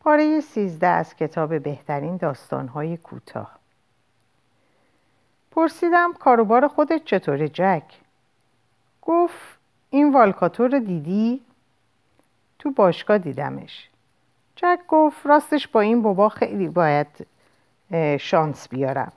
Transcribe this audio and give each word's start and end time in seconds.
پاره 0.00 0.40
سیزده 0.40 0.86
از 0.86 1.16
کتاب 1.16 1.58
بهترین 1.58 2.16
داستانهای 2.16 2.96
کوتاه. 2.96 3.58
پرسیدم 5.50 6.12
کاروبار 6.12 6.68
خودت 6.68 7.04
چطوره 7.04 7.48
جک؟ 7.48 7.82
گفت 9.02 9.58
این 9.90 10.12
والکاتو 10.12 10.68
رو 10.68 10.78
دیدی؟ 10.78 11.40
تو 12.58 12.70
باشگاه 12.70 13.18
دیدمش. 13.18 13.88
جک 14.56 14.78
گفت 14.88 15.26
راستش 15.26 15.68
با 15.68 15.80
این 15.80 16.02
بابا 16.02 16.28
خیلی 16.28 16.68
باید 16.68 17.26
شانس 18.20 18.68
بیارم. 18.68 19.12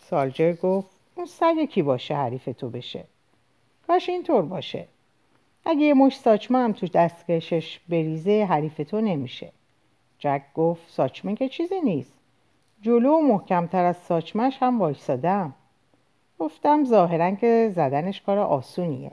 سالجر 0.00 0.52
گفت 0.52 0.88
اون 1.14 1.26
سگ 1.26 1.64
کی 1.64 1.82
باشه 1.82 2.14
حریف 2.14 2.48
تو 2.58 2.70
بشه؟ 2.70 3.04
کاش 3.86 4.08
اینطور 4.08 4.42
باشه. 4.42 4.88
اگه 5.64 5.80
یه 5.80 5.94
مش 5.94 6.18
ساچمه 6.18 6.58
هم 6.58 6.72
تو 6.72 6.86
دستکشش 6.86 7.80
بریزه 7.88 8.46
حریف 8.50 8.80
تو 8.90 9.00
نمیشه. 9.00 9.52
جک 10.18 10.42
گفت 10.54 10.90
ساچمه 10.90 11.34
که 11.34 11.48
چیزی 11.48 11.80
نیست. 11.80 12.12
جلو 12.82 13.12
و 13.12 13.20
محکمتر 13.20 13.84
از 13.84 13.96
ساچمش 13.96 14.56
هم 14.60 14.78
وایسادم 14.78 15.54
گفتم 16.38 16.84
ظاهرا 16.84 17.30
که 17.30 17.72
زدنش 17.74 18.20
کار 18.20 18.38
آسونیه. 18.38 19.12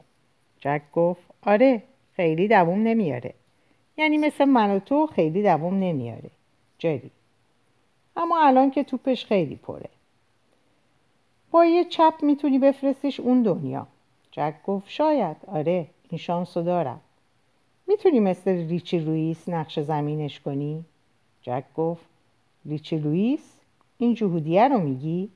جک 0.59 0.81
گفت 0.93 1.21
آره 1.45 1.83
خیلی 2.15 2.47
دووم 2.47 2.83
نمیاره. 2.83 3.33
یعنی 3.97 4.17
مثل 4.17 4.45
من 4.45 4.75
و 4.75 4.79
تو 4.79 5.07
خیلی 5.07 5.43
دووم 5.43 5.79
نمیاره. 5.79 6.29
جری. 6.77 7.11
اما 8.17 8.45
الان 8.45 8.71
که 8.71 8.83
توپش 8.83 9.25
خیلی 9.25 9.55
پره. 9.55 9.89
با 11.51 11.65
یه 11.65 11.85
چپ 11.85 12.13
می‌تونی 12.21 12.59
بفرستیش 12.59 13.19
اون 13.19 13.43
دنیا. 13.43 13.87
جک 14.31 14.53
گفت 14.65 14.89
شاید. 14.89 15.37
آره 15.47 15.87
این 16.09 16.19
شانسو 16.19 16.61
دارم. 16.61 17.01
می‌تونی 17.87 18.19
مثل 18.19 18.51
ریچی 18.51 18.99
رویس 18.99 19.49
نقش 19.49 19.79
زمینش 19.79 20.39
کنی؟ 20.39 20.85
جک 21.43 21.63
گفت 21.75 22.05
ریچی 22.65 22.97
لوئیس 22.97 23.57
این 23.97 24.13
جهودیه 24.13 24.67
رو 24.67 24.79
میگی؟ 24.79 25.29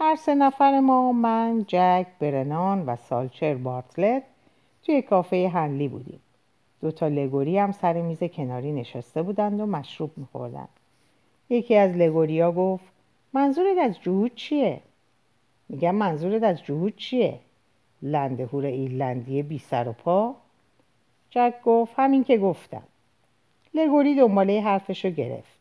هر 0.00 0.16
سه 0.16 0.34
نفر 0.34 0.80
ما 0.80 1.12
من، 1.12 1.64
جک، 1.68 2.06
برنان 2.20 2.86
و 2.86 2.96
سالچر 2.96 3.54
بارتلت 3.54 4.22
توی 4.82 5.02
کافه 5.02 5.50
هنلی 5.54 5.88
بودیم 5.88 6.20
دوتا 6.80 7.08
لگوری 7.08 7.58
هم 7.58 7.72
سر 7.72 8.00
میز 8.00 8.24
کناری 8.24 8.72
نشسته 8.72 9.22
بودند 9.22 9.60
و 9.60 9.66
مشروب 9.66 10.10
میخوردن 10.16 10.68
یکی 11.50 11.76
از 11.76 11.96
لگوریا 11.96 12.52
گفت 12.52 12.84
منظورت 13.32 13.78
از 13.78 14.00
جهود 14.00 14.34
چیه؟ 14.34 14.80
میگم 15.68 15.94
منظورت 15.94 16.42
از 16.42 16.64
جهود 16.64 16.96
چیه؟ 16.96 17.38
لندهور 18.02 18.64
ایرلندی 18.64 19.42
بی 19.42 19.58
سر 19.58 19.88
و 19.88 19.92
پا؟ 19.92 20.34
جک 21.30 21.54
گفت 21.64 21.92
همین 21.96 22.24
که 22.24 22.38
گفتم 22.38 22.82
لگوری 23.74 24.14
دنباله 24.14 24.60
حرفشو 24.60 25.10
گرفت. 25.10 25.58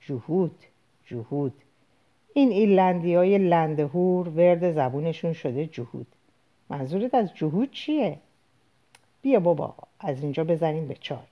جهود 0.00 0.64
جهود. 1.06 1.52
این 2.34 2.50
ایرلندی 2.50 3.14
های 3.14 3.38
لندهور 3.38 4.28
ورد 4.28 4.72
زبونشون 4.72 5.32
شده 5.32 5.66
جهود. 5.66 6.06
منظورت 6.70 7.14
از 7.14 7.34
جهود 7.34 7.70
چیه؟ 7.70 8.18
بیا 9.22 9.40
بابا 9.40 9.74
از 10.00 10.22
اینجا 10.22 10.44
بزنیم 10.44 10.88
به 10.88 10.94
چاک. 10.94 11.28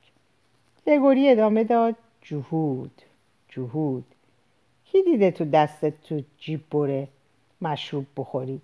لگوری 0.87 1.29
ادامه 1.29 1.65
داد 1.65 1.95
جهود 2.23 3.03
جهود. 3.49 4.05
کی 4.85 5.03
دیده 5.03 5.31
تو 5.31 5.45
دستت 5.45 6.03
تو 6.03 6.23
جیب 6.39 6.61
بره 6.71 7.09
مشروب 7.61 8.07
بخوری؟ 8.17 8.61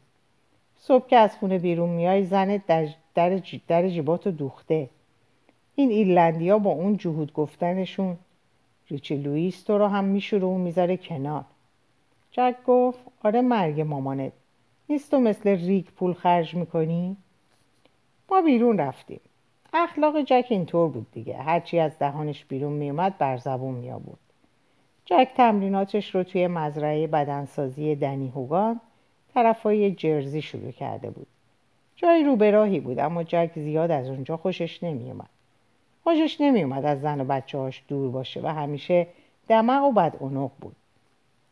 صبح 0.78 1.06
که 1.06 1.16
از 1.16 1.36
خونه 1.36 1.58
بیرون 1.58 1.88
میای 1.88 2.24
زنت 2.24 2.66
در, 2.66 2.88
در, 3.14 3.40
در 3.68 3.88
جیباتو 3.88 4.30
دوخته. 4.30 4.88
این 5.80 5.90
ایرلندیا 5.90 6.58
با 6.58 6.70
اون 6.70 6.96
جهود 6.96 7.32
گفتنشون 7.32 8.16
ریچی 8.88 9.16
لوئیس 9.16 9.62
تو 9.62 9.78
رو 9.78 9.86
هم 9.86 10.04
میشوره 10.04 10.46
و 10.46 10.58
می‌ذاره 10.58 10.96
کنار. 10.96 11.44
جک 12.30 12.54
گفت 12.66 12.98
آره 13.24 13.40
مرگ 13.40 13.80
مامانت. 13.80 14.32
نیست 14.88 15.10
تو 15.10 15.20
مثل 15.20 15.48
ریک 15.50 15.92
پول 15.92 16.12
خرج 16.12 16.54
می‌کنی؟ 16.54 17.16
ما 18.30 18.40
بیرون 18.42 18.78
رفتیم. 18.78 19.20
اخلاق 19.72 20.20
جک 20.22 20.46
اینطور 20.50 20.88
بود 20.88 21.06
دیگه. 21.12 21.36
هرچی 21.36 21.78
از 21.78 21.98
دهانش 21.98 22.44
بیرون 22.44 22.72
میومد 22.72 23.18
بر 23.18 23.36
زبون 23.36 23.90
آورد 23.90 24.18
جک 25.04 25.28
تمریناتش 25.36 26.14
رو 26.14 26.22
توی 26.22 26.46
مزرعه 26.46 27.06
بدنسازی 27.06 27.94
دنی 27.94 28.28
هوگان 28.28 28.80
طرفای 29.34 29.90
جرزی 29.94 30.42
شروع 30.42 30.70
کرده 30.70 31.10
بود. 31.10 31.26
جای 31.96 32.24
روبراهی 32.24 32.80
بود 32.80 32.98
اما 32.98 33.22
جک 33.22 33.50
زیاد 33.54 33.90
از 33.90 34.08
اونجا 34.08 34.36
خوشش 34.36 34.82
نمیومد 34.82 35.28
خوشش 36.04 36.40
نمیومد 36.40 36.84
از 36.84 37.00
زن 37.00 37.20
و 37.20 37.24
بچه 37.24 37.58
هاش 37.58 37.82
دور 37.88 38.10
باشه 38.10 38.40
و 38.40 38.46
همیشه 38.46 39.06
دمق 39.48 39.84
و 39.84 39.92
بد 39.92 40.14
بود. 40.60 40.76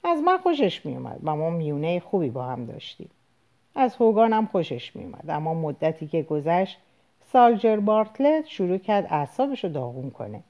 از 0.05 0.19
من 0.19 0.39
خوشش 0.39 0.87
میومد 0.87 1.21
و 1.23 1.37
ما 1.37 1.51
میونه 1.51 2.01
خوبی 2.01 2.31
با 2.31 2.45
هم 2.45 2.65
داشتیم. 2.65 3.11
از 3.75 3.97
هوگان 3.97 4.33
هم 4.33 4.47
خوشش 4.47 4.97
میومد 4.97 5.25
اما 5.29 5.55
مدتی 5.55 6.07
که 6.07 6.23
گذشت 6.23 6.79
سالجر 7.33 7.77
بارتلت 7.77 8.47
شروع 8.47 8.79
کرد 8.79 9.07
اعصابش 9.11 9.65
رو 9.65 9.71
داغون 9.71 10.11
کنه. 10.11 10.43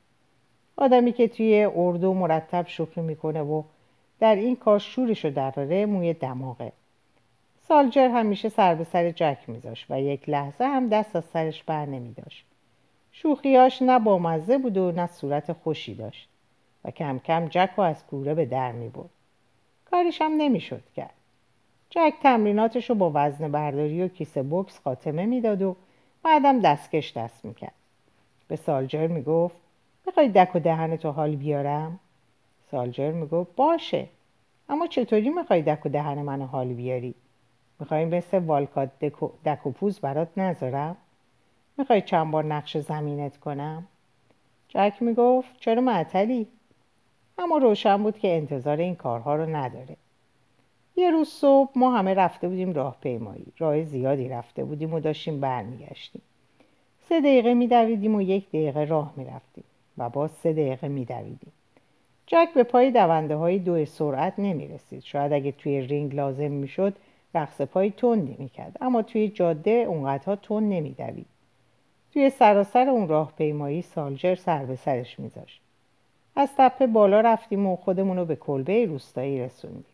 آدمی 0.77 1.13
که 1.13 1.29
توی 1.29 1.69
اردو 1.77 2.15
مرتب 2.15 2.67
شوخی 2.69 3.01
می‌کنه 3.01 3.43
و 3.43 3.63
در 4.21 4.35
این 4.35 4.57
کار 4.57 4.79
شورش 4.79 5.25
رو 5.25 5.31
دراره 5.31 5.87
موی 5.87 6.15
دماغه. 6.15 6.73
سالجر 7.69 8.09
همیشه 8.09 8.49
سر 8.49 8.75
به 8.75 8.85
سر 8.85 9.11
جک 9.11 9.39
میذاشت 9.47 9.87
و 9.91 10.01
یک 10.01 10.29
لحظه 10.29 10.65
هم 10.65 10.89
دست 10.89 11.17
از 11.17 11.25
سرش 11.25 11.63
بر 11.63 11.87
نمیداشت. 11.87 12.45
شوخیاش 13.13 13.83
نه 13.83 13.99
بامزه 13.99 14.59
بود 14.59 14.77
و 14.77 14.93
نه 14.93 15.07
صورت 15.07 15.53
خوشی 15.53 15.95
داشت 15.95 16.29
و 16.85 16.91
کم 16.91 17.19
کم 17.19 17.49
جک 17.49 17.71
رو 17.77 17.85
از 17.85 18.07
کوره 18.07 18.35
به 18.35 18.47
در 18.47 18.73
می 18.73 18.89
بود. 18.89 19.11
کارش 19.91 20.23
هم 20.23 20.33
نمی‌شد 20.33 20.83
کرد. 20.97 21.15
جک 21.91 22.15
تمریناتش 22.23 22.91
رو 22.91 22.97
با 22.97 23.13
وزن 23.15 23.53
برداری 23.53 24.03
و 24.03 24.09
کیسه 24.09 24.43
بکس 24.43 24.81
خاتمه 24.85 25.27
می‌داد 25.27 25.63
و 25.63 25.77
بعدم 26.23 26.61
دستکش 26.61 27.17
دست 27.17 27.45
می‌کرد. 27.45 27.75
به 28.49 28.57
سالجر 28.57 29.07
می‌گفت 29.07 29.57
می‌خوای 30.07 30.29
دک 30.29 30.57
و 30.57 30.59
دهن 30.59 30.99
حال 31.03 31.37
بیارم؟ 31.37 32.01
سالجر 32.71 33.13
می‌گفت 33.13 33.55
باشه 33.57 34.07
اما 34.69 34.87
چطوری 34.87 35.31
می‌خوای 35.31 35.63
دک 35.63 35.87
و 35.87 35.89
دهن 35.89 36.23
منو 36.23 36.47
حال 36.47 36.69
بیاری؟ 36.69 37.15
می‌خوای 37.81 38.05
مثل 38.05 38.39
والکات 38.39 38.91
دک 39.45 39.67
و 39.67 39.71
پوز 39.71 40.01
برات 40.01 40.29
نذارم؟ 40.39 40.97
می‌خوای 41.79 42.03
چند 42.03 42.31
بار 42.31 42.45
نقش 42.45 42.77
زمینت 42.77 43.37
کنم؟ 43.37 43.87
جک 44.69 44.95
می‌گفت 45.01 45.61
چرا 45.61 45.81
معطلی؟ 45.81 46.47
اما 47.39 47.59
روشن 47.59 48.03
بود 48.03 48.19
که 48.19 48.37
انتظار 48.37 48.77
این 48.77 48.95
کارها 48.95 49.37
رو 49.37 49.57
نداره. 49.57 49.97
یه 50.97 51.11
روز 51.11 51.29
صبح 51.29 51.71
ما 51.77 51.99
همه 51.99 52.15
رفته 52.15 52.49
بودیم 52.49 52.73
راه 52.73 52.97
پیمایی 53.01 53.47
راه 53.59 53.85
زیادی 53.85 54.29
رفته 54.29 54.65
بودیم 54.65 54.95
و 54.95 55.01
داشتیم 55.01 55.41
برمیگشتیم. 55.41 56.23
سه 57.09 57.21
دقیقه 57.21 57.55
میدویدیم 57.55 58.15
و 58.15 58.23
یک 58.23 58.49
دقیقه 58.49 58.85
راه 58.85 59.13
می‌رفتیم 59.17 59.65
و 59.99 60.09
باز 60.09 60.31
سه 60.31 60.53
دقیقه 60.53 60.89
میدویدیم. 60.89 61.53
جک 62.27 62.49
به 62.55 62.63
پای 62.63 62.91
دونده 62.91 63.37
های 63.37 63.59
دو 63.59 63.85
سرعت 63.85 64.35
نمی‌رسید. 64.39 65.03
شاید 65.03 65.33
اگه 65.33 65.53
توی 65.53 65.81
رینگ 65.81 66.15
لازم 66.15 66.51
می‌شد 66.51 66.95
رقص 67.35 67.61
پای 67.61 67.91
تندی 67.91 68.37
می‌کرد. 68.39 68.77
اما 68.81 69.03
توی 69.03 69.29
جاده 69.29 69.71
اونقدرها 69.71 70.37
تند 70.37 70.73
نمیدوید. 70.73 71.27
توی 72.19 72.31
سراسر 72.31 72.89
اون 72.89 73.09
راه 73.09 73.33
پیمایی 73.33 73.83
سالجر 73.83 74.35
سر 74.35 74.65
به 74.65 74.77
سرش 74.77 75.19
میذاشت 75.19 75.61
از 76.37 76.49
تپه 76.57 76.87
بالا 76.87 77.21
رفتیم 77.21 77.67
و 77.67 77.77
خودمون 77.77 78.17
رو 78.17 78.25
به 78.25 78.37
کلبه 78.37 78.87
روستایی 78.87 79.41
رسوندیم 79.41 79.85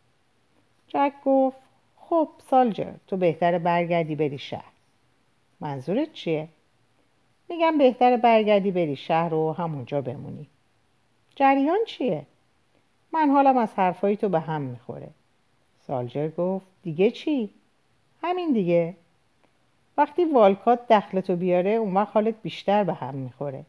جک 0.88 1.12
گفت 1.24 1.56
خب 1.96 2.28
سالجر 2.50 2.92
تو 3.06 3.16
بهتر 3.16 3.58
برگردی 3.58 4.14
بری 4.14 4.38
شهر 4.38 4.72
منظورت 5.60 6.12
چیه؟ 6.12 6.48
میگم 7.48 7.78
بهتر 7.78 8.16
برگردی 8.16 8.70
بری 8.70 8.96
شهر 8.96 9.34
و 9.34 9.52
همونجا 9.52 10.00
بمونی 10.00 10.46
جریان 11.36 11.78
چیه؟ 11.86 12.26
من 13.12 13.30
حالم 13.30 13.56
از 13.56 13.74
حرفایی 13.74 14.16
تو 14.16 14.28
به 14.28 14.40
هم 14.40 14.62
می‌خوره 14.62 15.08
سالجر 15.86 16.28
گفت 16.28 16.66
دیگه 16.82 17.10
چی؟ 17.10 17.50
همین 18.22 18.52
دیگه 18.52 18.94
وقتی 19.98 20.24
والکات 20.24 20.88
دخلتو 20.88 21.36
بیاره 21.36 21.70
اون 21.70 21.94
وقت 21.94 22.08
حالت 22.14 22.34
بیشتر 22.42 22.84
به 22.84 22.94
هم 22.94 23.14
می‌خوره. 23.14 23.64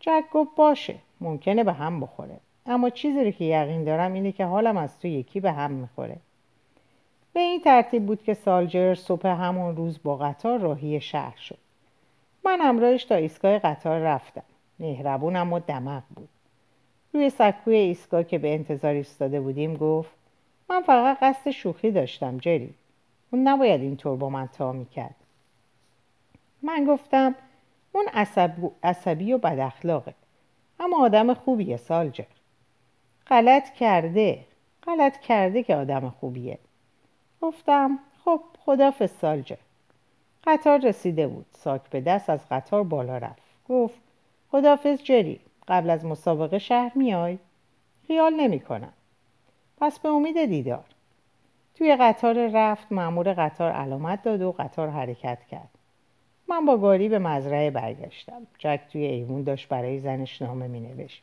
جک 0.00 0.24
گفت 0.32 0.50
باشه 0.56 0.94
ممکنه 1.20 1.64
به 1.64 1.72
هم 1.72 2.00
بخوره. 2.00 2.36
اما 2.66 2.90
چیزی 2.90 3.24
رو 3.24 3.30
که 3.30 3.44
یقین 3.44 3.84
دارم 3.84 4.12
اینه 4.12 4.32
که 4.32 4.44
حالم 4.44 4.76
از 4.76 5.00
تو 5.00 5.08
یکی 5.08 5.40
به 5.40 5.52
هم 5.52 5.70
می‌خوره. 5.70 6.16
به 7.32 7.40
این 7.40 7.60
ترتیب 7.60 8.06
بود 8.06 8.22
که 8.22 8.34
سالجر 8.34 8.94
صبح 8.94 9.28
همون 9.28 9.76
روز 9.76 9.98
با 10.02 10.16
قطار 10.16 10.58
راهی 10.58 11.00
شهر 11.00 11.36
شد. 11.36 11.58
من 12.44 12.60
همراهش 12.60 13.04
تا 13.04 13.14
ایستگاه 13.14 13.58
قطار 13.58 14.00
رفتم. 14.00 14.42
مهربونم 14.78 15.52
و 15.52 15.58
دمق 15.58 16.02
بود. 16.14 16.28
روی 17.12 17.30
سکوی 17.30 17.76
ایستگاه 17.76 18.24
که 18.24 18.38
به 18.38 18.54
انتظار 18.54 18.94
ایستاده 18.94 19.40
بودیم 19.40 19.76
گفت 19.76 20.10
من 20.70 20.82
فقط 20.82 21.18
قصد 21.22 21.50
شوخی 21.50 21.90
داشتم 21.90 22.38
جری. 22.38 22.74
اون 23.30 23.48
نباید 23.48 23.80
اینطور 23.80 24.16
با 24.16 24.28
من 24.28 24.46
تا 24.46 24.72
می‌کرد. 24.72 25.14
من 26.62 26.84
گفتم 26.84 27.34
اون 27.92 28.06
عصب... 28.12 28.50
عصبی 28.82 29.32
و 29.32 29.38
بد 29.38 29.58
اخلاقه. 29.58 30.14
اما 30.80 31.04
آدم 31.04 31.34
خوبیه 31.34 31.76
سالجر 31.76 32.24
غلط 33.26 33.72
کرده. 33.74 34.44
غلط 34.82 35.20
کرده 35.20 35.62
که 35.62 35.76
آدم 35.76 36.10
خوبیه. 36.10 36.58
گفتم 37.40 37.98
خب 38.24 38.40
خدا 38.58 38.90
سالجر 39.20 39.56
قطار 40.46 40.78
رسیده 40.78 41.26
بود. 41.26 41.46
ساک 41.50 41.82
به 41.90 42.00
دست 42.00 42.30
از 42.30 42.40
قطار 42.50 42.84
بالا 42.84 43.18
رفت. 43.18 43.42
گفت 43.68 44.00
خدافز 44.50 45.02
جری 45.02 45.40
قبل 45.68 45.90
از 45.90 46.04
مسابقه 46.04 46.58
شهر 46.58 46.92
میای؟ 46.94 47.38
خیال 48.06 48.34
نمی 48.34 48.60
کنم. 48.60 48.92
پس 49.80 49.98
به 49.98 50.08
امید 50.08 50.44
دیدار. 50.44 50.84
توی 51.74 51.96
قطار 51.96 52.48
رفت 52.48 52.92
مأمور 52.92 53.32
قطار 53.32 53.72
علامت 53.72 54.22
داد 54.22 54.42
و 54.42 54.52
قطار 54.58 54.88
حرکت 54.88 55.38
کرد. 55.50 55.77
من 56.48 56.64
با 56.64 56.76
گاری 56.76 57.08
به 57.08 57.18
مزرعه 57.18 57.70
برگشتم. 57.70 58.46
جک 58.58 58.80
توی 58.92 59.04
ایوون 59.04 59.42
داشت 59.42 59.68
برای 59.68 59.98
زنش 59.98 60.42
نامه 60.42 60.68
می 60.68 60.80
نوشت 60.80 61.22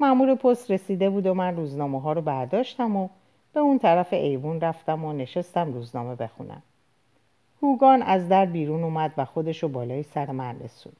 مأمور 0.00 0.34
پست 0.34 0.70
رسیده 0.70 1.10
بود 1.10 1.26
و 1.26 1.34
من 1.34 1.56
روزنامه 1.56 2.00
ها 2.00 2.12
رو 2.12 2.20
برداشتم 2.20 2.96
و 2.96 3.08
به 3.52 3.60
اون 3.60 3.78
طرف 3.78 4.12
ایوون 4.12 4.60
رفتم 4.60 5.04
و 5.04 5.12
نشستم 5.12 5.72
روزنامه 5.72 6.14
بخونم. 6.14 6.62
هوگان 7.62 8.02
از 8.02 8.28
در 8.28 8.46
بیرون 8.46 8.84
اومد 8.84 9.14
و 9.16 9.24
خودشو 9.24 9.68
بالای 9.68 10.02
سر 10.02 10.30
من 10.30 10.60
رسون 10.60 10.92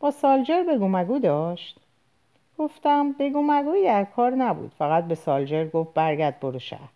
با 0.00 0.10
سالجر 0.10 0.62
بگو 0.62 0.88
مگو 0.88 1.18
داشت؟ 1.18 1.80
گفتم 2.58 3.12
بگو 3.12 3.42
مگوی 3.42 3.84
در 3.84 4.04
کار 4.04 4.30
نبود. 4.30 4.72
فقط 4.78 5.04
به 5.04 5.14
سالجر 5.14 5.68
گفت 5.68 5.94
برگرد 5.94 6.40
برو 6.40 6.58
شهر. 6.58 6.88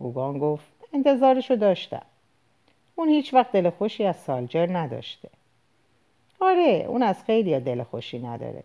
هوگان 0.00 0.38
گفت 0.38 0.66
انتظارشو 0.92 1.56
داشتم. 1.56 2.02
اون 2.98 3.08
هیچ 3.08 3.34
وقت 3.34 3.52
دل 3.52 3.70
خوشی 3.70 4.04
از 4.04 4.16
سالجر 4.16 4.66
نداشته. 4.76 5.28
آره 6.40 6.84
اون 6.88 7.02
از 7.02 7.24
خیلی 7.24 7.60
دل 7.60 7.82
خوشی 7.82 8.18
نداره. 8.18 8.62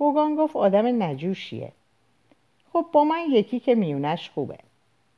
هوگان 0.00 0.36
گفت 0.36 0.56
آدم 0.56 1.02
نجوشیه. 1.02 1.72
خب 2.72 2.86
با 2.92 3.04
من 3.04 3.24
یکی 3.30 3.60
که 3.60 3.74
میونش 3.74 4.30
خوبه. 4.30 4.58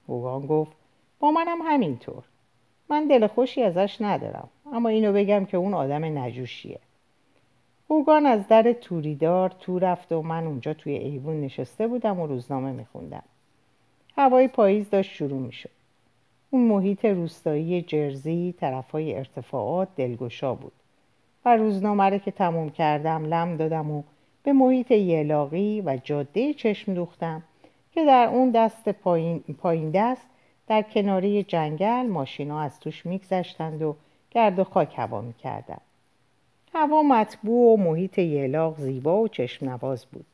هوگان 0.09 0.47
گفت 0.47 0.73
با 1.21 1.31
منم 1.31 1.63
همینطور. 1.63 2.23
من 2.89 3.07
دل 3.09 3.27
خوشی 3.27 3.63
ازش 3.63 3.97
ندارم 4.01 4.49
اما 4.73 4.89
اینو 4.89 5.13
بگم 5.13 5.45
که 5.45 5.57
اون 5.57 5.75
آدم 5.75 6.19
نجوشیه. 6.19 6.79
هوگان 7.91 8.27
از 8.27 8.49
در 8.49 8.73
توریدار 8.73 9.51
تو 9.51 9.79
رفت 9.79 10.13
و 10.13 10.23
من 10.23 10.47
اونجا 10.47 10.75
توی 10.75 10.93
ایوون 10.93 11.41
نشسته 11.41 11.87
بودم 11.87 12.21
و 12.21 12.27
روزنامه 12.27 12.73
میخوندم. 12.73 13.23
هوای 14.17 14.49
پاییز 14.49 14.91
داشت 14.91 15.11
شروع 15.11 15.39
می‌شد. 15.39 15.71
اون 16.55 16.63
محیط 16.63 17.05
روستایی 17.05 17.83
جرزی 17.83 18.55
طرفای 18.61 19.15
ارتفاعات 19.15 19.89
دلگشا 19.97 20.55
بود. 20.55 20.73
و 21.45 21.57
روزنامه 21.57 22.05
رو 22.05 22.19
که 22.19 22.31
تموم 22.31 22.71
کردم 22.71 23.25
لم 23.25 23.57
دادم 23.57 23.91
و 23.91 24.03
به 24.43 24.53
محیط 24.53 24.91
یلاقی 24.91 25.81
و 25.81 25.99
جاده 26.05 26.55
چشم 26.55 26.95
دوختم 26.95 27.43
که 27.93 28.05
در 28.05 28.29
اون 28.33 28.51
دست 28.51 28.89
پایین, 28.89 29.39
پایین 29.39 29.91
دست 29.91 30.27
در 30.67 30.83
کناری 30.83 31.43
جنگل 31.43 32.07
ماشینا 32.07 32.61
از 32.61 32.81
توش 32.81 33.07
میگذشتند 33.07 33.83
و 33.83 33.97
گرد 34.31 34.59
و 34.59 34.65
خاک 34.65 34.99
هوا 34.99 35.21
می‌کردند 35.21 35.81
هوا 36.75 37.03
مطبوع 37.03 37.75
و 37.75 37.77
محیط 37.77 38.19
یلاق 38.19 38.81
زیبا 38.81 39.21
و 39.21 39.29
چشم 39.29 39.69
نواز 39.69 40.07
بود. 40.07 40.27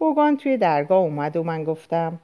هوگان 0.00 0.36
توی 0.36 0.56
درگاه 0.56 0.98
اومد 0.98 1.36
و 1.36 1.42
من 1.42 1.64
گفتم 1.64 2.18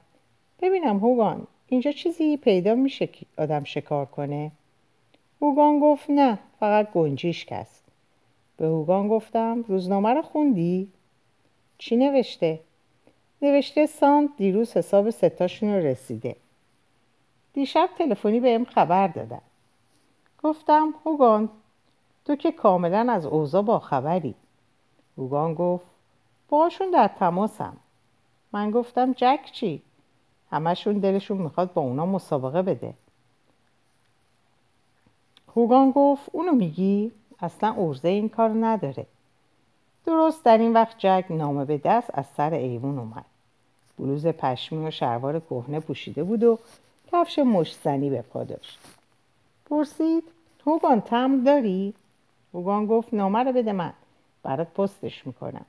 ببینم 0.62 0.99
هوگان 0.99 1.46
اینجا 1.69 1.93
چیزی 1.93 2.37
پیدا 2.37 2.75
میشه 2.75 3.06
که 3.06 3.26
آدم 3.38 3.65
شکار 3.65 4.06
کنه 4.06 4.50
هوگان 5.43 5.81
گفت 5.81 6.11
نه 6.11 6.38
فقط 6.61 6.93
گنجیش 6.93 7.47
است 7.53 7.85
به 8.56 8.67
هوگان 8.67 9.09
گفتم 9.09 9.65
روزنامه 9.69 10.15
رو 10.15 10.23
خوندی؟ 10.23 10.88
چی 11.79 11.97
نوشته؟ 11.97 12.61
نوشته 13.43 13.87
سانت 13.87 14.31
دیروز 14.37 14.76
حساب 14.76 15.11
ستاشون 15.11 15.69
رو 15.69 15.87
رسیده 15.87 16.37
دیشب 17.53 17.88
تلفنی 17.99 18.41
بهم 18.41 18.64
خبر 18.64 19.09
دادن 19.09 19.41
گفتم 20.43 20.94
هوگان 21.06 21.49
تو 22.25 22.37
که 22.37 22.53
کاملا 22.53 23.12
از 23.12 23.26
اوضاع 23.26 23.62
با 23.62 23.79
خبری 23.79 24.35
هوگان 25.19 25.55
گفت 25.55 25.87
باشون 26.49 26.91
در 26.91 27.09
تماسم 27.09 27.76
من 28.53 28.71
گفتم 28.71 29.12
جک 29.12 29.41
چی؟ 29.53 29.82
همشون 30.50 30.99
دلشون 30.99 31.39
می‌خواد 31.39 31.73
با 31.73 31.83
اونا 31.83 32.06
مسابقه 32.06 32.62
بده. 32.62 32.95
هوگان 35.56 35.91
گفت 35.91 36.31
اونو 36.33 36.53
میگی؟ 36.53 37.12
اصلا 37.41 37.75
ارزه 37.79 38.09
این 38.09 38.29
کار 38.29 38.50
نداره. 38.67 39.06
درست 40.06 40.45
در 40.45 40.59
این 40.59 40.73
وقت 40.73 40.99
جک 40.99 41.25
نامه 41.31 41.65
به 41.65 41.79
دست 41.79 42.11
از 42.15 42.25
سر 42.37 42.55
ایوون 42.55 42.99
اومد. 42.99 43.25
بلوز 43.99 44.27
پشمی 44.27 44.87
و 44.87 44.91
شلوار 44.91 45.41
کهنه 45.41 45.81
پوشیده 45.81 46.25
بود 46.25 46.45
و 46.45 46.59
کفش 47.12 47.39
مشتزنی 47.39 48.11
به 48.11 48.23
پا 48.23 48.45
داشت. 48.45 48.79
پرسید 49.71 50.25
هوگان 50.67 51.00
تم 51.00 51.45
داری؟ 51.45 51.95
هوگان 52.55 52.87
گفت 52.87 53.15
نامه 53.15 53.39
رو 53.39 53.53
بده 53.53 53.73
من 53.73 53.93
برات 54.43 54.69
پستش 54.69 55.27
می‌کنم. 55.27 55.65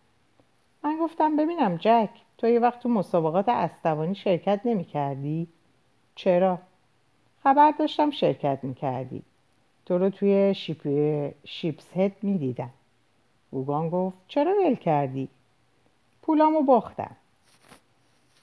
من 0.83 0.97
گفتم 1.01 1.35
ببینم 1.35 1.77
جک 1.77 2.09
تو 2.39 2.47
یه 2.47 2.59
وقت 2.59 2.79
تو 2.79 2.89
مسابقات 2.89 3.49
استوانی 3.49 4.15
شرکت 4.15 4.61
نمی 4.65 4.85
کردی؟ 4.85 5.47
چرا؟ 6.15 6.59
خبر 7.43 7.71
داشتم 7.71 8.11
شرکت 8.11 8.59
می 8.63 8.73
کردی. 8.73 9.21
تو 9.85 9.97
رو 9.97 10.09
توی 10.09 10.53
شیپ... 10.55 10.87
شیپس 11.45 11.97
هد 11.97 12.11
می 12.21 12.37
دیدم. 12.37 12.69
اوگان 13.51 13.89
گفت 13.89 14.17
چرا 14.27 14.53
ول 14.65 14.75
کردی؟ 14.75 15.27
پولامو 16.21 16.61
باختم. 16.61 17.15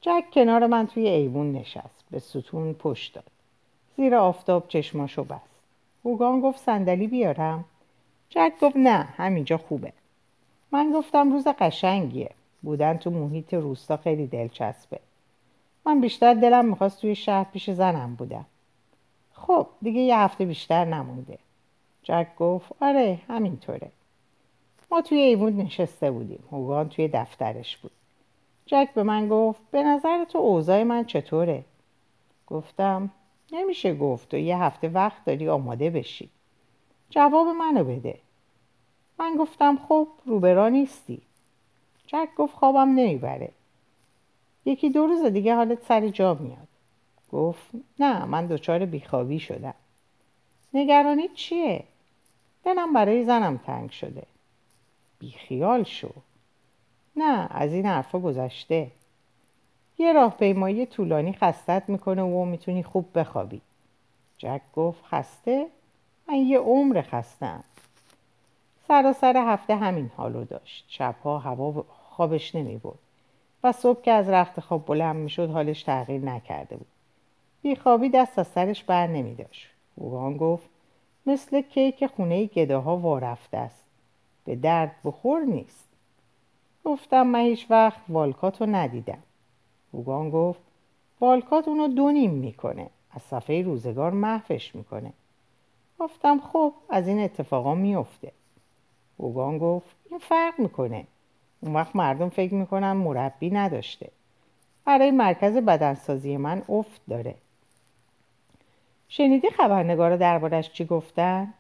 جک 0.01 0.25
کنار 0.33 0.67
من 0.67 0.87
توی 0.87 1.09
ایوون 1.09 1.53
نشست. 1.53 2.05
به 2.11 2.19
ستون 2.19 2.73
پشت 2.73 3.15
داد. 3.15 3.31
زیر 3.97 4.15
آفتاب 4.15 4.69
چشماشو 4.69 5.25
بست. 5.25 5.61
اوگان 6.03 6.41
گفت 6.41 6.59
صندلی 6.59 7.07
بیارم؟ 7.07 7.65
جک 8.31 8.53
گفت 8.61 8.77
نه 8.77 9.09
همینجا 9.17 9.59
خوبه. 9.59 9.93
من 10.73 10.93
گفتم 10.93 11.33
روز 11.33 11.49
قشنگیه. 11.49 12.31
بودن 12.67 12.97
تو 12.97 13.11
محیط 13.11 13.55
روستا 13.55 13.97
خیلی 13.97 14.27
دلچسبه. 14.27 15.01
من 15.87 16.01
بیشتر 16.01 16.35
دلم 16.35 16.65
می‌خواست 16.65 17.01
توی 17.01 17.15
شهر 17.15 17.45
پیش 17.45 17.71
زنم 17.71 18.15
بودم. 18.15 18.47
خب 19.33 19.67
دیگه 19.83 20.01
یه 20.01 20.19
هفته 20.19 20.45
بیشتر 20.45 20.85
نمونده. 20.85 21.39
جک 22.03 22.27
گفت 22.39 22.73
آره 22.81 23.21
همینطوره. 23.29 23.91
ما 24.91 25.03
توی 25.03 25.19
ایوون 25.19 25.57
نشسته 25.57 26.11
بودیم. 26.11 26.45
هوگان 26.53 26.89
توی 26.89 27.09
دفترش 27.09 27.77
بود. 27.77 27.91
جک 28.67 28.89
به 28.95 29.03
من 29.03 29.29
گفت 29.29 29.61
به 29.71 29.83
نظر 29.83 30.25
تو 30.25 30.39
اوضاع 30.39 30.83
من 30.83 31.05
چطوره؟ 31.05 31.65
گفتم 32.47 33.11
نمیشه 33.53 33.95
گفت 33.95 34.35
و 34.35 34.37
یه 34.37 34.59
هفته 34.59 34.89
وقت 34.89 35.25
داری 35.25 35.49
آماده 35.49 35.91
بشی. 35.91 36.31
جواب 37.11 37.47
منو 37.47 37.85
بده. 37.85 38.19
من 39.19 39.37
گفتم 39.39 39.79
خب 39.89 40.09
روبرا 40.25 40.69
نیستی. 40.69 41.23
جک 42.07 42.29
گفت 42.37 42.55
خوابم 42.55 42.89
نمی‌بره. 42.89 43.51
یکی 44.65 44.91
دو 44.91 45.07
روز 45.07 45.25
دیگه 45.25 45.55
حالت 45.55 45.85
سر 45.85 46.09
جا 46.09 46.35
میاد. 46.35 46.69
گفت 47.33 47.71
نه 47.99 48.25
من 48.25 48.47
دچار 48.47 48.85
بیخوابی 48.87 49.41
شدم. 49.41 49.75
نگرانی 50.75 51.29
چیه؟ 51.29 51.85
دلم 52.65 52.93
برای 52.93 53.25
زنم 53.25 53.57
تنگ 53.57 53.91
شده. 53.91 54.23
بیخیال 55.19 55.83
شو. 55.83 56.11
نه 57.17 57.49
از 57.51 57.73
این 57.73 57.87
حرفا 57.87 58.19
گذشته. 58.19 58.91
یه 59.99 60.13
راهپیمایی 60.13 60.87
طولانی 60.87 61.33
خستت 61.33 61.89
می‌کنه 61.89 62.23
و 62.23 62.45
می‌تونی 62.45 62.83
خوب 62.83 63.19
بخوابی. 63.19 63.61
جک 64.39 64.61
گفت 64.77 65.05
خسته؟ 65.05 65.67
من 66.29 66.35
یه 66.35 66.59
عمر 66.59 67.03
خستم. 67.03 67.65
سراسر 68.89 69.37
هفته 69.37 69.77
همین 69.77 70.11
حالو 70.17 70.45
داشت. 70.45 70.85
شبها 70.89 71.39
هوا 71.39 71.85
خوابش 71.89 72.55
نمی 72.55 72.77
بود 72.77 72.99
و 73.65 73.73
صبح 73.73 74.03
که 74.03 74.13
از 74.13 74.29
رخت 74.29 74.61
خواب 74.61 74.87
بلند 74.87 75.17
می 75.17 75.31
شد 75.31 75.51
حالش 75.51 75.83
تغییر 75.83 76.21
نکرده 76.21 76.77
بود. 76.77 76.87
بیخوابی 77.63 78.09
دست 78.09 78.39
از 78.39 78.47
سرش 78.47 78.85
بر 78.85 79.07
نمی 79.07 79.35
داشت 79.35 79.69
اوگان 79.97 80.37
گفت 80.37 80.69
مثل 81.27 81.61
کیک 81.61 82.07
خونه 82.07 82.45
گداها 82.45 82.97
وارفته 82.97 83.57
است. 83.57 83.85
به 84.45 84.57
درد 84.57 84.97
بخور 85.05 85.41
نیست. 85.41 85.89
گفتم 86.85 87.27
من 87.27 87.41
هیچ 87.41 87.67
وقت 87.71 88.01
والکات 88.09 88.61
رو 88.61 88.67
ندیدم. 88.67 89.23
اوگان 89.93 90.31
گفت 90.31 90.61
والکات 91.21 91.69
اونو 91.69 91.89
دو 91.89 92.11
نیم 92.11 92.31
می‌کنه. 92.31 92.91
از 93.11 93.23
صفحه 93.23 93.63
روزگار 93.63 94.11
محفش 94.11 94.75
می‌کنه. 94.75 95.13
گفتم 95.99 96.41
خب 96.41 96.73
از 96.91 97.09
این 97.09 97.21
اتفاقا 97.21 97.75
میفته 97.75 98.33
اوگان 99.17 99.59
گفت 99.59 99.97
این 100.11 100.19
فرق 100.19 100.61
می‌کنه. 100.61 101.07
اون 101.61 101.75
وقت 101.75 101.97
مردم 101.97 102.29
فکر 102.29 102.55
می‌کنن 102.55 102.93
مربی 102.93 103.51
نداشته. 103.51 104.11
برای 104.85 105.11
مرکز 105.11 105.57
بدنسازی 105.57 106.37
من 106.37 106.63
افت 106.69 107.01
داره. 107.09 107.35
شنیدی 109.09 109.51
خبرنگارا 109.51 110.17
دربارش 110.17 110.73
چی 110.73 110.85
گفتن؟ 110.85 111.55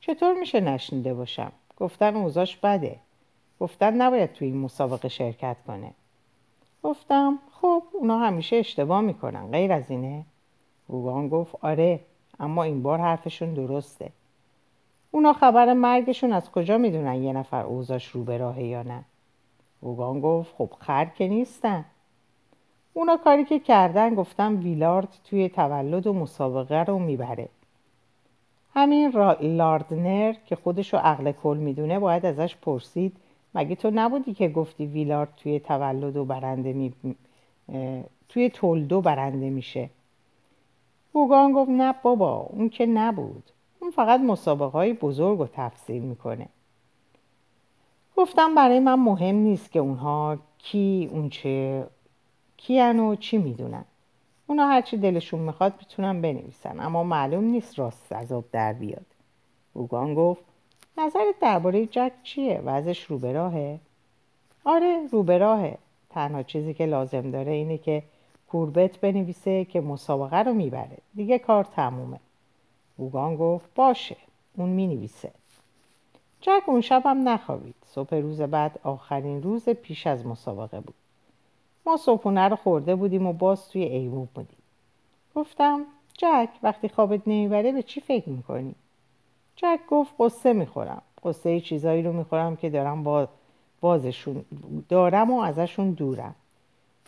چطور 0.00 0.34
میشه 0.34 0.60
نشنیده 0.60 1.14
باشم؟ 1.14 1.52
گفتن 1.76 2.16
اوزاش 2.16 2.56
بده. 2.56 2.96
گفتن 3.60 3.94
نباید 3.94 4.32
توی 4.32 4.48
این 4.48 4.56
مسابقه 4.56 5.08
شرکت 5.08 5.56
کنه. 5.66 5.92
گفتم 6.82 7.38
خب 7.52 7.82
اونا 7.92 8.18
همیشه 8.18 8.56
اشتباه 8.56 9.00
می‌کنن 9.00 9.50
غیر 9.50 9.72
از 9.72 9.90
اینه. 9.90 10.24
هوگان 10.88 11.28
گفت 11.28 11.54
آره 11.60 12.00
اما 12.40 12.62
این 12.62 12.82
بار 12.82 12.98
حرفشون 12.98 13.54
درسته. 13.54 14.10
اونا 15.10 15.32
خبر 15.32 15.72
مرگشون 15.72 16.32
از 16.32 16.50
کجا 16.50 16.78
می‌دونن 16.78 17.22
یه 17.22 17.32
نفر 17.32 17.62
اوزاش 17.62 18.08
رو 18.08 18.24
به 18.24 18.38
راهه 18.38 18.64
یا 18.64 18.82
نه؟ 18.82 19.04
هوگان 19.82 20.20
گفت 20.20 20.54
خب 20.58 20.70
خر 20.78 21.04
که 21.04 21.28
نیستن. 21.28 21.84
اونا 22.94 23.16
کاری 23.16 23.44
که 23.44 23.58
کردن 23.58 24.14
گفتم 24.14 24.60
ویلارد 24.60 25.08
توی 25.24 25.48
تولد 25.48 26.06
و 26.06 26.12
مسابقه 26.12 26.84
رو 26.84 26.98
می‌بره. 26.98 27.48
همین 28.74 29.10
لاردنر 29.40 30.34
که 30.46 30.56
خودشو 30.56 30.96
عقل 30.96 31.32
کل 31.32 31.56
می‌دونه 31.56 31.98
باید 31.98 32.26
ازش 32.26 32.56
پرسید 32.56 33.16
مگه 33.54 33.76
تو 33.76 33.90
نبودی 33.94 34.34
که 34.34 34.48
گفتی 34.48 34.86
ویلارد 34.86 35.28
توی 35.36 35.60
تولد 35.60 36.16
و 36.16 36.24
برنده 36.24 36.72
می... 36.72 36.92
توی 38.28 38.50
تولدو 38.50 39.00
برنده 39.00 39.50
میشه؟ 39.50 39.90
هوگان 41.14 41.52
گفت 41.52 41.70
نه 41.70 41.94
بابا 42.02 42.36
اون 42.36 42.68
که 42.68 42.86
نبود. 42.86 43.50
اون 43.88 43.94
فقط 43.94 44.20
مسابقه 44.20 44.78
های 44.78 44.92
بزرگ 44.92 45.38
رو 45.38 45.48
تفسیر 45.52 46.02
می‌کنه. 46.02 46.46
گفتم 48.16 48.54
برای 48.54 48.80
من 48.80 48.94
مهم 48.94 49.34
نیست 49.34 49.72
که 49.72 49.78
اونها 49.78 50.38
کی 50.58 51.08
اون 51.12 51.30
چه 51.30 51.86
کیان 52.56 53.00
و 53.00 53.16
چی 53.16 53.38
می‌دونن. 53.38 53.84
اونا 54.46 54.66
هرچی 54.66 54.96
دلشون 54.96 55.40
می‌خواد 55.40 55.74
می‌تونن 55.78 56.22
بنویسن 56.22 56.80
اما 56.80 57.04
معلوم 57.04 57.44
نیست 57.44 57.78
راست 57.78 58.12
از 58.12 58.32
آب 58.32 58.44
در 58.52 58.72
بیاد. 58.72 59.06
اوگان 59.74 60.14
گفت 60.14 60.42
نظرت 60.98 61.38
درباره 61.40 61.86
جک 61.86 62.12
چیه؟ 62.22 62.62
وضعش 62.64 63.04
رو 63.04 63.18
به؟ 63.18 63.80
آره 64.64 65.06
رو 65.12 65.22
به 65.22 65.78
تنها 66.10 66.42
چیزی 66.42 66.74
که 66.74 66.86
لازم 66.86 67.30
داره 67.30 67.52
اینه 67.52 67.78
که 67.78 68.02
کوربت 68.48 68.96
بنویسه 68.96 69.64
که 69.64 69.80
مسابقه 69.80 70.42
رو 70.42 70.54
می‌بره. 70.54 70.98
دیگه 71.14 71.38
کار 71.38 71.64
تمومه. 71.64 72.20
اوگان 72.98 73.36
گفت 73.36 73.74
باشه 73.74 74.16
اون 74.56 74.68
می‌نویسه. 74.68 75.30
جک 76.40 76.62
اون 76.66 76.80
شب 76.80 77.02
هم 77.04 77.28
نخوابید. 77.28 77.74
صبح 77.86 78.14
روز 78.14 78.40
بعد 78.40 78.80
آخرین 78.82 79.42
روز 79.42 79.68
پیش 79.68 80.06
از 80.06 80.26
مسابقه 80.26 80.80
بود. 80.80 80.94
ما 81.86 81.96
صبحونه 81.96 82.48
رو 82.48 82.56
خورده 82.56 82.94
بودیم 82.94 83.26
و 83.26 83.32
باز 83.32 83.68
توی 83.68 83.82
ایوون 83.82 84.28
بودیم. 84.34 84.58
گفتم 85.34 85.84
جک 86.18 86.48
وقتی 86.62 86.88
خوابت 86.88 87.20
نمی‌بره 87.26 87.72
به 87.72 87.82
چی 87.82 88.00
فکر 88.00 88.28
می‌کنی؟ 88.28 88.74
جک 89.56 89.80
گفت 89.90 90.14
قصه 90.18 90.52
می‌خورم. 90.52 91.02
قصه 91.24 91.60
چیزایی 91.60 92.02
رو 92.02 92.12
می‌خورم 92.12 92.56
که 92.56 92.70
دارم 92.70 93.04
با 93.04 93.28
بازشون 93.80 94.44
دارم 94.88 95.30
و 95.30 95.40
ازشون 95.40 95.90
دورم. 95.90 96.34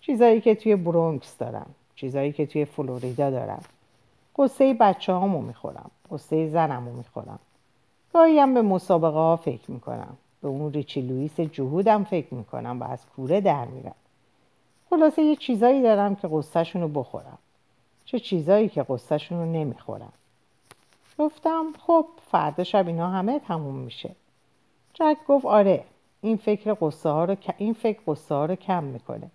چیزایی 0.00 0.40
که 0.40 0.54
توی 0.54 0.76
برونکس 0.76 1.38
دارم. 1.38 1.74
چیزایی 1.94 2.32
که 2.32 2.46
توی 2.46 2.64
فلوریدا 2.64 3.30
دارم. 3.30 3.62
قصه 4.36 4.74
بچه 4.74 5.12
هامو 5.12 5.40
می‌خورم 5.40 5.90
قصه 6.10 6.48
زنمو 6.48 6.92
می‌خورم. 6.92 7.38
گاهی 8.12 8.38
هم 8.38 8.54
به 8.54 8.62
مسابقه 8.62 9.18
ها 9.18 9.36
فکر 9.36 9.70
می‌کنم 9.70 10.16
به 10.42 10.48
اون 10.48 10.72
ریچی 10.72 11.00
لوئیس 11.00 11.40
جهودم 11.40 12.04
فکر 12.04 12.34
می‌کنم 12.34 12.80
و 12.80 12.84
از 12.84 13.06
کوره 13.06 13.40
در 13.40 13.64
میرم. 13.64 13.94
خلاصه 14.90 15.22
یه 15.22 15.36
چیزایی 15.36 15.82
دارم 15.82 16.16
که 16.16 16.28
قصهشون 16.32 16.82
رو 16.82 16.88
بخورم. 16.88 17.38
چه 18.04 18.18
چیزایی 18.18 18.68
که 18.68 18.82
قصهشون 18.82 19.38
رو 19.38 19.44
نمی‌خورم. 19.44 20.12
گفتم 21.18 21.64
خب 21.86 22.06
فردا 22.30 22.64
شب 22.64 22.86
اینا 22.86 23.10
همه 23.10 23.38
تموم 23.38 23.74
میشه. 23.74 24.10
جک 24.94 25.16
گفت 25.28 25.44
آره 25.44 25.84
این 26.20 26.36
فکر 26.36 26.76
قصه 26.80 27.08
ها 27.08 27.24
رو 27.24 27.36
این 27.58 27.72
فکر 27.72 28.00
قصه 28.06 28.34
ها 28.34 28.44
رو 28.44 28.54
کم 28.54 28.84
می‌کنه. 28.84 29.30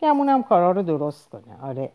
گمونم 0.00 0.42
کارا 0.42 0.70
رو 0.70 0.82
درست 0.82 1.28
کنه. 1.28 1.62
آره 1.62 1.90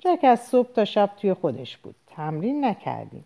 جک 0.00 0.18
از 0.22 0.40
صبح 0.40 0.72
تا 0.72 0.84
شب 0.84 1.10
توی 1.16 1.34
خودش 1.34 1.76
بود. 1.76 1.94
تمرین 2.06 2.64
نکردیم. 2.64 3.24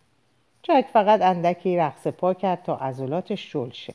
جک 0.63 0.87
فقط 0.93 1.23
اندکی 1.23 1.77
رقص 1.77 2.07
پا 2.07 2.35
کرد 2.35 2.63
تا 2.63 2.77
عضلاتش 2.77 3.53
شل 3.53 3.71
شه. 3.71 3.95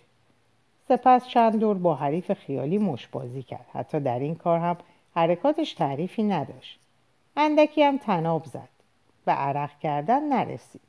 سپس 0.87 1.27
چند 1.27 1.59
دور 1.59 1.77
با 1.77 1.95
حریف 1.95 2.33
خیالی 2.33 2.77
مشبازی 2.77 3.43
کرد. 3.43 3.65
حتی 3.73 3.99
در 3.99 4.19
این 4.19 4.35
کار 4.35 4.59
هم 4.59 4.77
حرکاتش 5.15 5.73
تعریفی 5.73 6.23
نداشت. 6.23 6.79
اندکی 7.37 7.83
هم 7.83 7.97
تناب 7.97 8.45
زد. 8.45 8.69
و 9.27 9.31
عرق 9.31 9.79
کردن 9.79 10.23
نرسید. 10.23 10.81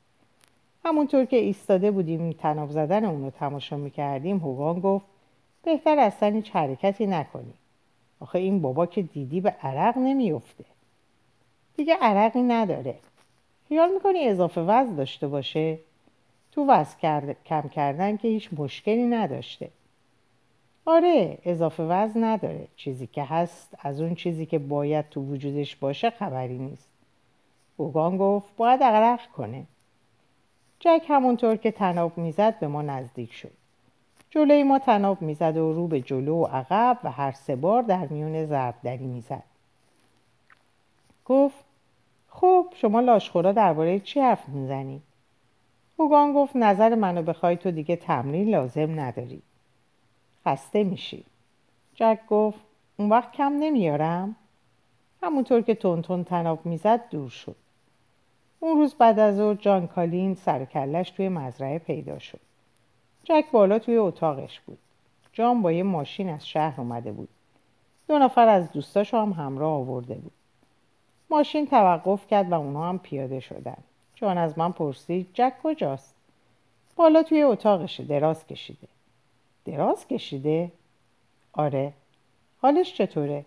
همونطور 0.85 1.25
که 1.25 1.37
ایستاده 1.37 1.91
بودیم 1.91 2.31
تناب 2.31 2.71
زدن 2.71 3.05
اونو 3.05 3.29
تماشا 3.29 3.77
می‌کردیم 3.77 4.37
هوگان 4.37 4.79
گفت 4.79 5.05
بهتر 5.63 5.99
اصلا 5.99 6.29
هیچ 6.29 6.51
حرکتی 6.51 7.07
نکنی. 7.07 7.53
آخه 8.19 8.39
این 8.39 8.61
بابا 8.61 8.85
که 8.85 9.01
دیدی 9.01 9.41
به 9.41 9.49
عرق 9.49 9.97
نمیفته 9.97 10.65
دیگه 11.75 11.97
عرقی 12.01 12.41
نداره. 12.41 12.95
خیال 13.67 13.93
می‌کنی 13.93 14.27
اضافه 14.27 14.61
وزن 14.61 14.95
داشته 14.95 15.27
باشه؟ 15.27 15.79
تو 16.51 16.65
وزن 16.65 17.35
کم 17.45 17.61
کردن 17.61 18.17
که 18.17 18.27
هیچ 18.27 18.49
مشکلی 18.57 19.05
نداشته. 19.05 19.69
آره 20.85 21.37
اضافه 21.45 21.83
وزن 21.83 22.23
نداره. 22.23 22.67
چیزی 22.75 23.07
که 23.07 23.23
هست 23.23 23.75
از 23.79 24.01
اون 24.01 24.15
چیزی 24.15 24.45
که 24.45 24.59
باید 24.59 25.09
تو 25.09 25.21
وجودش 25.21 25.75
باشه 25.75 26.09
خبری 26.09 26.57
نیست. 26.57 26.89
اوگان 27.77 28.17
گفت 28.17 28.55
باید 28.57 28.83
عرق 28.83 29.27
کنه. 29.27 29.63
جک 30.79 31.05
همونطور 31.07 31.55
که 31.55 31.71
تناب 31.71 32.17
می‌زد 32.17 32.59
به 32.59 32.67
ما 32.67 32.81
نزدیک 32.81 33.33
شد. 33.33 33.51
جلوی 34.29 34.63
ما 34.63 34.79
تناب 34.79 35.21
می‌زد 35.21 35.57
و 35.57 35.73
رو 35.73 35.87
به 35.87 36.01
جلو 36.01 36.35
و 36.35 36.45
عقب 36.45 36.97
و 37.03 37.11
هر 37.11 37.31
سه 37.31 37.55
بار 37.55 37.81
در 37.81 38.07
میون 38.07 38.45
ضربدری 38.45 39.05
می‌زد. 39.05 39.43
گفت 41.25 41.65
خب 42.29 42.65
شما 42.75 42.99
لاشخورا 42.99 43.51
درباره 43.51 43.99
چی 43.99 44.19
حرف 44.19 44.49
می‌زنی؟ 44.49 45.01
هوگان 45.99 46.33
گفت 46.33 46.55
نظر 46.55 46.95
منو 46.95 47.21
بخوای 47.21 47.57
تو 47.57 47.71
دیگه 47.71 47.95
تمرین 47.95 48.49
لازم 48.49 48.99
نداری. 48.99 49.41
خسته 50.45 50.83
میشی. 50.83 51.23
جک 51.95 52.19
گفت 52.29 52.59
اون 52.97 53.09
وقت 53.09 53.31
کم 53.31 53.53
نمیارم؟ 53.59 54.35
همونطور 55.23 55.61
که 55.61 55.75
تون 55.75 56.01
تون 56.01 56.23
تناب 56.23 56.65
می‌زد 56.65 57.09
دور 57.09 57.29
شد. 57.29 57.55
اون 58.59 58.77
روز 58.77 58.93
بعد 58.93 59.19
از 59.19 59.39
او 59.39 59.53
جان 59.53 59.87
کالین 59.87 60.35
سر 60.35 60.65
کلش 60.65 61.09
توی 61.09 61.29
مزرعه 61.29 61.79
پیدا 61.79 62.19
شد. 62.19 62.39
جک 63.23 63.45
بالا 63.51 63.79
توی 63.79 63.97
اتاقش 63.97 64.59
بود. 64.59 64.77
جان 65.33 65.61
با 65.61 65.71
یه 65.71 65.83
ماشین 65.83 66.29
از 66.29 66.47
شهر 66.47 66.81
اومده 66.81 67.11
بود. 67.11 67.29
دو 68.07 68.19
نفر 68.19 68.47
از 68.47 68.71
دوستاشو 68.71 69.17
هم 69.17 69.31
همراه 69.31 69.73
آورده 69.73 70.15
بود. 70.15 70.31
ماشین 71.31 71.67
توقف 71.67 72.27
کرد 72.27 72.51
و 72.51 72.53
اونها 72.53 72.89
هم 72.89 72.99
پیاده 72.99 73.39
شدن. 73.39 73.77
جان 74.15 74.37
از 74.37 74.57
من 74.57 74.71
پرسید 74.71 75.29
جک 75.33 75.53
کجاست؟ 75.63 76.15
بالا 76.95 77.23
توی 77.23 77.43
اتاقشه 77.43 78.03
دراز 78.03 78.47
کشیده. 78.47 78.87
دراز 79.65 80.07
کشیده؟ 80.07 80.71
آره. 81.53 81.93
حالش 82.61 82.93
چطوره؟ 82.93 83.45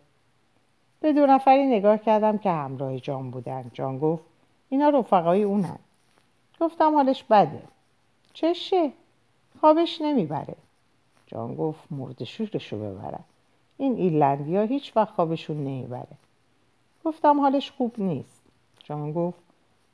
به 1.01 1.13
دو 1.13 1.27
نفری 1.27 1.67
نگاه 1.67 1.99
کردم 1.99 2.39
که 2.39 2.51
همراه 2.51 2.99
جان 2.99 3.31
بودن. 3.31 3.71
جان 3.75 3.99
گفت 3.99 4.25
اینا 4.69 4.89
رفقای 4.89 5.43
اونن. 5.43 5.79
گفتم 6.61 6.95
حالش 6.95 7.25
بده. 7.25 7.63
چشه؟ 8.33 8.93
خوابش 9.61 10.01
نمی‌بره. 10.01 10.55
جان 11.27 11.55
گفت 11.55 11.81
مرد 11.91 12.25
شورشو 12.25 12.79
ببرن 12.79 13.25
این 13.79 13.97
ایرلندی 13.97 14.57
ها 14.57 14.63
هیچ 14.63 14.97
وقت 14.97 15.15
خوابشون 15.15 15.57
نمی‌بره. 15.57 16.17
گفتم 17.05 17.41
حالش 17.41 17.71
خوب 17.71 17.95
نیست. 17.99 18.43
جان 18.85 19.13
گفت 19.13 19.39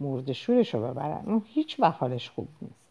مرد 0.00 0.32
شورشو 0.32 0.82
ببرن. 0.82 1.22
اون 1.26 1.42
هیچ 1.46 1.80
وقت 1.80 2.00
حالش 2.00 2.30
خوب 2.30 2.48
نیست. 2.62 2.86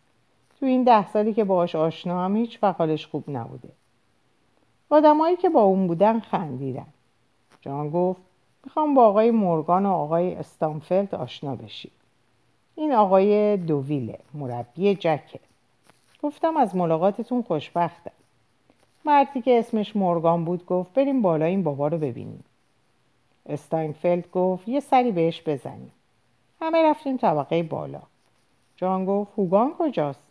تو 0.60 0.66
این 0.66 0.84
ده 0.84 1.08
سالی 1.08 1.34
که 1.34 1.44
باهاش 1.44 1.76
آشنا 1.76 2.26
هم 2.26 2.36
هیچ 2.36 2.64
وقت 2.64 2.80
حالش 2.80 3.08
خوب 3.08 3.24
نبوده. 3.28 3.70
آدمایی 4.90 5.36
که 5.36 5.50
با 5.50 5.62
اون 5.62 5.88
بودن 5.88 6.20
خندیدن. 6.20 6.86
جان 7.62 7.90
گفت 7.90 8.22
می‌خوام 8.64 8.94
با 8.94 9.08
آقای 9.08 9.32
مورگان 9.32 9.86
و 9.86 9.92
آقای 9.92 10.36
استانفلد 10.36 11.16
آشنا 11.16 11.56
بشی. 11.56 11.92
این 12.76 12.94
آقای 12.94 13.58
دوویله 13.58 14.20
مربی 14.34 14.96
جکه. 14.96 15.40
گفتم 16.24 16.58
از 16.58 16.76
ملاقاتتون 16.76 17.42
خوشبختم. 17.42 18.12
مردی 19.06 19.42
که 19.42 19.60
اسمش 19.60 19.96
مورگان 19.96 20.46
بود 20.46 20.66
گفت 20.66 20.94
بریم 20.94 21.22
بالا 21.22 21.46
این 21.46 21.64
بابا 21.64 21.88
رو 21.88 21.98
ببینیم. 21.98 22.44
استاینفلد 23.46 24.32
گفت 24.32 24.68
یه 24.68 24.80
سری 24.80 25.12
بهش 25.12 25.42
بزنیم. 25.46 25.92
همه 26.62 26.84
رفتیم 26.84 27.18
طبقه 27.18 27.64
بالا. 27.64 28.02
جان 28.76 29.06
گفت 29.06 29.32
هوگان 29.38 29.74
کجاست؟ 29.80 30.24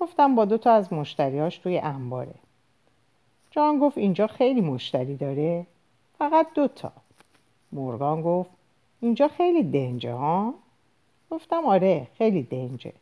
گفتم 0.00 0.34
با 0.34 0.44
دو 0.44 0.58
تا 0.58 0.72
از 0.72 0.92
مشتریاش 0.92 1.58
توی 1.58 1.78
انباره. 1.78 2.34
جان 3.50 3.78
گفت 3.78 3.98
اینجا 3.98 4.26
خیلی 4.26 4.60
مشتری 4.60 5.16
داره؟ 5.16 5.66
فقط 6.18 6.46
دو 6.54 6.68
تا. 6.68 6.92
مورگان 7.72 8.22
گفت 8.22 8.50
اینجا 9.00 9.28
خیلی 9.28 9.62
دنجه 9.62 10.12
ها؟ 10.12 10.54
گفتم 11.30 11.66
آره 11.66 12.06
خیلی 12.18 12.42
دنجه. 12.42 12.92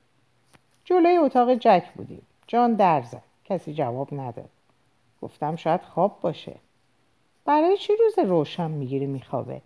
جلوی 0.84 1.16
اتاق 1.16 1.54
جک 1.54 1.92
بودیم. 1.94 2.22
جان 2.46 2.74
در 2.74 3.02
زد. 3.02 3.22
کسی 3.44 3.74
جواب 3.74 4.08
نداد. 4.14 4.50
گفتم 5.22 5.56
شاید 5.56 5.82
خواب 5.82 6.20
باشه. 6.20 6.56
برای 7.46 7.76
چی 7.76 7.92
روز 7.96 8.28
روشن 8.28 8.70
می‌گیری 8.70 9.06
میخوابه؟ 9.06 9.62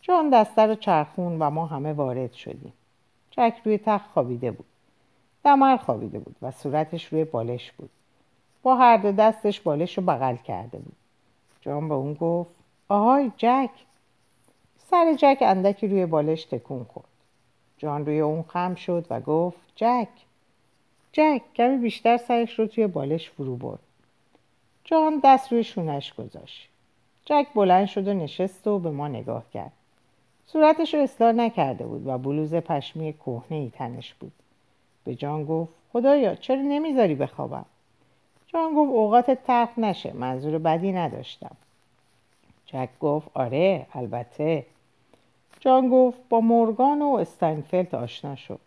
جان 0.00 0.30
دسته 0.30 0.62
رو 0.62 0.74
چرخون 0.74 1.38
و 1.38 1.50
ما 1.50 1.66
همه 1.66 1.92
وارد 1.92 2.32
شدیم. 2.32 2.72
جک 3.30 3.54
روی 3.64 3.78
تخت 3.78 4.10
خوابیده 4.10 4.50
بود. 4.50 4.66
دمر 5.44 5.76
خوابیده 5.76 6.18
بود 6.18 6.36
و 6.42 6.50
صورتش 6.50 7.04
روی 7.12 7.24
بالش 7.24 7.72
بود. 7.72 7.90
با 8.62 8.76
هر 8.76 8.96
دو 8.96 9.12
دستش 9.12 9.60
بالش 9.60 9.98
رو 9.98 10.04
بغل 10.04 10.36
کرده 10.36 10.78
بود. 10.78 10.96
جان 11.60 11.88
به 11.88 11.94
اون 11.94 12.14
گفت 12.14 12.54
آهای 12.88 13.32
جک. 13.36 13.70
سر 14.78 15.14
جک 15.18 15.38
اندکی 15.40 15.88
روی 15.88 16.06
بالش 16.06 16.44
تکون 16.44 16.84
خورد. 16.84 17.08
جان 17.78 18.06
روی 18.06 18.20
اون 18.20 18.42
خم 18.42 18.74
شد 18.74 19.06
و 19.10 19.20
گفت 19.20 19.62
جک. 19.76 20.08
جک 21.12 21.42
کمی 21.54 21.76
بیشتر 21.76 22.16
سرش 22.16 22.58
رو 22.58 22.66
توی 22.66 22.86
بالش 22.86 23.30
فرو 23.30 23.56
برد. 23.56 23.80
جان 24.84 25.20
دست 25.24 25.52
روی 25.52 25.64
شونش 25.64 26.14
گذاشت. 26.14 26.68
جک 27.24 27.46
بلند 27.54 27.86
شد 27.86 28.08
و 28.08 28.14
نشست 28.14 28.66
و 28.66 28.78
به 28.78 28.90
ما 28.90 29.08
نگاه 29.08 29.44
کرد. 29.54 29.72
صورتش 30.46 30.94
رو 30.94 31.00
اصلاح 31.00 31.32
نکرده 31.32 31.86
بود 31.86 32.06
و 32.06 32.18
بلوز 32.18 32.54
پشمی 32.54 33.12
کهنه 33.12 33.56
ای 33.56 33.70
تنش 33.74 34.14
بود. 34.14 34.32
به 35.04 35.14
جان 35.14 35.44
گفت 35.44 35.72
خدایا 35.92 36.34
چرا 36.34 36.62
نمی‌ذاری 36.62 37.14
بخوابم؟ 37.14 37.64
جان 38.46 38.74
گفت 38.74 38.90
اوقات 38.90 39.30
ترخ 39.30 39.68
نشه 39.78 40.12
منظور 40.12 40.58
بدی 40.58 40.92
نداشتم. 40.92 41.56
جک 42.66 42.88
گفت 43.00 43.28
آره 43.34 43.86
البته. 43.92 44.66
جان 45.60 45.90
گفت 45.90 46.18
با 46.28 46.40
مورگان 46.40 47.02
و 47.02 47.14
استاینفلد 47.14 47.94
آشنا 47.94 48.36
شد 48.36 48.60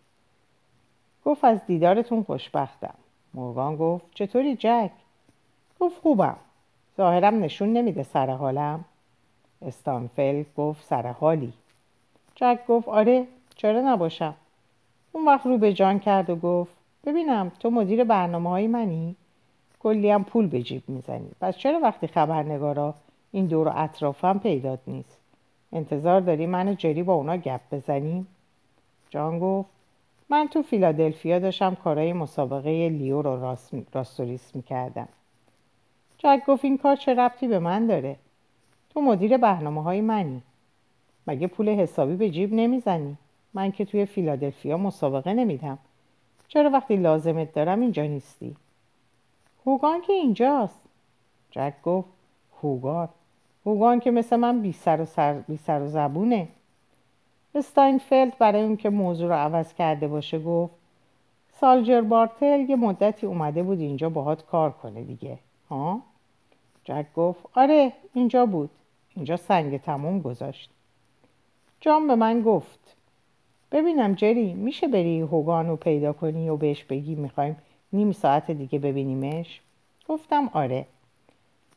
گفت 1.24 1.44
از 1.44 1.66
دیدارتون 1.66 2.22
خوشبختم. 2.22 2.94
مورگان 3.34 3.76
گفت 3.76 4.04
چطوری 4.14 4.56
جک؟ 4.56 4.90
گفت 5.80 6.00
خوبم. 6.02 6.36
ظاهرم 6.98 7.44
نشون 7.44 7.72
نمیده 7.72 8.02
سر 8.02 8.30
حالم. 8.30 8.84
استانفلد 9.62 10.46
گفت 10.56 10.84
سر 10.84 11.06
حالی. 11.06 11.52
جک 12.34 12.58
گفت 12.68 12.88
آره 12.88 13.26
چرا 13.56 13.80
نباشم؟ 13.80 14.34
اون 15.12 15.24
وقت 15.24 15.46
رو 15.46 15.58
به 15.58 15.72
جان 15.72 15.98
کرد 15.98 16.30
و 16.30 16.36
گفت 16.36 16.72
ببینم 17.06 17.52
تو 17.60 17.70
مدیر 17.70 18.04
برنامه 18.04 18.50
های 18.50 18.66
منی؟ 18.66 19.16
کلی 19.80 20.10
هم 20.10 20.24
پول 20.24 20.46
به 20.46 20.62
جیب 20.62 20.82
می‌زنی. 20.88 21.30
پس 21.40 21.56
چرا 21.56 21.80
وقتی 21.80 22.06
خبرنگارا 22.06 22.94
این 23.32 23.46
دور 23.46 23.72
اطرافم 23.76 24.38
پیدات 24.38 24.78
نیست؟ 24.86 25.18
انتظار 25.72 26.20
داری 26.20 26.46
من 26.46 26.68
و 26.68 26.74
جری 26.74 27.02
با 27.02 27.14
اونا 27.14 27.36
گپ 27.36 27.60
بزنیم؟ 27.72 28.26
جان 29.10 29.38
گفت 29.38 29.68
من 30.28 30.48
تو 30.48 30.62
فیلادلفیا 30.62 31.38
داشتم 31.38 31.74
کارای 31.74 32.12
مسابقه 32.12 32.88
لیو 32.88 33.22
رو 33.22 33.52
راست 33.92 34.54
می‌کردم. 34.54 35.08
جک 36.18 36.42
گفت 36.46 36.64
این 36.64 36.78
کار 36.78 36.96
چه 36.96 37.14
ربطی 37.14 37.48
به 37.48 37.58
من 37.58 37.86
داره؟ 37.86 38.16
تو 38.90 39.00
مدیر 39.00 39.36
برنامه 39.36 39.82
های 39.82 40.00
منی. 40.00 40.42
مگه 41.26 41.46
پول 41.46 41.68
حسابی 41.68 42.16
به 42.16 42.30
جیب 42.30 42.54
نمی‌زنی؟ 42.54 43.16
من 43.54 43.70
که 43.70 43.84
توی 43.84 44.06
فیلادلفیا 44.06 44.76
مسابقه 44.76 45.34
نمیدم. 45.34 45.78
چرا 46.48 46.70
وقتی 46.70 46.96
لازمت 46.96 47.52
دارم 47.52 47.80
اینجا 47.80 48.02
نیستی؟ 48.02 48.56
هوگان 49.66 50.00
که 50.00 50.12
اینجاست. 50.12 50.80
جک 51.50 51.74
گفت 51.82 52.08
هوگان. 52.62 53.08
هوگان 53.66 54.00
که 54.00 54.10
مثل 54.10 54.36
من 54.36 54.62
بی 54.62 54.72
سر 54.72 55.00
و, 55.00 55.04
سر 55.04 55.32
بی 55.32 55.56
سر 55.56 55.82
و 55.82 55.88
زبونه. 55.88 56.48
استاینفلد 57.54 58.38
برای 58.38 58.62
اون 58.62 58.76
که 58.76 58.90
موضوع 58.90 59.28
رو 59.28 59.34
عوض 59.34 59.74
کرده 59.74 60.08
باشه 60.08 60.38
گفت 60.38 60.74
سالجر 61.60 62.00
بارتل 62.00 62.70
یه 62.70 62.76
مدتی 62.76 63.26
اومده 63.26 63.62
بود 63.62 63.80
اینجا 63.80 64.08
باهات 64.08 64.46
کار 64.46 64.70
کنه 64.70 65.02
دیگه. 65.02 65.38
ها؟ 65.70 66.00
جک 66.88 67.06
گفت 67.16 67.46
آره 67.54 67.92
اینجا 68.14 68.46
بود. 68.46 68.70
اینجا 69.14 69.36
سنگ 69.36 69.80
تموم 69.80 70.20
گذاشت. 70.20 70.70
جان 71.80 72.06
به 72.06 72.14
من 72.14 72.42
گفت 72.42 72.96
ببینم 73.72 74.14
جری 74.14 74.54
میشه 74.54 74.88
بری 74.88 75.20
هوگان 75.20 75.68
رو 75.68 75.76
پیدا 75.76 76.12
کنی 76.12 76.48
و 76.48 76.56
بهش 76.56 76.84
بگی 76.84 77.14
می‌خوایم 77.14 77.56
نیم 77.92 78.12
ساعت 78.12 78.50
دیگه 78.50 78.78
ببینیمش؟ 78.78 79.60
گفتم 80.08 80.50
آره. 80.52 80.86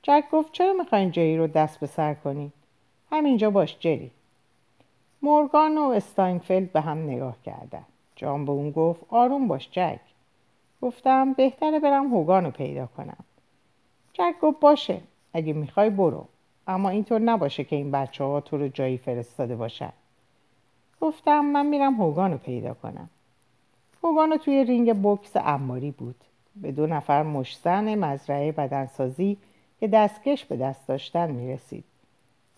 جک 0.04 0.24
گفت 0.32 0.52
چرا 0.52 0.74
می‌خواین 0.74 1.12
جری 1.12 1.38
رو 1.38 1.48
دست 1.48 1.80
به 1.80 1.88
سر 1.88 2.14
کنی؟ 2.14 2.52
همینجا 3.12 3.50
باش 3.50 3.80
جری. 3.80 4.12
مورگان 5.22 5.78
و 5.78 5.82
استاینفلد 5.82 6.72
به 6.72 6.82
هم 6.82 7.04
نگاه 7.04 7.36
کردن. 7.46 7.86
جان 8.16 8.46
به 8.46 8.52
اون 8.52 8.72
گفت 8.72 9.02
آروم 9.10 9.48
باش 9.48 9.70
جک. 9.72 10.00
گفتم 10.82 11.34
بهتره 11.34 11.80
برم 11.80 12.14
هوگان 12.14 12.46
رو 12.46 12.52
پیدا 12.52 12.86
کنم. 12.86 13.24
جک 14.14 14.34
گفت 14.42 14.60
باشه. 14.60 15.02
اگه 15.34 15.54
می‌خوای 15.54 15.90
برو. 15.90 16.26
اما 16.68 16.90
اینطور 16.90 17.20
نباشه 17.20 17.64
که 17.64 17.76
این 17.76 17.92
بچه 17.92 18.24
ها 18.24 18.42
تو 18.42 18.58
رو 18.58 18.68
جایی 18.68 18.98
فرستاده 18.98 19.56
باشن. 19.56 19.94
گفتم 21.02 21.40
من 21.40 21.66
میرم 21.66 21.94
هوگان 21.94 22.32
رو 22.32 22.38
پیدا 22.38 22.74
کنم. 22.74 23.10
هوگان 24.04 24.38
توی 24.38 24.64
رینگ 24.64 25.02
بوکس 25.02 25.32
اماری 25.36 25.92
بود. 25.92 26.16
به 26.56 26.72
دو 26.72 26.88
نفر 26.88 27.24
مشتن 27.24 27.96
مزرعه 27.96 28.52
بدنسازی 28.52 29.38
که 29.80 29.88
دستکش 29.88 30.46
به 30.46 30.58
دست 30.58 30.88
داشتن 30.88 31.32
می‌رسید. 31.32 31.84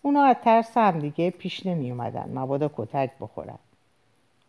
اونا 0.02 0.24
از 0.24 0.36
ترس 0.44 0.78
هم 0.78 1.00
دیگه 1.00 1.30
پیش 1.30 1.66
نمی 1.66 1.92
اومدن 1.92 2.32
مبادا 2.36 2.72
کتک 2.78 3.12
بخورن. 3.22 3.60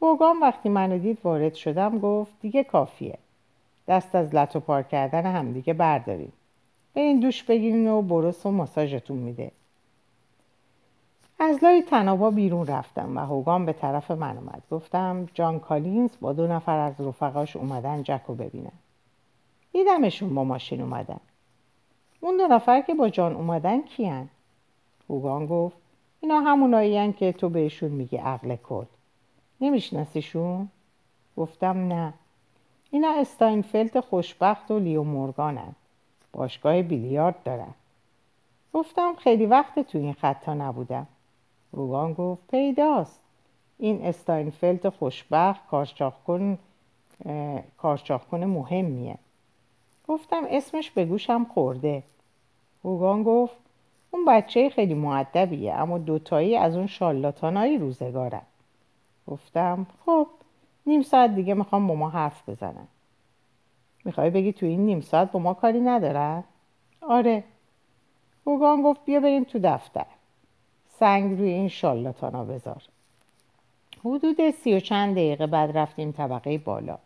هوگان 0.03 0.41
وقتی 0.41 0.69
منو 0.69 0.99
دید 0.99 1.19
وارد 1.25 1.55
شدم 1.55 1.99
گفت 1.99 2.33
دیگه 2.41 2.65
کافیه. 2.65 3.19
دست 3.89 4.15
از 4.15 4.35
لطو 4.35 4.61
پار 4.61 4.83
کردن 4.83 5.27
همدیگه 5.27 5.73
برداریم. 5.73 6.33
این 6.95 7.21
دوش 7.21 7.43
بگیرین 7.43 7.89
و 7.89 8.03
برس 8.03 8.47
و 8.47 8.51
ماساژتون 8.51 9.17
میده. 9.17 9.51
از 11.39 11.65
لای 11.65 11.83
تنابا 11.83 12.31
بیرون 12.31 12.67
رفتم 12.67 13.17
و 13.17 13.21
هوگان 13.21 13.67
به 13.67 13.73
طرف 13.73 14.11
من 14.11 14.37
اومد. 14.37 14.63
گفتم 14.71 15.27
جان 15.35 15.61
کالینز 15.61 16.11
با 16.21 16.33
دو 16.33 16.47
نفر 16.47 16.79
از 16.79 17.01
رفقاش 17.01 17.57
اومدن 17.57 18.03
جک 18.03 18.21
رو 18.27 18.35
ببینن. 18.35 18.73
دیدمشون 19.73 20.35
با 20.35 20.45
ماشین 20.45 20.81
اومدن. 20.81 21.21
اون 22.21 22.37
دو 22.37 22.47
نفر 22.47 22.81
که 22.81 22.95
با 22.95 23.09
جان 23.09 23.37
اومدن 23.37 23.83
کیان؟ 23.83 24.29
هوگان 25.11 25.47
گفت 25.47 25.77
اینا 26.21 26.41
همونایی 26.41 27.13
که 27.13 27.33
تو 27.33 27.49
بهشون 27.49 27.91
میگی 27.91 28.17
عقل 28.17 28.57
کل. 28.57 28.85
نمیشناسیشون؟ 29.61 30.69
گفتم 31.37 31.89
نه. 31.89 32.15
اینا 32.91 33.11
استاینفلد 33.11 34.01
خوشبخت 34.01 34.71
و 34.71 34.79
لیو 34.79 35.03
مورگانن. 35.03 35.75
باشگاه 36.35 36.83
بیلیارد 36.83 37.43
دارن. 37.45 37.75
گفتم 38.73 39.15
خیلی 39.15 39.47
وقت 39.47 39.79
تو 39.79 39.99
این 39.99 40.13
خطا 40.13 40.55
نبودم. 40.55 41.07
هوگان 41.73 42.13
گفت 42.13 42.43
پیداست. 42.51 43.21
این 43.79 44.07
استاینفلد 44.07 44.89
خوشبخت 44.89 45.67
کارچاق‌کن 45.71 46.59
کارچاق‌کن 47.79 48.45
مهمیه. 48.45 49.19
گفتم 50.09 50.43
اسمش 50.51 50.91
به 50.91 51.05
گوشم 51.05 51.47
خورده. 51.55 52.03
روگان 52.83 53.23
گفت 53.23 53.55
اون 54.11 54.25
بچه 54.25 54.69
خیلی 54.69 54.95
معدبیه 54.95 55.73
اما 55.75 55.99
دوتایی 55.99 56.57
از 56.57 56.77
اون 56.77 56.87
شالاتانایی 56.87 57.79
روزگارن. 57.79 58.43
گفتم 59.27 59.87
خب 60.07 60.27
نیم 60.87 61.03
ساعت 61.03 61.35
دیگه 61.35 61.55
می‌خوام 61.55 61.87
با 61.87 61.95
ما 61.95 62.11
حرف 62.11 62.49
بزنم 62.49 62.89
می‌خوای 64.05 64.31
بگی 64.31 64.53
تو 64.53 64.67
این 64.67 64.87
نیم 64.87 65.01
ساعت 65.01 65.33
با 65.33 65.41
ما 65.41 65.55
کاری 65.55 65.81
ندارن؟ 65.81 66.45
آره. 67.01 67.45
هوگان 68.47 68.83
گفت 68.83 69.05
بیا 69.05 69.21
بریم 69.21 69.45
تو 69.45 69.59
دفتر. 69.59 70.07
سنگ 70.99 71.39
روی 71.39 71.49
این 71.49 71.69
شالاتانا 71.69 72.45
بذار. 72.45 72.83
حدود 74.05 74.51
سی 74.51 74.75
و 74.75 74.81
چند 74.81 75.15
دقیقه 75.15 75.47
بعد 75.47 75.79
رفتیم 75.79 76.13
طبقه 76.13 76.59
بالا. 76.59 76.99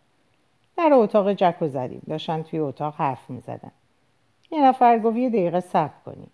در 0.77 0.91
اتاق 0.93 1.33
جک 1.33 1.57
و 1.61 1.69
زدیم. 1.69 2.03
داشتن 2.09 2.43
توی 2.43 2.59
اتاق 2.59 2.95
حرف 2.97 3.31
می‌زدن. 3.31 3.71
یه 4.51 4.65
نفر 4.65 4.99
گفت 4.99 5.17
یه 5.17 5.29
دقیقه 5.29 5.61
صبر 5.61 5.95
کنیم. 6.05 6.31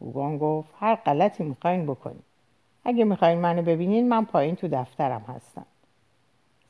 هوگان 0.00 0.38
گفت 0.38 0.68
هر 0.78 0.94
غلطی 0.94 1.44
می‌خواین 1.44 1.86
بکنیم. 1.86 2.22
اگه 2.84 3.04
می‌خواین 3.04 3.38
منو 3.38 3.62
ببینین 3.62 4.08
من 4.08 4.24
پایین 4.24 4.56
تو 4.56 4.68
دفترم 4.68 5.24
هستم. 5.28 5.66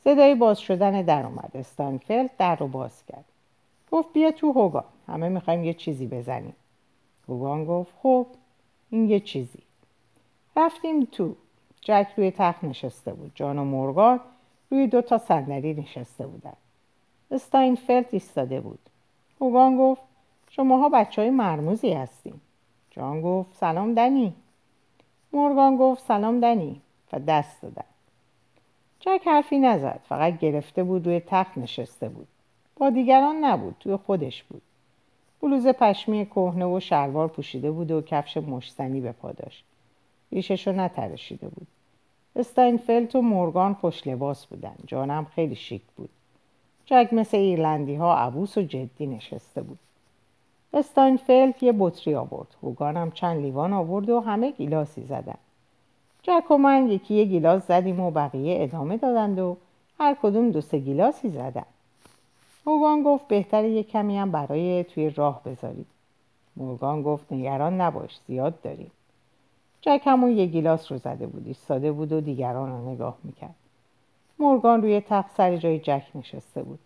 صدای 0.04 0.34
باز 0.34 0.60
شدن 0.60 1.02
در 1.02 1.26
اومد. 1.26 1.50
استانفلد 1.54 2.30
در 2.38 2.56
رو 2.56 2.68
باز 2.68 3.06
کرد. 3.06 3.24
گفت 3.92 4.12
بیا 4.12 4.30
تو 4.30 4.52
هوگان. 4.52 4.84
همه 5.08 5.28
می‌خوایم 5.28 5.64
یه 5.64 5.74
چیزی 5.74 6.06
بزنیم. 6.06 6.56
هوگان 7.28 7.64
گفت 7.64 7.92
خب 8.02 8.26
این 8.90 9.10
یه 9.10 9.20
چیزی. 9.20 9.58
رفتیم 10.56 11.04
تو. 11.04 11.34
جک 11.80 12.06
روی 12.16 12.30
تخت 12.30 12.64
نشسته 12.64 13.12
بود. 13.12 13.32
جان 13.34 13.58
و 13.58 13.64
مورگان 13.64 14.20
روی 14.70 14.86
دو 14.86 15.02
تا 15.02 15.18
صندلی 15.18 15.74
نشسته 15.74 16.26
بودن. 16.26 16.56
استاینفلد 17.30 18.06
ایستاده 18.10 18.60
بود. 18.60 18.78
هوگان 19.40 19.76
گفت 19.76 20.02
شماها 20.50 20.88
بچه 20.88 21.22
های 21.22 21.30
مرموزی 21.30 21.92
هستیم. 21.92 22.40
جان 22.90 23.22
گفت 23.22 23.56
سلام 23.56 23.94
دنی. 23.94 24.34
مورگان 25.32 25.76
گفت 25.76 26.04
سلام 26.06 26.40
دنی 26.40 26.80
و 27.12 27.18
دست 27.18 27.62
دادن. 27.62 27.84
جک 29.00 29.20
حرفی 29.26 29.58
نزد. 29.58 30.00
فقط 30.08 30.38
گرفته 30.38 30.84
بود 30.84 31.06
روی 31.06 31.20
تخت 31.20 31.58
نشسته 31.58 32.08
بود. 32.08 32.26
با 32.76 32.90
دیگران 32.90 33.36
نبود 33.44 33.76
توی 33.80 33.96
خودش 33.96 34.42
بود. 34.42 34.62
بلوز 35.42 35.66
پشمی 35.66 36.26
کهنه 36.26 36.64
و 36.64 36.80
شلوار 36.80 37.28
پوشیده 37.28 37.70
بود 37.70 37.90
و 37.90 38.02
کفش 38.02 38.36
مشتنی 38.36 39.00
به 39.00 39.12
پا 39.12 39.32
داشت. 39.32 39.64
ریشش 40.32 40.66
رو 40.66 40.72
نترشیده 40.72 41.48
بود. 41.48 41.66
استاینفلد 42.36 43.16
و 43.16 43.22
مورگان 43.22 43.74
خوش 43.74 44.06
لباس 44.06 44.46
بودن. 44.46 44.74
جانم 44.86 45.24
خیلی 45.24 45.54
شیک 45.54 45.82
بود. 45.96 46.10
جک 46.86 47.08
مثل 47.12 47.36
ایرلندی 47.36 47.94
ها 47.94 48.16
عبوس 48.16 48.58
و 48.58 48.62
جدی 48.62 49.06
نشسته 49.06 49.62
بود. 49.62 49.78
استاینفلد 50.74 51.62
یه 51.62 51.74
بطری 51.78 52.14
آورد. 52.14 52.54
هوگانم 52.62 53.10
چند 53.10 53.42
لیوان 53.42 53.72
آورد 53.72 54.10
و 54.10 54.20
همه 54.20 54.50
گیلاسی 54.50 55.02
زدن. 55.02 55.38
جک 56.22 56.50
و 56.50 56.56
من 56.56 56.88
یکی 56.88 57.14
یه 57.14 57.24
گیلاس 57.24 57.66
زدیم 57.66 58.00
و 58.00 58.10
بقیه 58.10 58.62
ادامه 58.62 58.96
دادند 58.96 59.38
و 59.38 59.56
هر 59.98 60.16
کدوم 60.22 60.50
دو 60.50 60.60
سه 60.60 60.78
گیلاسی 60.78 61.28
زدن. 61.28 61.64
هوگان 62.66 63.02
گفت 63.02 63.28
بهتر 63.28 63.64
یه 63.64 63.82
کمی 63.82 64.18
هم 64.18 64.30
برای 64.30 64.84
توی 64.84 65.10
راه 65.10 65.42
بذارید 65.44 65.86
مورگان 66.56 67.02
گفت 67.02 67.32
نگران 67.32 67.80
نباش 67.80 68.20
زیاد 68.26 68.62
داریم. 68.62 68.90
جک 69.80 70.02
همون 70.04 70.30
یه 70.30 70.46
گیلاس 70.46 70.92
رو 70.92 70.98
زده 70.98 71.26
بود 71.26 71.46
ایستاده 71.46 71.92
بود 71.92 72.12
و 72.12 72.20
دیگران 72.20 72.70
رو 72.70 72.90
نگاه 72.90 73.18
می‌کرد. 73.24 73.54
مورگان 74.38 74.82
روی 74.82 75.00
تخت 75.00 75.30
سر 75.36 75.56
جای 75.56 75.78
جک 75.78 76.02
نشسته 76.14 76.62
بود. 76.62 76.78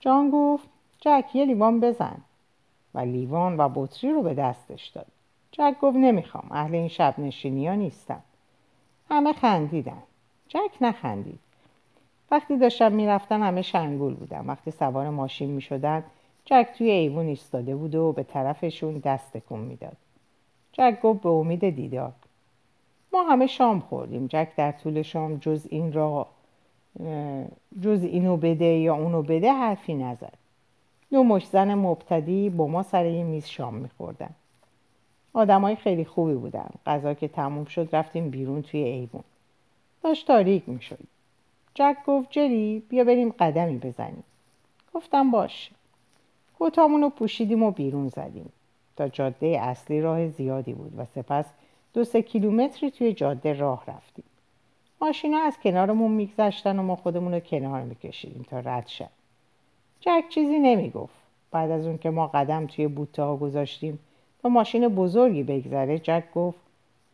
جان 0.00 0.30
گفت 0.30 0.68
جک 1.00 1.24
یه 1.34 1.44
لیوان 1.44 1.80
بزن. 1.80 2.16
و 2.94 2.98
لیوان 2.98 3.56
و 3.56 3.68
بطری 3.74 4.12
رو 4.12 4.22
به 4.22 4.34
دستش 4.34 4.88
داد. 4.88 5.06
جک 5.52 5.74
گفت 5.82 5.96
نمی‌خوام 5.96 6.46
اهل 6.50 6.74
این 6.74 6.88
شب 6.88 7.14
نشینی 7.18 7.76
نیستم 7.76 8.22
همه 9.10 9.32
خندیدن. 9.32 10.02
جک 10.48 10.70
نخندید. 10.80 11.38
وقتی 12.30 12.56
داشتم 12.56 12.92
می‌رفتن 12.92 13.42
همه 13.42 13.62
شنگول 13.62 14.14
بودن. 14.14 14.46
وقتی 14.46 14.70
سوار 14.70 15.10
ماشین 15.10 15.50
می‌شدن 15.50 16.04
جک 16.44 16.68
توی 16.78 16.90
ایوون 16.90 17.26
ایستاده 17.26 17.76
بود 17.76 17.94
و 17.94 18.12
به 18.12 18.22
طرفشون 18.22 18.98
دست 18.98 19.32
تکون 19.32 19.60
می‌داد. 19.60 19.96
جک 20.72 21.00
گفت 21.02 21.20
به 21.20 21.28
امید 21.28 21.68
دیدار. 21.68 22.12
ما 23.12 23.22
همه 23.22 23.46
شام 23.46 23.80
خوردیم. 23.80 24.26
جک 24.26 24.48
در 24.56 24.72
طول 24.72 25.02
شام 25.02 25.36
جز 25.36 25.66
این 25.70 25.92
را 25.92 26.26
جز 27.82 28.02
اینو 28.02 28.36
بده 28.36 28.64
یا 28.64 28.94
اونو 28.94 29.22
بده 29.22 29.52
حرفی 29.52 29.94
نزد. 29.94 30.32
دو 31.10 31.24
مش 31.24 31.46
زن 31.46 31.74
مبتدی 31.74 32.50
با 32.50 32.66
ما 32.66 32.82
سر 32.82 33.06
یه 33.06 33.24
میز 33.24 33.46
شام 33.46 33.74
میخوردن. 33.74 34.30
آدمای 35.32 35.76
خیلی 35.76 36.04
خوبی 36.04 36.34
بودن. 36.34 36.70
غذا 36.86 37.14
که 37.14 37.28
تموم 37.28 37.64
شد 37.64 37.88
رفتیم 37.92 38.30
بیرون 38.30 38.62
توی 38.62 38.80
ایوون. 38.80 39.24
داشت 40.02 40.26
تاریک 40.26 40.68
می‌شد. 40.68 40.98
جک 41.74 41.96
گفت 42.06 42.30
جری 42.30 42.82
بیا 42.88 43.04
بریم 43.04 43.30
قدمی 43.30 43.78
بزنیم. 43.78 44.24
گفتم 44.94 45.30
باش. 45.30 45.70
کتامون 46.60 47.02
رو 47.02 47.10
پوشیدیم 47.10 47.62
و 47.62 47.70
بیرون 47.70 48.08
زدیم. 48.08 48.52
تا 48.96 49.08
جاده 49.08 49.46
اصلی 49.46 50.00
راه 50.00 50.28
زیادی 50.28 50.72
بود 50.72 50.92
و 50.96 51.04
سپس 51.04 51.44
دو 51.94 52.04
سه 52.04 52.22
کیلومتری 52.22 52.90
توی 52.90 53.12
جاده 53.12 53.52
راه 53.52 53.84
رفتیم. 53.88 54.24
ماشینا 55.00 55.38
از 55.38 55.58
کنارمون 55.58 56.10
میگذشتن 56.10 56.78
و 56.78 56.82
ما 56.82 56.96
خودمون 56.96 57.34
رو 57.34 57.40
کنار 57.40 57.82
میکشیدیم 57.82 58.46
تا 58.50 58.60
رد 58.60 58.86
شد. 58.86 59.08
جک 60.00 60.24
چیزی 60.28 60.58
نمی‌گفت. 60.58 61.14
بعد 61.50 61.70
از 61.70 61.86
اون 61.86 61.98
که 61.98 62.10
ما 62.10 62.26
قدم 62.26 62.66
توی 62.66 62.88
بوته 62.88 63.22
ها 63.22 63.36
گذاشتیم 63.36 63.98
تا 64.42 64.48
ماشین 64.48 64.88
بزرگی 64.88 65.42
بگذره 65.42 65.98
جک 65.98 66.24
گفت 66.34 66.58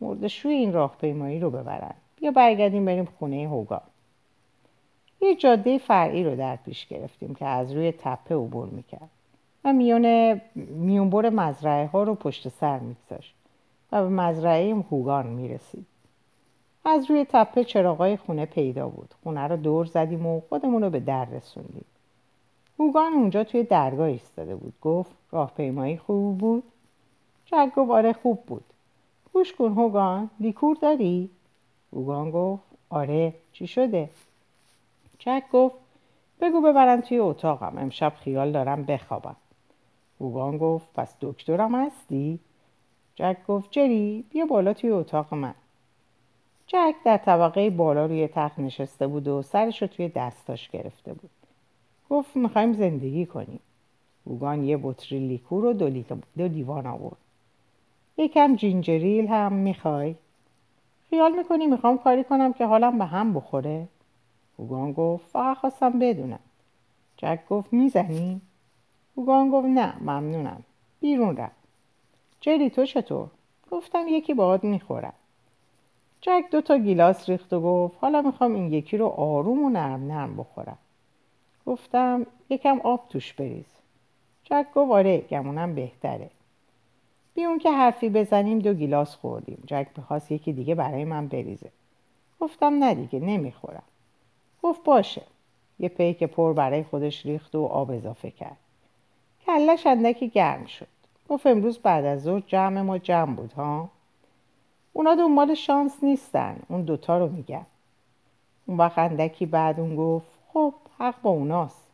مردشوی 0.01 0.53
این 0.53 0.73
راهپیمایی 0.73 1.39
رو 1.39 1.49
ببرن. 1.49 1.93
بیا 2.15 2.31
برگردیم 2.31 2.85
بریم 2.85 3.07
خونه 3.19 3.47
هوگا. 3.47 3.81
یه 5.21 5.35
جاده 5.35 5.77
فرعی 5.77 6.23
رو 6.23 6.35
در 6.35 6.55
پیش 6.55 6.87
گرفتیم 6.87 7.35
که 7.35 7.45
از 7.45 7.73
روی 7.73 7.91
تپه 7.91 8.35
عبور 8.35 8.67
می‌کرد 8.67 9.09
و 9.65 9.73
میون 9.73 10.41
میونبر 10.55 11.29
مزرعه 11.29 11.87
ها 11.87 12.03
رو 12.03 12.15
پشت 12.15 12.49
سر 12.49 12.79
میگذاشت 12.79 13.35
و 13.91 14.01
به 14.03 14.09
مزرعه 14.09 14.75
هوگان 14.75 15.27
می‌رسید. 15.27 15.85
از 16.85 17.11
روی 17.11 17.25
تپه 17.29 17.63
چراغای 17.63 18.17
خونه 18.17 18.45
پیدا 18.45 18.87
بود. 18.89 19.13
خونه 19.23 19.47
رو 19.47 19.57
دور 19.57 19.85
زدیم 19.85 20.25
و 20.25 20.41
خودمون 20.49 20.83
رو 20.83 20.89
به 20.89 20.99
در 20.99 21.25
رسوندیم. 21.25 21.85
هوگان 22.79 23.13
اونجا 23.13 23.43
توی 23.43 23.63
درگاه 23.63 24.07
ایستاده 24.07 24.55
بود. 24.55 24.73
گفت 24.81 25.11
راهپیمایی 25.31 25.97
خوب 25.97 26.37
بود؟ 26.37 26.63
جک 27.51 27.71
گفت 27.75 27.91
آره 27.91 28.13
خوب 28.13 28.43
بود. 28.45 28.63
گوش 29.33 29.53
کن 29.53 29.71
هوگان 29.71 30.29
لیکور 30.39 30.77
داری؟ 30.81 31.29
هوگان 31.93 32.31
گفت 32.31 32.63
آره 32.89 33.33
چی 33.51 33.67
شده؟ 33.67 34.09
جک 35.19 35.43
گفت 35.53 35.75
بگو 36.41 36.61
ببرن 36.61 37.01
توی 37.01 37.19
اتاقم 37.19 37.77
امشب 37.77 38.13
خیال 38.19 38.51
دارم 38.51 38.83
بخوابم. 38.83 39.35
هوگان 40.21 40.57
گفت 40.57 40.93
پس 40.93 41.15
دکترم 41.21 41.75
هستی؟ 41.75 42.39
جک 43.15 43.37
گفت 43.47 43.71
جری 43.71 44.23
بیا 44.29 44.45
بالا 44.45 44.73
توی 44.73 44.89
اتاق 44.89 45.33
من. 45.33 45.55
جک 46.67 46.95
در 47.05 47.17
طبقه 47.17 47.69
بالا 47.69 48.05
روی 48.05 48.27
تخت 48.27 48.59
نشسته 48.59 49.07
بود 49.07 49.27
و 49.27 49.41
سرش 49.41 49.81
رو 49.81 49.87
توی 49.87 50.09
دستاش 50.09 50.69
گرفته 50.69 51.13
بود. 51.13 51.29
گفت 52.09 52.35
می‌خوایم 52.35 52.73
زندگی 52.73 53.25
کنیم. 53.25 53.59
هوگان 54.25 54.63
یه 54.63 54.77
بطری 54.77 55.19
لیکور 55.19 55.65
و 55.65 55.73
دو, 55.73 55.89
دو 56.37 56.47
لیوان 56.47 56.87
آورد. 56.87 57.17
یکم 58.17 58.55
جینجریل 58.55 59.27
هم 59.27 59.53
می‌خوای. 59.53 60.15
خیال 61.09 61.35
می‌کنی 61.37 61.67
می‌خوام 61.67 61.97
کاری 61.97 62.23
کنم 62.23 62.53
که 62.53 62.65
حالم 62.65 62.97
به 62.97 63.05
هم 63.05 63.33
بخوره؟ 63.33 63.87
هوگان 64.59 64.93
گفت 64.93 65.25
فقط 65.27 65.57
خواستم 65.57 65.99
بدونم. 65.99 66.39
جک 67.17 67.39
گفت 67.49 67.73
می‌زنی؟ 67.73 68.41
هوگان 69.17 69.49
گفت 69.49 69.67
نه 69.67 69.93
ممنونم. 70.01 70.63
بیرون 70.99 71.37
رفت. 71.37 71.55
جری 72.41 72.69
تو 72.69 72.85
چطور؟ 72.85 73.27
گفتم 73.71 74.07
یکی 74.07 74.33
باهات 74.33 74.63
می‌خورم 74.63 75.13
جک 76.21 76.45
دو 76.51 76.61
تا 76.61 76.77
گیلاس 76.77 77.29
ریخت 77.29 77.53
و 77.53 77.61
گفت 77.61 77.97
حالا 78.01 78.21
می‌خوام 78.21 78.53
این 78.55 78.73
یکی 78.73 78.97
رو 78.97 79.07
آروم 79.07 79.63
و 79.63 79.69
نرم 79.69 80.11
نرم 80.11 80.37
بخورم. 80.37 80.77
گفتم 81.65 82.25
یکم 82.49 82.79
آب 82.79 83.09
توش 83.09 83.33
بریز. 83.33 83.65
جک 84.43 84.65
گفت 84.75 84.91
آره 84.91 85.17
گمونم 85.17 85.75
بهتره. 85.75 86.29
بی 87.37 87.43
اون 87.43 87.59
که 87.59 87.71
حرفی 87.71 88.09
بزنیم 88.09 88.59
دو 88.59 88.73
گیلاس 88.73 89.15
خوردیم. 89.15 89.63
جک 89.67 89.87
می‌خواست 89.97 90.31
یکی 90.31 90.53
دیگه 90.53 90.75
برای 90.75 91.05
من 91.05 91.27
بریزه. 91.27 91.71
گفتم 92.39 92.83
نه 92.83 92.95
دیگه 92.95 93.19
نمی‌خورم. 93.19 93.83
گفت 94.63 94.83
باشه. 94.83 95.21
یه 95.79 95.89
پیک 95.89 96.23
پر 96.23 96.53
برای 96.53 96.83
خودش 96.83 97.25
ریخت 97.25 97.55
و 97.55 97.65
آب 97.65 97.91
اضافه 97.91 98.31
کرد. 98.31 98.57
کلش 99.45 99.87
اندکی 99.87 100.29
گرم 100.29 100.65
شد. 100.65 100.87
گفت 101.29 101.47
امروز 101.47 101.79
بعد 101.79 102.05
از 102.05 102.23
ظهر 102.23 102.43
جمع 102.47 102.81
ما 102.81 102.97
جمع 102.97 103.35
بود 103.35 103.53
ها؟ 103.53 103.89
اونا 104.93 105.15
دنبال 105.15 105.53
شانس 105.53 106.03
نیستن. 106.03 106.59
اون 106.69 106.81
دوتا 106.81 107.17
رو 107.17 107.27
میگم. 107.27 107.65
اون 108.65 108.77
وقت 108.77 108.99
اندکی 108.99 109.45
بعد 109.45 109.79
اون 109.79 109.95
گفت 109.95 110.27
خب 110.53 110.73
حق 110.99 111.21
با 111.21 111.29
اوناست. 111.29 111.87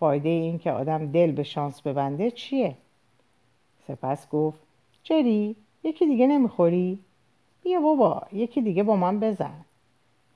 فایده 0.00 0.28
این 0.28 0.58
که 0.58 0.72
آدم 0.72 1.12
دل 1.12 1.32
به 1.32 1.42
شانس 1.42 1.80
ببنده 1.80 2.30
چیه؟ 2.30 2.74
سپس 3.88 4.28
گفت 4.30 4.65
جری 5.08 5.56
یکی 5.84 6.06
دیگه 6.06 6.26
نمی‌خوری؟ 6.26 6.98
بیا 7.62 7.80
بابا 7.80 8.22
یکی 8.32 8.62
دیگه 8.62 8.82
با 8.82 8.96
من 8.96 9.20
بزن. 9.20 9.64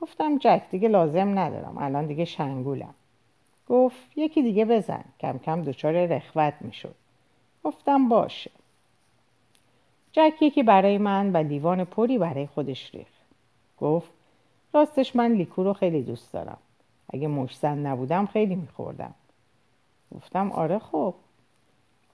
گفتم 0.01 0.39
جک 0.39 0.63
دیگه 0.71 0.89
لازم 0.89 1.39
ندارم. 1.39 1.79
الان 1.79 2.07
دیگه 2.07 2.25
شنگولم. 2.25 2.95
گفت 3.69 3.97
یکی 4.17 4.43
دیگه 4.43 4.65
بزن. 4.65 5.05
کم 5.21 5.39
کم 5.39 5.63
دچار 5.63 6.07
رخوت 6.07 6.55
می‌شد. 6.61 6.95
گفتم 7.65 8.09
باشه. 8.09 8.51
جک 10.13 10.35
یکی 10.41 10.63
برای 10.63 10.99
من 10.99 11.33
و 11.33 11.37
لیوان 11.37 11.85
پری 11.85 12.19
برای 12.19 12.47
خودش 12.47 12.95
ریخت. 12.95 13.21
گفت 13.81 14.11
راستش 14.75 15.17
من 15.17 15.33
لیکو 15.33 15.65
رو 15.65 15.73
خیلی 15.73 16.03
دوست 16.03 16.33
دارم. 16.33 16.59
اگه 17.13 17.29
مشزن 17.29 17.79
نبودم 17.79 18.27
خیلی 18.27 18.55
میخوردم. 18.55 19.15
گفتم 20.15 20.53
آره 20.53 20.79
خب. 20.79 21.15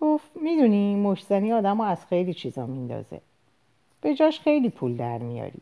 گفت 0.00 0.30
می‌دونی 0.34 0.94
مشزنی 0.94 1.52
آدم 1.52 1.80
از 1.80 2.06
خیلی 2.06 2.34
چیزا 2.34 2.66
میندازه. 2.66 3.20
به 4.00 4.14
جاش 4.14 4.40
خیلی 4.40 4.68
پول 4.68 4.96
در 4.96 5.18
میاری. 5.18 5.60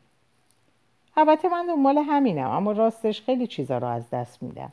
البته 1.16 1.48
من 1.48 1.66
دنبال 1.66 1.98
همینم 1.98 2.50
اما 2.50 2.72
راستش 2.72 3.22
خیلی 3.22 3.46
چیزا 3.46 3.78
رو 3.78 3.86
از 3.86 4.10
دست 4.10 4.42
میدم. 4.42 4.72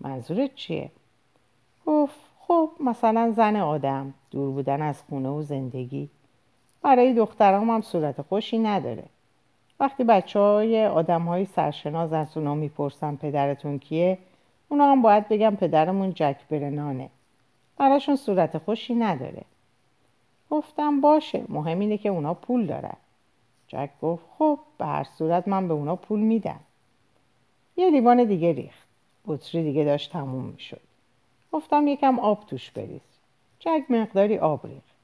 منظورت 0.00 0.54
چیه؟ 0.54 0.90
گفت 1.86 2.20
خب 2.40 2.70
مثلا 2.80 3.32
زن 3.36 3.56
آدم 3.56 4.14
دور 4.30 4.50
بودن 4.50 4.82
از 4.82 5.02
خونه 5.02 5.28
و 5.28 5.42
زندگی. 5.42 6.08
برای 6.82 7.14
دخترام 7.14 7.70
هم 7.70 7.80
صورت 7.80 8.22
خوشی 8.22 8.58
نداره. 8.58 9.04
وقتی 9.80 10.04
بچه 10.04 10.38
های 10.38 10.86
آدم 10.86 11.22
های 11.22 11.44
سرشناز 11.44 12.12
از 12.12 12.36
اونا 12.36 12.54
می‌پرسن 12.54 13.16
پدرتون 13.16 13.78
کیه 13.78 14.18
اونا 14.68 14.90
هم 14.92 15.02
باید 15.02 15.28
بگم 15.28 15.56
پدرمون 15.56 16.12
جک 16.14 16.36
برنانه. 16.50 17.10
براشون 17.76 18.16
صورت 18.16 18.58
خوشی 18.58 18.94
نداره. 18.94 19.42
گفتم 20.50 21.00
باشه 21.00 21.44
مهم 21.48 21.78
اینه 21.78 21.98
که 21.98 22.08
اونا 22.08 22.34
پول 22.34 22.66
دارن. 22.66 22.96
جک 23.68 23.90
گفت 24.02 24.24
خب 24.38 24.58
به 24.78 24.86
هر 24.86 25.04
صورت 25.04 25.48
من 25.48 25.68
به 25.68 25.74
اونا 25.74 25.96
پول 25.96 26.20
میدم. 26.20 26.60
یه 27.76 27.90
لیوان 27.90 28.24
دیگه 28.24 28.52
ریخت. 28.52 28.88
بطری 29.26 29.62
دیگه 29.62 29.84
داشت 29.84 30.12
تموم 30.12 30.44
می‌شد. 30.44 30.80
گفتم 31.52 31.86
یکم 31.86 32.18
آب 32.18 32.46
توش 32.46 32.70
بریز. 32.70 33.00
جک 33.58 33.84
مقداری 33.88 34.38
آب 34.38 34.66
ریخت. 34.66 34.96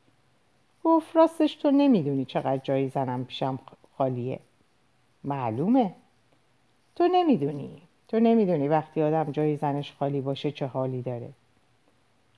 گفت 0.84 1.16
راستش 1.16 1.54
تو 1.54 1.70
نمی‌دونی 1.70 2.24
چقدر 2.24 2.56
جایی 2.56 2.88
زنم 2.88 3.24
پیشم 3.24 3.58
خالیه. 3.98 4.38
معلومه. 5.24 5.94
تو 6.96 7.08
نمی‌دونی. 7.08 7.82
تو 8.08 8.20
نمی‌دونی 8.20 8.68
وقتی 8.68 9.02
آدم 9.02 9.32
جایی 9.32 9.56
زنش 9.56 9.92
خالی 9.92 10.20
باشه 10.20 10.50
چه 10.50 10.66
حالی 10.66 11.02
داره. 11.02 11.28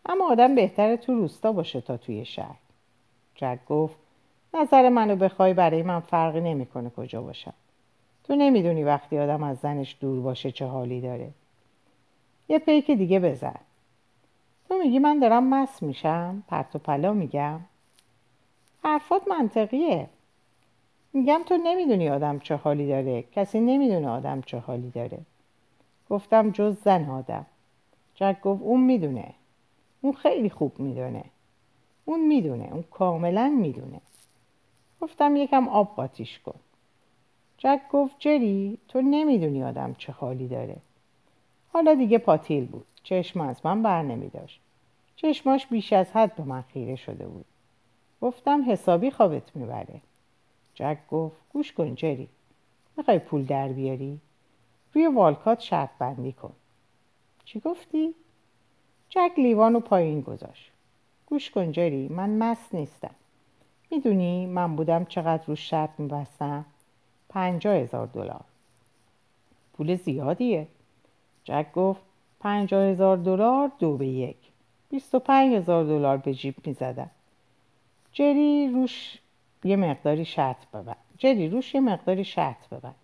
اما 0.06 0.30
آدم 0.30 0.54
بهتره 0.54 0.96
تو 0.96 1.14
روستا 1.14 1.52
باشه 1.52 1.80
تا 1.80 1.96
توی 1.96 2.24
شهر. 2.24 2.56
جک 3.34 3.58
گفت 3.68 3.96
نظر 4.54 4.88
منو 4.88 5.16
بخوای 5.16 5.54
برای 5.54 5.82
من 5.82 6.00
فرقی 6.00 6.40
نمی‌کنه 6.40 6.90
کجا 6.90 7.22
باشم. 7.22 7.54
تو 8.24 8.36
نمی‌دونی 8.36 8.84
وقتی 8.84 9.18
آدم 9.18 9.42
از 9.42 9.58
زنش 9.58 9.96
دور 10.00 10.20
باشه 10.20 10.52
چه 10.52 10.66
حالی 10.66 11.00
داره. 11.00 11.30
یه 12.48 12.58
پیک 12.58 12.90
دیگه 12.90 13.20
بزن. 13.20 13.60
تو 14.68 14.78
میگی 14.78 14.98
من 14.98 15.18
دارم 15.18 15.54
مس 15.54 15.82
میشم؟ 15.82 16.42
پرت 16.48 16.76
و 16.76 16.78
پلا 16.78 17.12
میگم. 17.12 17.60
حرفات 18.84 19.28
منطقیه. 19.28 20.08
میگم 21.12 21.40
تو 21.46 21.56
نمی‌دونی 21.56 22.08
آدم 22.08 22.38
چه 22.38 22.56
حالی 22.56 22.88
داره. 22.88 23.22
کسی 23.22 23.60
نمی‌دونه 23.60 24.08
آدم 24.08 24.40
چه 24.40 24.58
حالی 24.58 24.90
داره. 24.90 25.18
گفتم 26.10 26.50
جز 26.50 26.76
زن 26.84 27.10
آدم. 27.10 27.46
جک 28.14 28.40
گفت 28.40 28.62
اون 28.62 28.80
می‌دونه. 28.80 29.34
اون 30.04 30.12
خیلی 30.12 30.50
خوب 30.50 30.80
می‌دونه. 30.80 31.24
اون 32.04 32.26
می‌دونه. 32.26 32.68
اون 32.72 32.82
کاملا 32.82 33.48
می‌دونه. 33.48 34.00
گفتم 35.00 35.36
یکم 35.36 35.68
آب 35.68 35.96
قاتیش 35.96 36.38
کن. 36.38 36.54
جک 37.58 37.80
گفت 37.92 38.16
جری 38.18 38.78
تو 38.88 39.02
نمی‌دونی 39.02 39.64
آدم 39.64 39.94
چه 39.98 40.12
حالی 40.12 40.48
داره. 40.48 40.76
حالا 41.72 41.94
دیگه 41.94 42.18
پاتیل 42.18 42.64
بود. 42.64 42.86
چشم 43.02 43.40
از 43.40 43.66
من 43.66 43.82
بر 43.82 44.02
نمی 44.02 44.28
داشت 44.28 44.60
چشماش 45.16 45.66
بیش 45.66 45.92
از 45.92 46.12
حد 46.12 46.36
به 46.36 46.42
من 46.42 46.62
خیره 46.62 46.96
شده 46.96 47.26
بود. 47.26 47.44
گفتم 48.20 48.70
حسابی 48.70 49.10
خوابت 49.10 49.56
می‌بره. 49.56 50.00
جک 50.74 50.98
گفت 51.10 51.36
گوش 51.52 51.72
کن 51.72 51.94
جری. 51.94 52.28
می‌خوای 52.96 53.18
پول 53.18 53.44
در 53.44 53.68
بیاری؟ 53.68 54.20
روی 54.94 55.06
والکات 55.06 55.60
شرط 55.60 55.90
بندی 55.98 56.32
کن. 56.32 56.52
چی 57.44 57.60
گفتی؟ 57.60 58.14
جک 59.08 59.32
لیوانو 59.36 59.80
پایین 59.80 60.20
گذاشت. 60.20 60.70
گوش 61.26 61.50
کن 61.50 61.72
جری 61.72 62.08
من 62.08 62.30
مست 62.30 62.74
نیستم. 62.74 63.14
می‌دونی 63.90 64.46
من 64.46 64.76
بودم 64.76 65.04
چقدر 65.04 65.46
رو 65.46 65.56
شرط 65.56 65.90
میبستم؟ 65.98 66.64
پنجاه 67.28 67.74
هزار 67.74 68.06
دلار. 68.06 68.44
پول 69.72 69.96
زیادیه. 69.96 70.68
جک 71.44 71.72
گفت 71.72 72.00
پنجاه 72.40 72.84
هزار 72.84 73.16
دلار 73.16 73.72
دو 73.78 73.96
به 73.96 74.06
یک. 74.06 74.36
بیست 74.90 75.14
و 75.14 75.18
پنج 75.18 75.54
هزار 75.54 75.84
دلار 75.84 76.16
به 76.16 76.34
جیب 76.34 76.54
می‌زدم. 76.66 77.10
جری 78.12 78.68
روش 78.68 79.18
یه 79.64 79.76
مقداری 79.76 80.24
شرط 80.24 80.66
ببند. 80.66 80.96
جری 81.18 81.48
روش 81.48 81.74
یه 81.74 81.80
مقداری 81.80 82.24
شرط 82.24 82.68
ببند. 82.68 82.94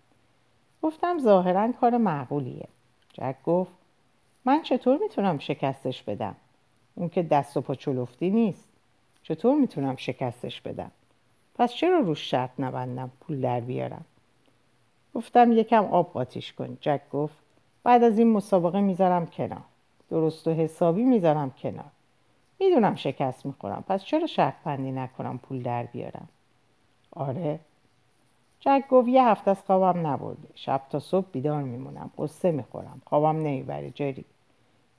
گفتم 0.81 1.19
ظاهرا 1.19 1.71
کار 1.71 1.97
معقولیه. 1.97 2.67
جک 3.13 3.35
گفت 3.45 3.71
من 4.45 4.61
چطور 4.61 4.97
می‌تونم 4.97 5.37
شکستش 5.37 6.03
بدم؟ 6.03 6.35
اون 6.95 7.09
که 7.09 7.23
دست 7.23 7.57
و 7.57 7.61
پا 7.61 7.75
چلفتی 7.75 8.29
نیست. 8.29 8.67
چطور 9.23 9.55
می‌تونم 9.55 9.95
شکستش 9.95 10.61
بدم؟ 10.61 10.91
پس 11.55 11.73
چرا 11.73 11.99
روش 11.99 12.31
شرط 12.31 12.49
نبندم 12.59 13.11
پول 13.21 13.41
در 13.41 13.59
بیارم؟ 13.59 14.05
گفتم 15.15 15.51
یکم 15.51 15.85
آب 15.85 16.13
قاتیش 16.13 16.53
کن 16.53 16.77
جک 16.81 17.01
گفت. 17.11 17.35
بعد 17.83 18.03
از 18.03 18.17
این 18.17 18.31
مسابقه 18.31 18.81
می‌ذارم 18.81 19.25
کنار. 19.25 19.63
درست 20.09 20.47
و 20.47 20.51
حسابی 20.51 21.03
می‌ذارم 21.03 21.51
کنار. 21.51 21.91
می‌دونم 22.59 22.95
شکست 22.95 23.45
می‌خورم. 23.45 23.83
پس 23.87 24.03
چرا 24.03 24.27
شرط 24.27 24.53
بندی 24.63 24.91
نکنم 24.91 25.37
پول 25.37 25.61
در 25.61 25.83
بیارم؟ 25.83 26.27
آره. 27.11 27.59
جک 28.59 28.83
گفت 28.89 29.07
یه 29.07 29.25
هفته 29.27 29.51
از 29.51 29.61
خوابم 29.61 30.07
نبرده. 30.07 30.47
شب 30.55 30.81
تا 30.89 30.99
صبح 30.99 31.27
بیدار 31.31 31.63
میمونم. 31.63 32.11
قصه 32.17 32.51
می‌خورم. 32.51 33.01
خوابم 33.05 33.37
نمی‌بره 33.37 33.91
جری 33.91 34.25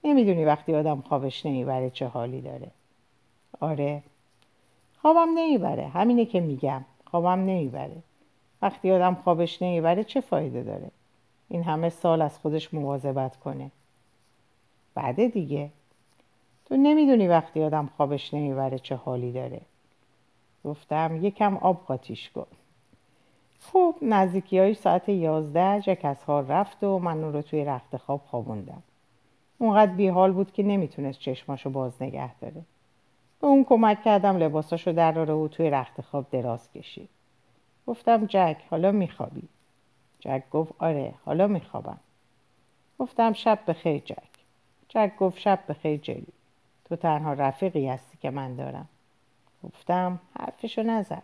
نمی‌دونی 0.05 0.45
وقتی 0.45 0.75
آدم 0.75 1.01
خوابش 1.01 1.47
نمی‌بره 1.47 1.91
چه 1.91 2.07
حالی 2.07 2.41
داره. 2.41 2.71
آره. 3.61 4.03
خوابم 5.03 5.29
نمی‌بره. 5.35 5.89
همینه 5.89 6.25
که 6.25 6.41
میگم. 6.41 6.85
خوابم 7.11 7.41
نمی‌بره. 7.41 7.97
وقتی 8.63 8.93
آدم 8.93 9.15
خوابش 9.15 9.63
نمی‌بره 9.63 10.05
چه 10.05 10.21
فایده 10.21 10.63
داره؟ 10.63 10.91
این 11.49 11.63
همه 11.63 11.89
سال 11.89 12.23
از 12.23 12.39
خودش 12.39 12.75
مواظبت 12.75 13.37
کنه. 13.37 13.71
بعد 14.95 15.27
دیگه. 15.27 15.71
تو 16.67 16.77
نمی‌دونی 16.77 17.29
وقتی 17.29 17.63
آدم 17.63 17.91
خوابش 17.97 18.35
نمی‌بره 18.35 18.79
چه 18.79 18.95
حالی 18.97 19.33
داره. 19.33 19.61
گفتم 20.65 21.19
یکم 21.25 21.57
آب 21.57 21.85
قاتیش 21.87 22.31
کن. 22.31 22.47
خوب 23.61 23.99
نزدیکی 24.03 24.59
های 24.59 24.75
ساعت 24.75 25.09
یازده 25.09 25.81
جک 25.81 26.01
از 26.05 26.25
حال 26.25 26.47
رفت 26.47 26.85
و 26.85 26.99
من 26.99 27.23
رو 27.23 27.43
توی 27.43 27.65
رخت 27.65 27.97
خواب 27.97 28.21
خوابوندم. 28.31 28.83
اونقدر 29.63 29.93
بیحال 29.93 30.33
بود 30.33 30.53
که 30.53 30.63
نمی‌تونست 30.63 31.19
چشماشو 31.19 31.71
باز 31.71 32.03
نگه 32.03 32.35
داره. 32.35 32.63
به 33.41 33.47
اون 33.47 33.65
کمک 33.65 34.03
کردم 34.03 34.37
لباساشو 34.37 34.93
در 34.93 35.31
و 35.31 35.49
توی 35.49 35.71
رخت 35.71 36.01
خواب 36.01 36.27
دراز 36.31 36.73
کشید. 36.73 37.09
گفتم 37.87 38.27
جک 38.27 38.57
حالا 38.71 38.93
میخوابی. 38.93 39.49
جک 40.21 40.43
گفت 40.51 40.73
آره 40.79 41.15
حالا 41.25 41.47
میخوابم. 41.47 41.99
گفتم 42.99 43.33
شب 43.33 43.59
بخیر 43.67 43.99
جک. 43.99 44.33
جک 44.89 45.13
گفت 45.19 45.39
شب 45.39 45.59
بخیر 45.69 45.97
جلی. 45.97 46.33
تو 46.85 46.97
تنها 46.97 47.33
رفیقی 47.33 47.89
هستی 47.89 48.19
که 48.19 48.31
من 48.31 48.55
دارم. 48.55 48.89
گفتم 49.65 50.21
حرفشو 50.39 50.83
نزد 50.83 51.23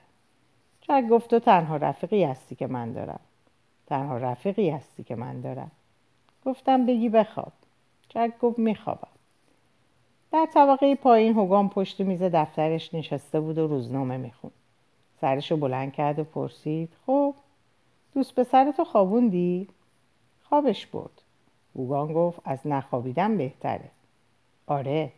جک 0.80 1.04
گفت 1.10 1.30
تو 1.30 1.38
تنها 1.38 1.76
رفیقی 1.76 2.24
هستی 2.24 2.54
که 2.54 2.66
من 2.66 2.92
دارم. 2.92 3.20
تنها 3.86 4.16
رفیقی 4.16 4.70
هستی 4.70 5.04
که 5.04 5.14
من 5.14 5.40
دارم. 5.40 5.70
گفتم 6.44 6.86
بگی 6.86 7.08
بخواب. 7.08 7.52
جک 8.18 8.38
گفت 8.40 8.58
میخوابم 8.58 9.08
در 10.32 10.48
طبقه 10.54 10.94
پایین 10.94 11.34
هوگان 11.34 11.68
پشت 11.68 12.00
میز 12.00 12.22
دفترش 12.22 12.94
نشسته 12.94 13.40
بود 13.40 13.58
و 13.58 13.66
روزنامه 13.66 14.16
می‌خوند. 14.16 14.52
سرشو 15.20 15.56
بلند 15.56 15.92
کرد 15.92 16.18
و 16.18 16.24
پرسید 16.24 16.92
خب 17.06 17.34
دوست 18.14 18.34
پسرتو 18.34 18.84
خوابوندی؟ 18.84 19.68
خوابش 20.48 20.86
برد. 20.86 21.22
هوگان 21.76 22.12
گفت 22.12 22.40
از 22.44 22.58
نخوابیدن 22.64 23.36
بهتره. 23.36 23.90
آره. 24.66 25.12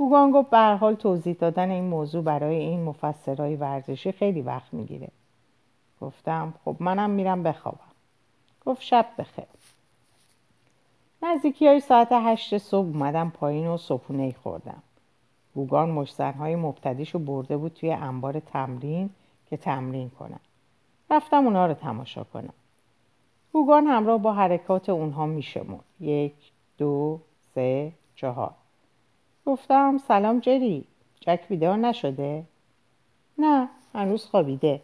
هوگان 0.00 0.30
گفت 0.30 0.50
به 0.50 0.58
حال 0.58 0.94
توضیح 0.94 1.34
دادن 1.34 1.70
این 1.70 1.84
موضوع 1.84 2.22
برای 2.22 2.56
این 2.56 2.82
مفسرهای 2.82 3.56
ورزشی 3.56 4.12
خیلی 4.12 4.42
وقت 4.42 4.74
می‌گیره. 4.74 5.08
گفتم 6.00 6.54
خب 6.64 6.76
منم 6.80 7.10
میرم 7.10 7.42
بخوابم. 7.42 7.90
گفت 8.66 8.82
شب 8.82 9.06
بخیر. 9.18 9.59
نزدیکی 11.22 11.66
های 11.66 11.80
ساعت 11.80 12.08
هشت 12.12 12.58
صبح 12.58 12.86
اومدم 12.86 13.30
پایین 13.30 13.66
و 13.66 13.76
صبحونه 13.76 14.34
خوردم. 14.42 14.82
بوگان 15.54 15.90
مشتنهای 15.90 16.56
مبتدیشو 16.56 17.18
برده 17.18 17.56
بود 17.56 17.72
توی 17.72 17.92
انبار 17.92 18.40
تمرین 18.40 19.10
که 19.46 19.56
تمرین 19.56 20.10
کنم. 20.10 20.40
رفتم 21.10 21.44
اونا 21.44 21.66
رو 21.66 21.74
تماشا 21.74 22.24
کنم. 22.24 22.54
بوگان 23.52 23.86
همراه 23.86 24.18
با 24.18 24.32
حرکات 24.32 24.88
اونها 24.88 25.26
میشمرد. 25.26 25.84
یک 26.00 26.34
دو 26.78 27.20
سه 27.54 27.92
چهار. 28.14 28.54
گفتم 29.46 29.98
سلام 29.98 30.38
جری 30.38 30.84
جک 31.20 31.48
بیدار 31.48 31.76
نشده؟ 31.76 32.44
نه 33.38 33.68
هنوز 33.94 34.24
خوابیده. 34.24 34.80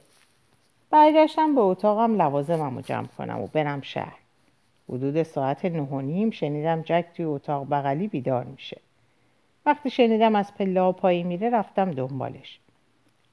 برگشتم 0.91 1.55
به 1.55 1.61
اتاقم 1.61 2.23
لوازمم 2.23 2.77
رو 2.77 2.83
جمع 2.83 3.07
کنم 3.07 3.41
و 3.41 3.47
برم 3.47 3.81
شهر. 3.81 4.26
حدود 4.89 5.23
ساعت 5.23 5.65
نه 5.65 5.83
و 5.83 6.01
نیم 6.01 6.31
شنیدم 6.31 6.83
جک 6.83 7.07
توی 7.15 7.25
اتاق 7.25 7.67
بغلی 7.71 8.09
بیدار 8.09 8.45
میشه. 8.45 8.81
وقتی 9.67 9.91
شنیدم 9.91 10.37
از 10.37 10.55
پله 10.55 10.81
ها 10.81 10.93
پایی 10.93 11.23
میره 11.23 11.51
رفتم 11.51 11.91
دنبالش. 11.91 12.61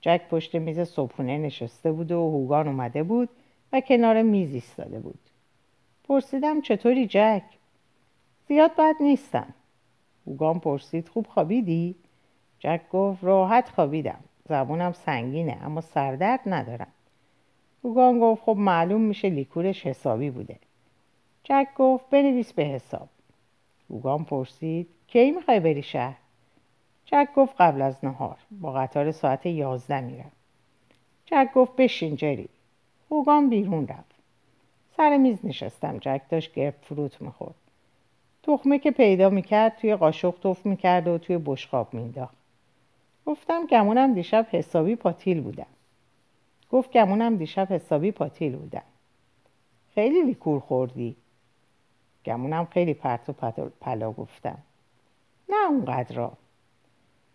جک 0.01 0.21
پشت 0.29 0.55
میز 0.55 0.79
صبحونه 0.79 1.37
نشسته 1.37 1.91
بود 1.91 2.11
و 2.11 2.15
هوگان 2.15 2.67
اومده 2.67 3.03
بود 3.03 3.29
و 3.73 3.81
کنار 3.81 4.21
میز 4.21 4.53
ایستاده 4.53 4.99
بود. 4.99 5.19
پرسیدم 6.03 6.61
چطوری 6.61 7.07
جک؟ 7.07 7.43
زیاد 8.47 8.71
بد 8.77 8.95
نیستم. 8.99 9.53
هوگان 10.27 10.59
پرسید 10.59 11.09
خوب 11.09 11.27
خوابیدی؟ 11.27 11.95
جک 12.59 12.81
گفت 12.91 13.23
راحت 13.23 13.69
خوابیدم. 13.69 14.19
زبونم 14.49 14.91
سنگینه 14.91 15.57
اما 15.61 15.81
سردرد 15.81 16.39
ندارم. 16.45 16.91
هوگان 17.83 18.19
گفت 18.19 18.43
خب 18.43 18.55
معلوم 18.59 19.01
میشه 19.01 19.29
لیکورش 19.29 19.85
حسابی 19.85 20.29
بوده. 20.29 20.59
جک 21.43 21.67
گفت 21.77 22.09
بنویس 22.09 22.53
به 22.53 22.63
حساب. 22.63 23.09
هوگان 23.89 24.23
پرسید 24.23 24.87
کی 25.07 25.31
می‌خوای 25.31 25.59
بری 25.59 25.83
شهر؟ 25.83 26.15
جک 27.05 27.27
گفت 27.35 27.55
قبل 27.59 27.81
از 27.81 28.05
نهار 28.05 28.37
با 28.51 28.73
قطار 28.73 29.11
ساعت 29.11 29.45
یازده 29.45 30.01
میرم. 30.01 30.31
جک 31.25 31.49
گفت 31.55 31.75
بشین 31.75 32.15
جری. 32.15 32.49
هوگان 33.11 33.49
بیرون 33.49 33.87
رفت. 33.87 34.13
سر 34.97 35.17
میز 35.17 35.45
نشستم 35.45 35.97
جک 35.97 36.21
داشت 36.29 36.53
گرب 36.53 36.73
فروت 36.81 37.21
می‌خورد. 37.21 37.55
تخمه 38.43 38.79
که 38.79 38.91
پیدا 38.91 39.29
می‌کرد 39.29 39.77
توی 39.77 39.95
قاشق 39.95 40.35
توف 40.41 40.65
می‌کرد 40.65 41.07
و 41.07 41.17
توی 41.17 41.37
بشقاب 41.37 41.93
مینداخت 41.93 42.35
گفتم 43.25 43.65
گمونم 43.65 44.13
دیشب 44.13 44.47
حسابی 44.51 44.95
پاتیل 44.95 45.41
بودم. 45.41 45.65
گفت 46.71 46.91
گمونم 46.91 47.35
دیشب 47.35 47.67
حسابی 47.69 48.11
پاتیل 48.11 48.55
بودم. 48.55 48.83
خیلی 49.95 50.21
لیکور 50.21 50.59
خوردی. 50.59 51.15
گمونم 52.25 52.65
خیلی 52.65 52.93
پرت 52.93 53.29
و 53.29 53.33
پلا 53.81 54.11
گفتم 54.11 54.57
نه 55.49 55.69
اونقدر. 55.69 56.29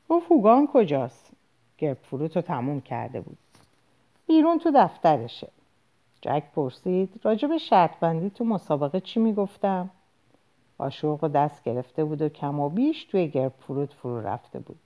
گفت 0.09 0.33
هوگان 0.33 0.69
کجاست؟ 0.73 1.31
گرب 1.79 1.99
فروت 2.03 2.37
رو 2.37 2.43
تموم 2.43 2.81
کرده 2.81 3.21
بود. 3.21 3.39
بیرون 4.27 4.59
تو 4.59 4.73
دفترشه. 4.75 5.49
جک 6.21 6.43
پرسید 6.55 7.21
راجب 7.23 7.57
شرط 7.57 7.99
بندی 7.99 8.31
تو 8.31 8.45
مسابقه 8.45 9.01
چی 9.01 9.21
می‌گفتم؟ 9.21 9.91
آشوق 10.79 11.29
دست 11.29 11.65
گرفته 11.65 12.05
بود 12.05 12.23
و 12.23 12.29
کم 12.29 12.61
و 12.61 12.69
بیش 12.69 13.05
توی 13.05 13.29
گرب 13.29 13.53
فروت 13.59 13.93
فرو 13.93 14.21
رفته 14.21 14.59
بود. 14.59 14.79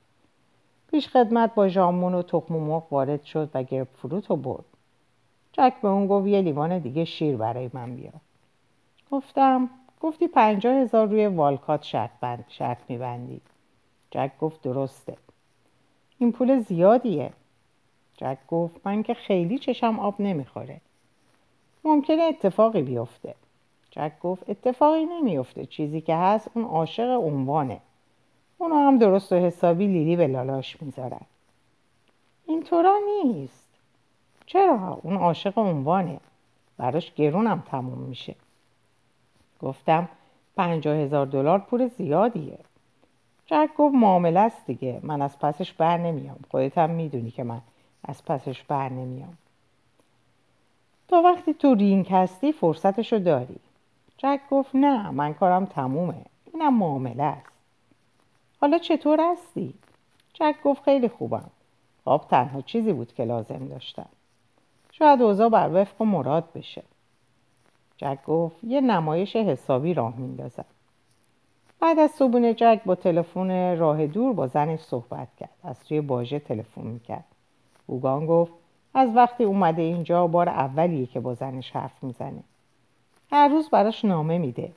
پیش 0.91 1.09
خدمت 1.09 1.55
با 1.55 1.69
ژامون 1.69 2.15
و 2.15 2.23
تخم 2.23 2.55
مرغ 2.55 2.93
وارد 2.93 3.23
شد 3.23 3.51
و 3.55 3.63
گرب 3.63 3.89
فروت 3.93 4.31
رو 4.31 4.37
برد. 4.37 4.65
جک 5.53 5.75
به 5.83 5.89
اون 5.89 6.07
گفت 6.07 6.27
یه 6.27 6.41
لیوان 6.41 6.79
دیگه 6.79 7.05
شیر 7.05 7.37
برای 7.37 7.71
من 7.73 7.97
بیار. 7.97 8.21
گفتم 9.11 9.71
گفتی 10.03 10.29
پنجاه 10.29 10.75
هزار 10.75 11.09
روی 11.09 11.27
والکات 11.27 11.83
شرط, 11.83 12.11
بند 12.21 12.45
شرط 12.49 12.79
میبندی. 12.89 13.41
جک 14.11 14.31
گفت 14.41 14.63
درسته. 14.63 15.17
این 16.19 16.33
پول 16.33 16.59
زیادیه. 16.61 17.33
جک 18.17 18.39
گفت 18.49 18.81
من 18.85 19.03
که 19.03 19.15
خیلی 19.15 19.59
چشم 19.59 19.99
آب 19.99 20.21
نمی‌خوره. 20.21 20.81
ممکنه 21.85 22.23
اتفاقی 22.23 22.83
بیفته. 22.83 23.35
جک 23.91 24.13
گفت 24.23 24.51
اتفاقی 24.51 25.05
نمیفته 25.05 25.67
چیزی 25.67 26.01
که 26.01 26.17
هست 26.17 26.51
اون 26.55 26.65
عاشق 26.65 27.21
عنوانه. 27.21 27.81
اونو 28.59 28.75
هم 28.75 28.99
درست 28.99 29.33
و 29.33 29.37
حسابی 29.37 29.87
لیلی 29.87 30.17
به 30.17 30.27
لالاش 30.27 30.83
می‌ذارن. 30.83 31.27
اینطورا 32.47 32.99
نیست. 33.25 33.69
چرا؟ 34.47 35.01
اون 35.03 35.17
عاشق 35.17 35.59
عنوانه. 35.59 36.21
براش 36.77 37.15
گرونم 37.15 37.63
تموم 37.67 37.99
میشه. 37.99 38.35
گفتم 39.63 40.09
پنجاه 40.57 40.97
هزار 40.97 41.27
دلار 41.27 41.59
پول 41.59 41.89
زیادیه. 41.89 42.59
جک 43.47 43.71
گفت 43.79 43.95
معامله 43.95 44.41
است 44.41 44.67
دیگه 44.67 45.01
من 45.03 45.23
از 45.23 45.39
پسش 45.39 45.73
بر 45.73 45.99
نمیام. 45.99 46.39
خودت 46.51 46.79
هم 46.79 46.91
می‌دونی 46.91 47.31
که 47.31 47.45
من 47.45 47.61
از 48.05 48.25
پسش 48.25 48.63
بر 48.63 48.89
نمیام. 48.89 49.37
تا 51.09 51.23
وقتی 51.23 51.55
تو 51.55 51.75
رینگ 51.75 52.09
هستی 52.11 52.53
فرصتشو 52.53 53.19
داری. 53.19 53.57
جک 54.19 54.41
گفت 54.51 54.71
نه 54.75 55.11
من 55.11 55.35
کارم 55.35 55.65
تمومه. 55.65 56.25
اینم 56.53 56.79
معامله 56.79 57.23
است. 57.23 57.47
حالا 58.61 58.79
چطور 58.79 59.21
هستی؟ 59.33 59.75
جک 60.35 60.55
گفت 60.65 60.83
خیلی 60.83 61.09
خوبم. 61.09 61.51
خواب 62.05 62.29
تنها 62.29 62.61
چیزی 62.61 62.93
بود 62.93 63.15
که 63.15 63.25
لازم 63.25 63.67
داشتم. 63.69 64.09
شاید 64.93 65.23
اوضاع 65.23 65.49
بر 65.49 65.71
وفق 65.73 66.03
مراد 66.03 66.53
بشه. 66.55 66.83
جک 67.97 68.19
گفت 68.27 68.65
یه 68.65 68.81
نمایش 68.81 69.37
حسابی 69.37 69.95
راه 69.95 70.17
میندازم. 70.17 70.65
بعد 71.81 71.99
از 71.99 72.11
صبونه 72.11 72.55
جک 72.55 72.81
با 72.85 72.95
تلفن 72.95 73.77
راه 73.77 74.07
دور 74.07 74.33
با 74.33 74.47
زنش 74.47 74.81
صحبت 74.81 75.29
کرد. 75.41 75.51
از 75.65 75.81
توی 75.85 76.01
باژه 76.01 76.39
تلفن 76.39 76.83
می‌کرد. 76.83 77.25
اوگان 77.87 78.27
گفت 78.27 78.53
از 78.95 79.17
وقتی 79.17 79.45
اومده 79.45 79.83
اینجا 79.83 80.27
بار 80.27 80.49
اولیه 80.49 81.07
که 81.07 81.21
با 81.21 81.35
زنش 81.35 81.71
حرف 81.71 82.05
می‌زنه. 82.05 82.43
هر 83.33 83.49
روز 83.49 83.71
براش 83.71 84.05
نامه 84.05 84.39
میده. 84.39 84.73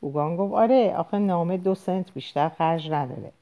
اوگان 0.00 0.36
گفت 0.36 0.54
آره 0.54 0.94
آخه 0.96 1.18
نامه 1.18 1.56
دو 1.56 1.74
سنت 1.74 2.14
بیشتر 2.14 2.48
خرج 2.48 2.90
نداره. 2.90 3.32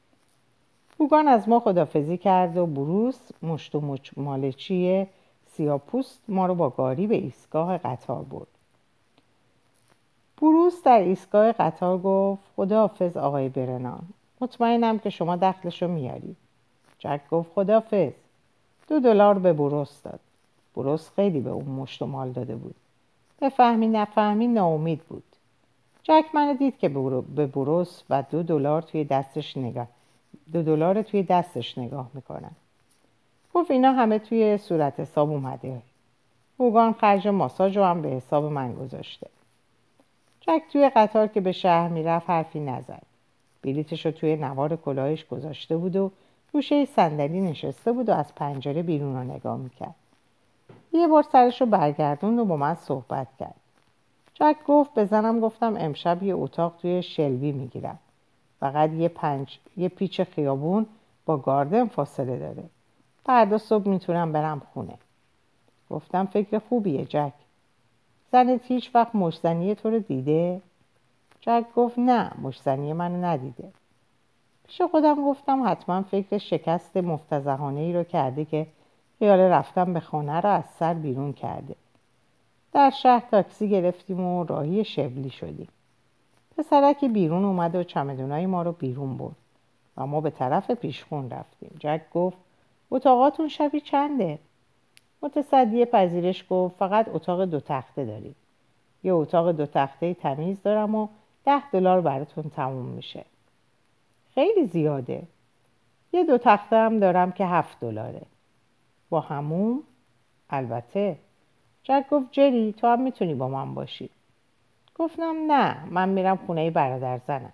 اوگان 0.97 1.27
از 1.27 1.49
ما 1.49 1.59
خدافزی 1.59 2.17
کرد 2.17 2.57
و 2.57 2.65
بروس 2.65 3.19
مشت 3.43 3.75
و 3.75 3.97
مالچی 4.17 5.07
سیاپوست 5.51 6.23
ما 6.27 6.45
رو 6.45 6.55
با 6.55 6.69
گاری 6.69 7.07
به 7.07 7.15
ایستگاه 7.15 7.77
قطار 7.77 8.23
برد. 8.23 8.47
بروس 10.37 10.83
در 10.83 10.99
ایستگاه 10.99 11.51
قطار 11.51 11.97
گفت 11.97 12.41
خداحافظ 12.55 13.17
آقای 13.17 13.49
برنان 13.49 14.03
مطمئنم 14.41 14.99
که 14.99 15.09
شما 15.09 15.35
دخلش 15.35 15.81
رو 15.81 15.87
میاری. 15.87 16.35
جک 16.99 17.21
گفت 17.31 17.51
خداحافظ. 17.55 18.11
دو 18.87 18.99
دلار 18.99 19.39
به 19.39 19.53
بروس 19.53 20.01
داد. 20.01 20.19
بروس 20.75 21.09
خیلی 21.15 21.39
به 21.39 21.49
اون 21.49 21.65
مشت 21.65 22.01
و 22.01 22.05
مال 22.05 22.31
داده 22.31 22.55
بود. 22.55 22.75
بفهمی 23.41 23.87
نفهمی 23.87 24.47
ناامید 24.47 25.01
بود. 25.01 25.23
جک 26.03 26.25
منو 26.33 26.53
دید 26.53 26.77
که 26.77 26.89
به 27.35 27.45
بروس 27.45 28.03
و 28.09 28.23
دو 28.31 28.43
دلار 28.43 28.81
توی 28.81 29.03
دستش 29.03 29.57
نگاه 29.57 29.87
دو 30.53 30.63
دلار 30.63 31.01
توی 31.01 31.23
دستش 31.23 31.77
نگاه 31.77 32.09
می‌کنن 32.13 32.51
گفت 33.53 33.71
اینا 33.71 33.91
همه 33.91 34.19
توی 34.19 34.57
صورت 34.57 34.99
حساب 34.99 35.31
اومده. 35.31 35.81
اوگان 36.57 36.93
خرج 36.93 37.27
ماساژ 37.27 37.77
رو 37.77 37.83
هم 37.83 38.01
به 38.01 38.09
حساب 38.09 38.43
من 38.43 38.73
گذاشته. 38.73 39.27
جک 40.47 40.61
توی 40.71 40.89
قطار 40.95 41.27
که 41.27 41.41
به 41.41 41.51
شهر 41.51 41.87
می‌رفت 41.87 42.29
حرفی 42.29 42.59
نزد. 42.59 43.01
بلیتش 43.61 44.05
رو 44.05 44.11
توی 44.11 44.35
نوار 44.35 44.75
کلاهش 44.75 45.25
گذاشته 45.25 45.77
بود 45.77 45.95
و 45.95 46.11
گوشه 46.53 46.85
صندلی 46.85 47.41
نشسته 47.41 47.91
بود 47.91 48.09
و 48.09 48.13
از 48.13 48.35
پنجره 48.35 48.83
بیرون 48.83 49.15
رو 49.15 49.23
نگاه 49.23 49.57
می‌کرد. 49.57 49.95
یه 50.93 51.07
بار 51.07 51.23
سرش 51.23 51.61
رو 51.61 51.67
برگردون 51.67 52.39
و 52.39 52.45
با 52.45 52.57
من 52.57 52.75
صحبت 52.75 53.27
کرد. 53.39 53.55
جک 54.33 54.55
گفت 54.67 54.93
به 54.93 55.05
زنم 55.05 55.39
گفتم 55.39 55.75
امشب 55.77 56.23
یه 56.23 56.35
اتاق 56.35 56.73
توی 56.81 57.03
شلوی 57.03 57.51
می‌گیرم. 57.51 57.99
فقط 58.59 58.91
یه, 58.91 59.07
پنج... 59.07 59.59
یه 59.77 59.89
پیچ 59.89 60.21
خیابون 60.21 60.85
با 61.25 61.37
گاردن 61.37 61.85
فاصله 61.87 62.39
داره. 62.39 62.63
فردا 63.25 63.57
صبح 63.57 63.87
می‌تونم 63.87 64.31
برم 64.31 64.61
خونه. 64.73 64.93
گفتم 65.89 66.25
فکر 66.25 66.59
خوبیه 66.59 67.05
جک. 67.05 67.33
زنت 68.35 68.61
هیچ 68.63 68.91
وقت 68.95 69.15
مشتنی 69.15 69.75
تو 69.75 69.89
رو 69.89 69.99
دیده؟ 69.99 70.61
جک 71.41 71.65
گفت 71.75 71.99
نه 71.99 72.31
مشتنی 72.41 72.93
منو 72.93 73.25
ندیده. 73.25 73.71
پیش 74.67 74.81
خودم 74.81 75.25
گفتم 75.25 75.63
حتما 75.67 76.01
فکر 76.01 76.37
شکست 76.37 76.97
مفتزهانه 76.97 77.79
ای 77.79 77.93
رو 77.93 78.03
کرده 78.03 78.45
که 78.45 78.67
خیال 79.19 79.39
رفتم 79.39 79.93
به 79.93 79.99
خانه 79.99 80.41
رو 80.41 80.49
از 80.49 80.63
سر 80.79 80.93
بیرون 80.93 81.33
کرده. 81.33 81.75
در 82.73 82.89
شهر 82.89 83.23
تاکسی 83.31 83.69
گرفتیم 83.69 84.19
و 84.19 84.43
راهی 84.43 84.85
شبلی 84.85 85.29
شدیم. 85.29 85.67
پسرکی 86.57 87.09
بیرون 87.09 87.45
اومد 87.45 87.75
و 87.75 87.83
چمدونای 87.83 88.45
ما 88.45 88.63
رو 88.63 88.71
بیرون 88.71 89.17
برد 89.17 89.35
و 89.97 90.05
ما 90.05 90.21
به 90.21 90.29
طرف 90.29 90.71
پیشخون 90.71 91.29
رفتیم. 91.29 91.71
جک 91.79 92.01
گفت 92.13 92.37
اتاقاتون 92.91 93.47
شبی 93.47 93.81
چنده؟ 93.81 94.39
متصدی 95.21 95.85
پذیرش 95.85 96.45
گفت 96.49 96.75
فقط 96.75 97.05
اتاق 97.09 97.45
دو 97.45 97.59
تخته 97.59 98.05
داریم 98.05 98.35
یه 99.03 99.13
اتاق 99.13 99.51
دو 99.51 99.65
تخته 99.65 100.13
تمیز 100.13 100.61
دارم 100.63 100.95
و 100.95 101.07
ده 101.45 101.69
دلار 101.69 102.01
براتون 102.01 102.43
تموم 102.43 102.85
میشه. 102.85 103.25
خیلی 104.33 104.65
زیاده. 104.65 105.23
یه 106.13 106.23
دو 106.23 106.37
تخته 106.37 106.75
هم 106.75 106.99
دارم 106.99 107.31
که 107.31 107.45
هفت 107.45 107.79
دلاره. 107.79 108.21
با 109.09 109.19
همون 109.19 109.83
البته. 110.49 111.17
جک 111.83 112.05
گفت 112.11 112.27
جری 112.31 112.73
تو 112.73 112.87
هم 112.87 113.01
می‌تونی 113.01 113.33
با 113.33 113.47
من 113.47 113.73
باشی. 113.73 114.09
گفتم 114.95 115.35
نه 115.47 115.85
من 115.89 116.09
میرم 116.09 116.37
خونه 116.37 116.71
برادر 116.71 117.17
زنم. 117.17 117.53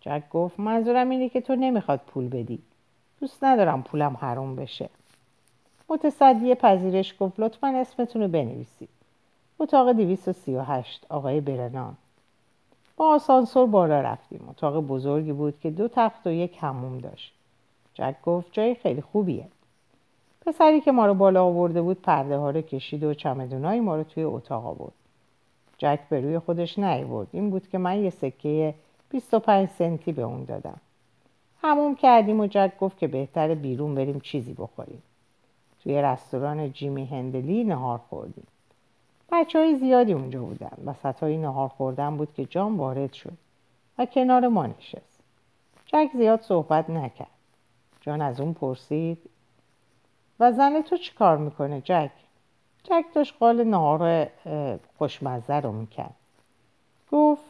جک 0.00 0.22
گفت 0.30 0.60
منظورم 0.60 1.10
اینه 1.10 1.28
که 1.28 1.40
تو 1.40 1.56
نمی‌خواد 1.56 2.00
پول 2.00 2.28
بدی. 2.28 2.58
دوست 3.20 3.44
ندارم 3.44 3.82
پولم 3.82 4.16
حروم 4.16 4.56
بشه. 4.56 4.90
متصدی 5.90 6.54
پذیرش 6.54 7.14
گفت 7.20 7.40
لطفا 7.40 7.68
اسمتون 7.68 8.22
رو 8.22 8.28
بنویسید. 8.28 8.88
اتاق 9.58 9.92
238 9.92 11.06
آقای 11.08 11.40
برنان. 11.40 11.96
با 12.96 13.14
آسانسور 13.14 13.66
بالا 13.66 14.00
رفتیم. 14.00 14.48
اتاق 14.50 14.80
بزرگی 14.80 15.32
بود 15.32 15.60
که 15.60 15.70
دو 15.70 15.88
تخت 15.88 16.26
و 16.26 16.30
یک 16.30 16.58
هموم 16.60 16.98
داشت. 16.98 17.32
جک 17.94 18.14
گفت 18.24 18.48
جای 18.52 18.74
خیلی 18.74 19.00
خوبیه. 19.00 19.46
پسری 20.46 20.80
که 20.80 20.92
ما 20.92 21.06
رو 21.06 21.14
بالا 21.14 21.44
آورده 21.44 21.82
بود 21.82 22.02
پرده 22.02 22.36
ها 22.36 22.50
رو 22.50 22.60
کشید 22.60 23.04
و 23.04 23.14
چمدونای 23.14 23.80
ما 23.80 23.96
رو 23.96 24.04
توی 24.04 24.22
اتاق 24.22 24.66
آورد. 24.66 24.92
جک 25.78 26.00
به 26.08 26.20
روی 26.20 26.38
خودش 26.38 26.78
نیورد 26.78 27.28
این 27.32 27.50
بود 27.50 27.68
که 27.68 27.78
من 27.78 28.04
یه 28.04 28.10
سکه 28.10 28.74
25 29.10 29.68
سنتی 29.68 30.12
به 30.12 30.22
اون 30.22 30.44
دادم. 30.44 30.80
هموم 31.62 31.94
کردیم 31.94 32.40
و 32.40 32.46
جک 32.46 32.72
گفت 32.80 32.98
که 32.98 33.08
بهتر 33.08 33.54
بیرون 33.54 33.94
بریم 33.94 34.20
چیزی 34.20 34.52
بخوریم. 34.52 35.02
توی 35.82 36.02
رستوران 36.02 36.72
جیمی 36.72 37.06
هندلی 37.06 37.64
نهار 37.64 37.98
خوردیم. 37.98 38.46
بچه 39.32 39.58
های 39.58 39.76
زیادی 39.76 40.12
اونجا 40.12 40.42
بودن 40.42 40.82
و 40.86 40.94
سطای 40.94 41.36
نهار 41.36 41.68
خوردن 41.68 42.16
بود 42.16 42.34
که 42.34 42.44
جان 42.44 42.76
وارد 42.76 43.12
شد 43.12 43.32
و 43.98 44.06
کنار 44.06 44.48
ما 44.48 44.66
نشست. 44.66 45.20
جک 45.86 46.10
زیاد 46.16 46.40
صحبت 46.40 46.90
نکرد. 46.90 47.28
جان 48.00 48.22
از 48.22 48.40
اون 48.40 48.54
پرسید 48.54 49.18
و 50.40 50.52
زن 50.52 50.82
تو 50.82 50.96
چی 50.96 51.14
کار 51.14 51.36
می‌کنه 51.36 51.80
جک؟ 51.80 52.10
جک 52.82 53.04
داشت 53.14 53.34
قال 53.40 53.64
نهار 53.64 54.28
خوشمزه 54.98 55.54
رو 55.54 55.72
می‌کرد. 55.72 56.16
گفت 57.12 57.44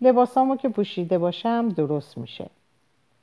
لباسامو 0.00 0.56
که 0.56 0.68
پوشیده 0.68 1.18
باشم 1.18 1.68
درست 1.68 2.18
میشه. 2.18 2.50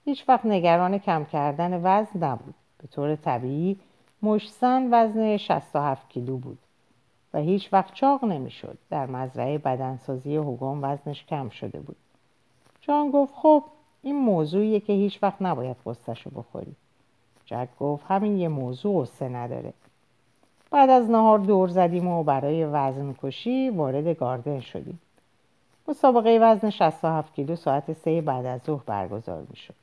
هیچ 0.05 0.29
وقت 0.29 0.45
نگران 0.45 0.97
کم 0.97 1.25
کردن 1.25 1.81
وزن 1.83 2.19
نبود. 2.19 2.55
به 2.77 2.87
طور 2.87 3.15
طبیعی 3.15 3.79
مشسن 4.23 4.89
وزن 4.91 5.37
67 5.37 6.09
کیلو 6.09 6.37
بود 6.37 6.57
و 7.33 7.39
هیچ 7.39 7.73
وقت 7.73 7.93
چاق 7.93 8.25
نمی‌شد. 8.25 8.77
در 8.89 9.05
مزرعه 9.05 9.57
بدنسازی 9.57 10.35
هوگان 10.35 10.79
وزنش 10.81 11.25
کم 11.25 11.49
شده 11.49 11.79
بود. 11.79 11.95
جان 12.81 13.11
گفت 13.11 13.33
خب 13.35 13.63
این 14.01 14.15
موضوعیه 14.15 14.79
که 14.79 14.93
هیچ 14.93 15.23
وقت 15.23 15.41
نباید 15.41 15.77
قصتشو 15.85 16.29
بخوری. 16.29 16.75
جک 17.45 17.67
گفت 17.79 18.05
همین 18.07 18.37
یه 18.37 18.47
موضوع 18.47 19.01
قصه 19.01 19.29
نداره. 19.29 19.73
بعد 20.71 20.89
از 20.89 21.09
نهار 21.09 21.39
دور 21.39 21.69
زدیم 21.69 22.07
و 22.07 22.23
برای 22.23 22.65
وزن 22.65 23.15
کشی 23.23 23.69
وارد 23.69 24.07
گاردن 24.07 24.59
شدیم. 24.59 24.99
مسابقه 25.87 26.39
وزن 26.41 26.69
67 26.69 27.33
کیلو 27.33 27.55
ساعت 27.55 27.93
سه 27.93 28.21
بعد 28.21 28.45
از 28.45 28.61
ظهر 28.61 28.83
برگزار 28.85 29.43
می 29.49 29.55
شد. 29.55 29.73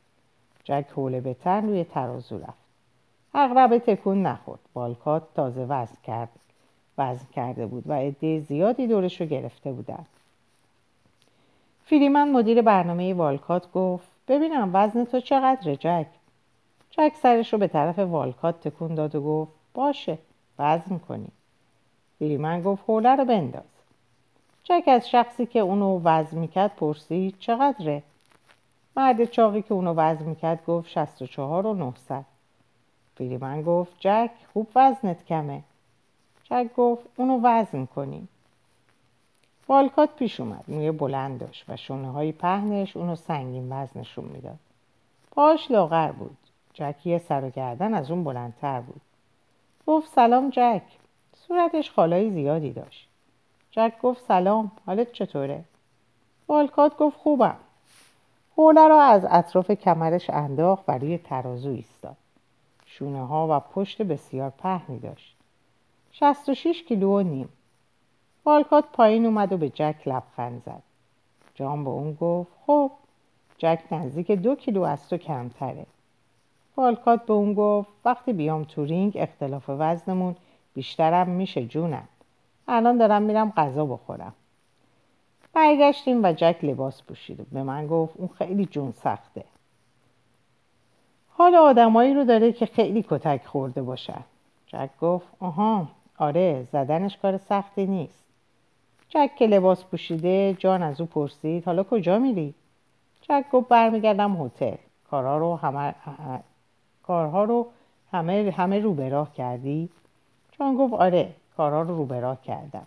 جک 0.65 0.87
حوله 0.97 1.21
به 1.21 1.35
تن 1.35 1.69
روی 1.69 1.85
ترازو 1.85 2.39
رفت. 2.39 2.68
اغربه 3.41 3.79
تکون 3.79 4.23
نخورد. 4.23 4.61
بالکات 4.75 5.23
تازه 5.35 5.65
وزن 5.65 5.97
کرد. 6.07 6.29
وزن 6.99 7.27
کرده 7.35 7.67
بود 7.67 7.85
و 7.87 7.93
عده 7.93 8.41
زیادی 8.41 8.87
دورش 8.87 9.21
رو 9.21 9.27
گرفته 9.27 9.73
بودن. 9.73 10.07
فریمن 11.85 12.29
مدیر 12.29 12.63
برنامه 12.63 13.15
والکات 13.15 13.73
گفت 13.73 14.07
ببینم 14.29 14.71
وزن 14.73 15.05
تو 15.05 15.21
چقدره 15.21 15.77
جک؟ 15.77 16.07
جک 16.91 17.13
سرش 17.23 17.53
رو 17.53 17.59
به 17.59 17.69
طرف 17.69 17.99
والکات 17.99 18.61
تکون 18.61 18.95
داد 18.95 19.15
و 19.15 19.21
گفت 19.21 19.53
باشه 19.75 20.19
وزن 20.59 20.99
کنی. 20.99 21.29
فریمن 22.19 22.63
گفت 22.63 22.83
حوله 22.87 23.17
رو 23.17 23.25
بنداز. 23.25 23.63
جک 24.65 24.85
از 24.87 25.11
شخصی 25.11 25.47
که 25.47 25.59
اونو 25.59 26.01
وزن 26.05 26.39
می‌کرد 26.39 26.77
پرسید 26.77 27.35
چقدره؟ 27.39 28.03
مرد 28.97 29.25
چاقی 29.25 29.63
که 29.63 29.75
اونو 29.75 29.95
وزن 29.95 30.25
می‌کرد 30.25 30.67
گفت 30.67 30.89
64 30.89 31.67
و 31.67 31.75
900 31.75 32.25
فریمن 33.19 33.63
گفت 33.63 33.93
جک 34.01 34.31
خوب 34.53 34.69
وزنت 34.77 35.25
کمه. 35.25 35.63
جک 36.45 36.67
گفت 36.77 37.07
اونو 37.17 37.41
وزن 37.43 37.87
کنیم. 37.87 38.29
والکات 39.69 40.17
پیش 40.17 40.41
اومد 40.41 40.65
موی 40.69 40.91
بلند 40.91 41.41
داشت 41.41 41.65
و 41.69 41.77
شونه 41.77 42.11
های 42.11 42.33
پهنش 42.33 42.97
اونو 42.97 43.17
سنگین 43.17 43.73
وزنشون 43.73 44.25
می‌داد. 44.25 44.59
پاش 45.31 45.71
لاغر 45.71 46.13
بود. 46.13 46.37
جک 46.75 47.07
یه 47.07 47.19
سر 47.19 47.45
و 47.45 47.51
گردن 47.51 47.95
از 47.95 48.11
اون 48.11 48.25
بلندتر 48.25 48.81
بود. 48.81 49.01
گفت 49.87 50.13
سلام 50.13 50.51
جک. 50.51 50.83
صورتش 51.37 51.91
خالای 51.91 52.31
زیادی 52.31 52.73
داشت. 52.73 53.09
جک 53.71 53.93
گفت 54.03 54.25
سلام 54.29 54.73
حالت 54.87 55.13
چطوره؟ 55.13 55.65
والکات 56.49 56.97
گفت 56.97 57.17
خوبم. 57.17 57.57
حوله 58.57 58.89
را 58.89 59.03
از 59.03 59.27
اطراف 59.31 59.71
کمرش 59.71 60.31
انداخت 60.31 60.85
و 60.89 60.93
روی 60.93 61.19
ترازو 61.19 61.71
ایستاد. 61.71 62.17
شونه 62.99 63.27
ها 63.27 63.47
و 63.51 63.61
پشت 63.61 64.03
بسیار 64.03 64.51
پهنی 64.51 64.99
داشت. 64.99 65.37
66 66.13 66.83
کیلو 66.83 67.19
و 67.19 67.21
نیم. 67.21 67.49
والکات 68.45 68.85
پایین 68.93 69.27
اومد 69.27 69.53
و 69.53 69.57
به 69.57 69.69
جک 69.69 70.03
لبخند 70.07 70.63
زد. 70.67 70.83
جان 71.55 71.85
به 71.85 71.91
اون 71.91 72.17
گفت 72.21 72.51
خب 72.67 72.91
جک 73.59 73.81
نزدیک 73.91 74.31
دو 74.31 74.55
کیلو 74.55 74.83
از 74.83 75.09
تو 75.09 75.17
کمتره. 75.17 75.87
والکات 76.77 77.27
به 77.27 77.33
اون 77.33 77.55
گفت 77.55 77.91
وقتی 78.05 78.33
بیام 78.33 78.65
تو 78.65 78.85
رینگ 78.85 79.17
اختلاف 79.17 79.65
وزنمون 79.69 80.37
بیشترم 80.75 81.29
میشه 81.29 81.67
جونم. 81.67 82.09
الان 82.69 82.99
دارم 82.99 83.23
میرم 83.23 83.53
غذا 83.57 83.87
بخورم. 83.87 84.35
برگشتیم 85.53 86.25
و 86.25 86.33
جک 86.33 86.59
لباس 86.63 87.03
پوشید. 87.03 87.47
به 87.53 87.63
من 87.63 87.87
گفت 87.87 88.17
اون 88.17 88.29
خیلی 88.39 88.67
جون 88.67 88.93
سخته. 88.93 89.45
حال 91.39 91.55
آدمایی 91.55 92.15
رو 92.15 92.25
داره 92.25 92.53
که 92.53 92.67
خیلی 92.67 93.05
کتک 93.09 93.47
خورده 93.47 93.83
باشن. 93.83 94.25
جک 94.67 94.91
گفت 95.01 95.27
آها 95.41 95.89
آره 96.19 96.67
زدنش 96.73 97.17
کار 97.17 97.39
سختی 97.39 97.87
نیست. 97.87 98.25
جک 99.09 99.31
که 99.37 99.47
لباس 99.47 99.85
پوشیده 99.85 100.57
جان 100.59 100.83
از 100.83 101.01
او 101.01 101.07
پرسید 101.07 101.65
حالا 101.65 101.83
کجا 101.85 102.19
میری؟ 102.19 102.55
جک 103.23 103.45
گفت 103.53 103.69
برمیگردم 103.69 104.45
هتل. 104.45 104.77
کارها 105.11 105.39
رو 105.39 105.57
همه 105.57 105.95
کارها 107.03 107.45
رو 107.45 107.67
همه 108.13 108.55
همه 108.57 108.81
رو 108.81 108.95
به 108.95 109.09
راه 109.09 109.33
کردی؟ 109.35 109.89
جان 110.59 110.77
گفت 110.77 110.95
آره 110.95 111.35
کارها 111.57 111.83
رو 111.83 111.97
رو 111.97 112.07
به 112.07 112.21
راه 112.21 112.43
کردم. 112.43 112.87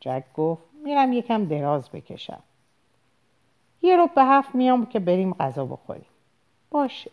جک 0.00 0.24
گفت 0.36 0.62
میرم 0.84 1.12
یکم 1.12 1.44
دراز 1.44 1.90
بکشم. 1.90 2.42
یه 3.82 3.96
رو 3.96 4.08
به 4.14 4.24
هفت 4.24 4.54
میام 4.54 4.86
که 4.86 4.98
بریم 4.98 5.32
غذا 5.32 5.64
بخوریم. 5.64 6.06
باشه. 6.70 7.10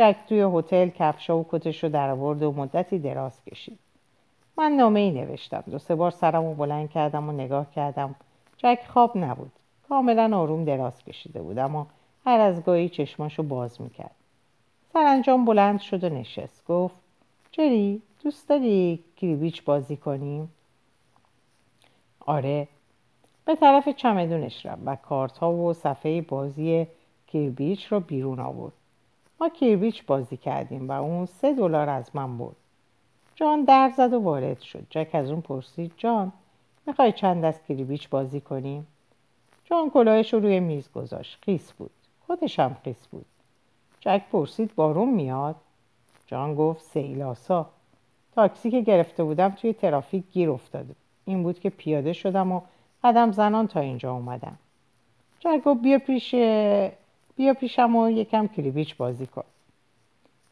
جک 0.00 0.16
توی 0.28 0.40
هتل 0.54 0.88
کفشا 0.88 1.38
و 1.38 1.46
کتش 1.50 1.84
رو 1.84 1.90
در 1.90 2.10
آورد 2.10 2.42
و 2.42 2.52
مدتی 2.52 2.98
دراز 2.98 3.44
کشید. 3.44 3.78
من 4.56 4.72
نامه 4.72 5.00
ای 5.00 5.10
نوشتم. 5.10 5.64
دو 5.70 5.78
سه 5.78 5.94
بار 5.94 6.10
سرم 6.10 6.46
رو 6.46 6.54
بلند 6.54 6.90
کردم 6.90 7.28
و 7.28 7.32
نگاه 7.32 7.70
کردم. 7.70 8.14
جک 8.56 8.78
خواب 8.88 9.18
نبود. 9.18 9.52
کاملا 9.88 10.38
آروم 10.38 10.64
دراز 10.64 11.04
کشیده 11.04 11.42
بود 11.42 11.58
اما 11.58 11.86
هر 12.26 12.40
از 12.40 12.64
گاهی 12.64 12.88
چشماشو 12.88 13.42
باز 13.42 13.80
می‌کرد. 13.80 14.14
سرانجام 14.92 15.44
بلند 15.44 15.80
شد 15.80 16.04
و 16.04 16.08
نشست. 16.08 16.66
گفت 16.66 16.96
جری 17.52 18.02
دوست 18.24 18.48
داری 18.48 19.04
کریبیچ 19.16 19.64
بازی 19.64 19.96
کنیم؟ 19.96 20.52
آره. 22.20 22.68
به 23.44 23.54
طرف 23.56 23.88
چمدونش 23.88 24.66
رفت 24.66 24.82
و 24.84 24.96
کارت 24.96 25.38
ها 25.38 25.52
و 25.52 25.72
صفحه 25.72 26.20
بازی 26.20 26.86
کیربیچ 27.26 27.86
رو 27.86 28.00
بیرون 28.00 28.40
آورد. 28.40 28.72
ما 29.40 29.48
کیربیچ 29.48 30.06
بازی 30.06 30.36
کردیم 30.36 30.88
و 30.88 30.92
اون 30.92 31.26
سه 31.26 31.54
دلار 31.54 31.88
از 31.88 32.10
من 32.14 32.38
برد. 32.38 32.56
جان 33.34 33.64
در 33.64 33.92
زد 33.96 34.12
و 34.12 34.20
وارد 34.20 34.60
شد. 34.60 34.86
جک 34.90 35.10
از 35.12 35.30
اون 35.30 35.40
پرسید 35.40 35.92
جان 35.96 36.32
می‌خوای 36.86 37.12
چند 37.12 37.44
دست 37.44 37.64
کریبیچ 37.68 38.08
بازی 38.08 38.40
کنیم؟ 38.40 38.86
جان 39.64 39.90
کلاهش 39.90 40.34
رو 40.34 40.40
روی 40.40 40.60
میز 40.60 40.92
گذاشت. 40.92 41.38
خیس 41.42 41.72
بود. 41.72 41.90
خودش 42.26 42.60
هم 42.60 42.76
خیس 42.84 43.06
بود. 43.06 43.26
جک 44.00 44.22
پرسید 44.32 44.74
بارون 44.74 45.08
میاد؟ 45.08 45.56
جان 46.26 46.54
گفت 46.54 46.84
سیلاسا 46.84 47.66
تاکسی 48.34 48.70
که 48.70 48.80
گرفته 48.80 49.24
بودم 49.24 49.48
توی 49.48 49.72
ترافیک 49.72 50.24
گیر 50.32 50.50
افتاده. 50.50 50.94
این 51.24 51.42
بود 51.42 51.60
که 51.60 51.70
پیاده 51.70 52.12
شدم 52.12 52.52
و 52.52 52.60
قدم 53.04 53.32
زنان 53.32 53.66
تا 53.66 53.80
اینجا 53.80 54.12
اومدم 54.12 54.58
جک 55.40 55.62
گفت 55.64 55.82
بیا 55.82 55.98
پیش 55.98 56.34
بیا 57.40 57.54
پیشم 57.54 57.96
و 57.96 58.10
یکم 58.10 58.46
کریبیچ 58.46 58.96
بازی 58.96 59.26
کن. 59.26 59.44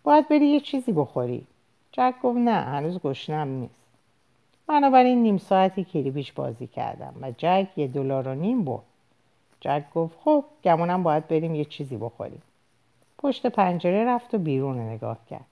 باید 0.02 0.28
بری 0.28 0.46
یه 0.46 0.60
چیزی 0.60 0.92
بخوری. 0.92 1.46
جک 1.92 2.14
گفت 2.22 2.38
نه 2.38 2.52
هنوز 2.52 2.98
گشنم 2.98 3.48
نیست. 3.48 3.74
بنابراین 4.66 5.22
نیم 5.22 5.38
ساعتی 5.38 5.84
کریبیچ 5.84 6.34
بازی 6.34 6.66
کردم 6.66 7.14
و 7.22 7.32
جک 7.38 7.68
یه 7.76 7.86
دلار 7.88 8.28
و 8.28 8.34
نیم 8.34 8.64
برد. 8.64 8.82
جک 9.60 9.84
گفت 9.94 10.18
خب 10.24 10.44
گمونم 10.64 11.02
باید 11.02 11.28
بریم 11.28 11.54
یه 11.54 11.64
چیزی 11.64 11.96
بخوریم. 11.96 12.42
پشت 13.18 13.46
پنجره 13.46 14.04
رفت 14.04 14.34
و 14.34 14.38
بیرون 14.38 14.78
نگاه 14.78 15.18
کرد. 15.30 15.46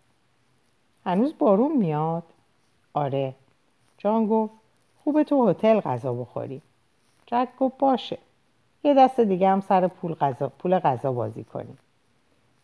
هنوز 1.04 1.34
بارون 1.38 1.76
میاد؟ 1.76 2.24
آره. 2.94 3.34
جان 3.98 4.26
گفت 4.26 4.52
خوبه 5.04 5.24
تو 5.24 5.48
هتل 5.48 5.80
غذا 5.80 6.12
بخوری. 6.12 6.62
جک 7.26 7.48
گفت 7.58 7.78
باشه. 7.78 8.18
یه 8.86 8.94
دست 8.94 9.20
دیگه 9.20 9.48
هم 9.48 9.60
سر 9.60 9.86
پول 9.86 10.14
غذا 10.14 10.52
پول 10.58 10.78
غذا 10.78 11.12
بازی 11.12 11.44
کنیم. 11.44 11.78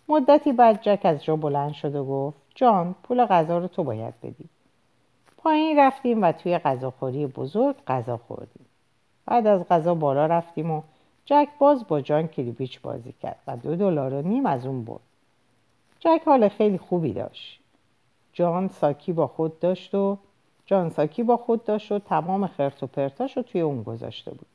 مدتی 0.09 0.53
بعد 0.53 0.83
جک 0.83 1.01
از 1.05 1.25
جا 1.25 1.37
بلند 1.37 1.73
شد 1.73 1.95
و 1.95 2.05
گفت 2.05 2.39
جان 2.55 2.95
پول 3.03 3.27
غذا 3.27 3.59
رو 3.59 3.69
تو 3.69 3.85
باید 3.85 4.15
بدی. 4.23 4.49
پایین 5.37 5.79
رفتیم 5.79 6.23
و 6.23 6.33
توی 6.33 6.59
غذاخوری 6.59 7.27
بزرگ 7.27 7.77
غذا 7.87 8.17
خوردیم. 8.17 8.67
بعد 9.27 9.47
از 9.47 9.69
غذا 9.69 9.95
بالا 9.95 10.27
رفتیم 10.27 10.71
و 10.71 10.83
جک 11.25 11.49
باز 11.59 11.87
با 11.87 12.01
جان 12.01 12.29
کریبیچ 12.29 12.81
بازی 12.81 13.15
کرد 13.23 13.39
و 13.47 13.57
دو 13.57 13.77
دلار 13.77 14.15
و 14.15 14.23
نیم 14.23 14.47
از 14.47 14.67
اون 14.67 14.85
برد. 14.85 15.01
جک 16.01 16.23
حال 16.27 16.49
خیلی 16.49 16.79
خوبی 16.79 17.13
داشت. 17.13 17.61
جان 18.33 18.69
ساکی 18.69 19.13
با 19.13 19.27
خود 19.27 19.61
داشت 19.61 19.95
و 19.95 20.19
جان 20.67 20.91
ساکی 20.91 21.23
با 21.23 21.37
خود 21.37 21.65
داشت 21.65 21.93
و 21.93 21.99
تمام 21.99 22.47
خرت 22.47 22.83
و 22.83 22.87
پرتاش 22.87 23.37
رو 23.37 23.43
توی 23.43 23.61
اون 23.61 23.83
گذاشته 23.83 24.31
بود. 24.31 24.52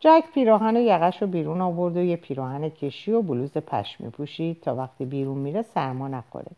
جک 0.00 0.24
پیراهن 0.34 0.76
و 0.76 0.80
یقش 0.80 1.22
رو 1.22 1.28
بیرون 1.28 1.60
آورد 1.60 1.96
و 1.96 2.02
یه 2.02 2.16
پیراهن 2.16 2.68
کشی 2.68 3.12
و 3.12 3.22
بلوز 3.22 3.52
پشمی 3.52 4.10
پوشید 4.10 4.60
تا 4.60 4.74
وقتی 4.74 5.04
بیرون 5.04 5.38
میره 5.38 5.62
سرما 5.62 6.08
نخوره. 6.08 6.50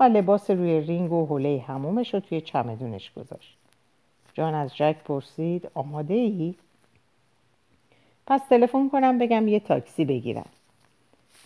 و 0.00 0.02
لباس 0.02 0.50
روی 0.50 0.80
رینگ 0.80 1.12
و 1.12 1.26
حوله 1.26 1.64
همومش 1.68 2.14
رو 2.14 2.20
توی 2.20 2.40
چمدونش 2.40 3.12
گذاشت. 3.12 3.56
جان 4.34 4.54
از 4.54 4.76
جک 4.76 4.96
پرسید 5.04 5.70
آماده 5.74 6.14
ای؟ 6.14 6.54
پس 8.26 8.40
تلفن 8.48 8.88
کنم 8.88 9.18
بگم 9.18 9.48
یه 9.48 9.60
تاکسی 9.60 10.04
بگیرن 10.04 10.44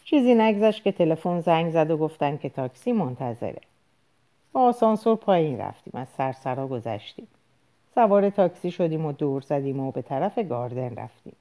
چیزی 0.04 0.34
نگذشت 0.34 0.82
که 0.82 0.92
تلفن 0.92 1.40
زنگ 1.40 1.72
زد 1.72 1.90
و 1.90 1.96
گفتن 1.96 2.36
که 2.36 2.48
تاکسی 2.48 2.92
منتظره. 2.92 3.60
با 4.52 4.60
آسانسور 4.60 5.16
پایین 5.16 5.58
رفتیم 5.58 5.92
از 5.94 6.08
سرسرا 6.08 6.66
گذشتیم. 6.66 7.28
سوار 7.94 8.30
تاکسی 8.30 8.70
شدیم 8.70 9.06
و 9.06 9.12
دور 9.12 9.42
زدیم 9.42 9.80
و 9.80 9.90
به 9.90 10.02
طرف 10.02 10.38
گاردن 10.38 10.94
رفتیم. 10.94 11.36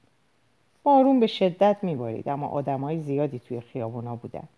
بارون 0.82 1.20
به 1.20 1.26
شدت 1.26 1.76
میبارید 1.82 2.28
اما 2.28 2.48
آدمای 2.48 3.00
زیادی 3.00 3.38
توی 3.38 3.60
خیابونا 3.60 4.16
بودن. 4.16 4.48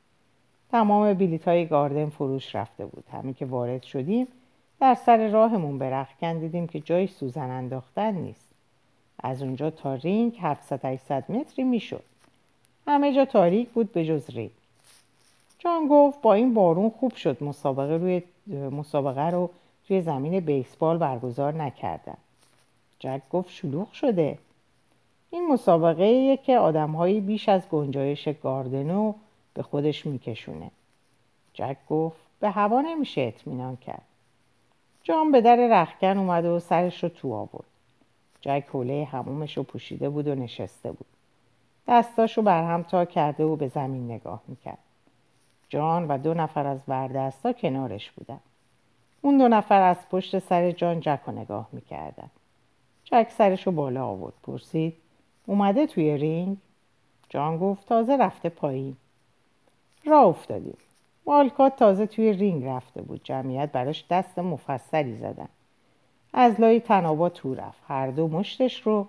تمام 0.71 1.15
بلیت 1.15 1.49
های 1.49 1.67
گاردن 1.67 2.09
فروش 2.09 2.55
رفته 2.55 2.87
بود. 2.87 3.05
همین 3.13 3.35
که 3.35 3.47
وارد 3.47 3.83
شدیم 3.83 4.27
در 4.81 4.95
سر 4.95 5.29
راهمون 5.29 5.83
رخ 5.83 6.25
دیدیم 6.25 6.67
که 6.67 6.81
جای 6.81 7.07
سوزن 7.07 7.51
انداختن 7.51 8.15
نیست. 8.15 8.49
از 9.19 9.43
اونجا 9.43 9.71
تا 9.71 9.95
رینگ 9.95 10.39
700 10.41 10.85
800 10.85 11.33
متری 11.33 11.65
می‌شد. 11.65 12.05
همه 12.87 13.15
جا 13.15 13.25
تاریک 13.25 13.69
بود 13.69 13.93
به 13.93 14.05
جز 14.05 14.31
رینگ. 14.31 14.51
جان 15.59 15.89
گفت 15.89 16.23
با 16.23 16.35
این 16.35 16.55
بارون 16.55 16.91
خوب 16.91 17.15
شد 17.15 17.45
مسابقه, 17.45 17.97
روی 17.97 18.23
مسابقه 18.71 19.31
رو 19.31 19.51
توی 19.89 20.03
زمین 20.03 20.41
بیسبال 20.41 20.99
برگزار 20.99 21.55
نکردن. 21.55 22.17
جک 22.99 23.21
گفت 23.31 23.51
شلوغ 23.51 23.93
شده. 23.93 24.39
این 25.31 25.49
مسابقه 25.49 26.37
که 26.37 26.59
آدمهایی 26.59 27.21
بیش 27.21 27.49
از 27.49 27.69
گنجایش 27.69 28.29
گاردنو 28.29 29.15
به 29.55 29.63
خودش 29.63 30.07
میکشونه. 30.07 30.71
جک 31.55 31.77
گفت 31.91 32.17
به 32.41 32.51
هوا 32.51 32.81
نمیشه 32.81 33.21
اطمینان 33.21 33.77
کرد. 33.77 34.03
جان 35.03 35.33
به 35.33 35.41
در 35.41 35.57
رخکن 35.71 36.19
اومد 36.19 36.45
و 36.45 36.59
سرش 36.59 37.03
رو 37.03 37.09
تو 37.09 37.33
آورد. 37.33 37.65
جک 38.41 38.65
حوله 38.73 39.05
همومش 39.05 39.57
رو 39.57 39.63
پوشیده 39.63 40.09
بود 40.09 40.29
و 40.29 40.35
نشسته 40.35 40.93
بود. 40.93 41.07
دستاشو 41.89 42.43
بر 42.43 42.65
هم 42.65 42.83
تا 42.83 43.05
کرده 43.05 43.45
و 43.45 43.57
به 43.57 43.69
زمین 43.69 44.11
نگاه 44.11 44.43
می‌کرد. 44.49 44.79
جان 45.69 46.09
و 46.09 46.19
دو 46.19 46.35
نفر 46.35 46.67
از 46.67 46.81
وردستا 46.89 47.53
کنارش 47.53 48.11
بودن. 48.11 48.41
اون 49.25 49.39
دو 49.39 49.49
نفر 49.49 49.81
از 49.83 49.97
پشت 50.11 50.39
سر 50.39 50.71
جان 50.71 51.01
جک 51.01 51.21
رو 51.27 51.33
نگاه 51.33 51.69
می‌کردن. 51.73 52.31
جک 53.05 53.31
سرش 53.31 53.67
رو 53.67 53.73
بالا 53.73 54.07
آورد 54.07 54.35
پرسید 54.43 54.95
اومده 55.47 55.87
توی 55.87 56.17
رینگ؟ 56.17 56.57
جان 57.29 57.59
گفت 57.59 57.89
تازه 57.89 58.17
رفته 58.17 58.49
پایین. 58.49 58.97
را 60.05 60.23
افتادیم. 60.23 60.77
والکات 61.27 61.77
تازه 61.77 62.07
توی 62.07 62.33
رینگ 62.33 62.65
رفته 62.65 63.03
بود 63.03 63.21
جمعیت 63.25 63.73
براش 63.73 64.05
دست 64.11 64.39
مفصلی 64.39 65.17
زدن. 65.17 65.49
از 66.33 66.61
لای 66.61 66.81
طنابا 66.81 67.29
تو 67.29 67.55
رفت. 67.55 67.83
هر 67.89 68.07
دو 68.07 68.29
مشتش 68.29 68.83
رو 68.83 69.07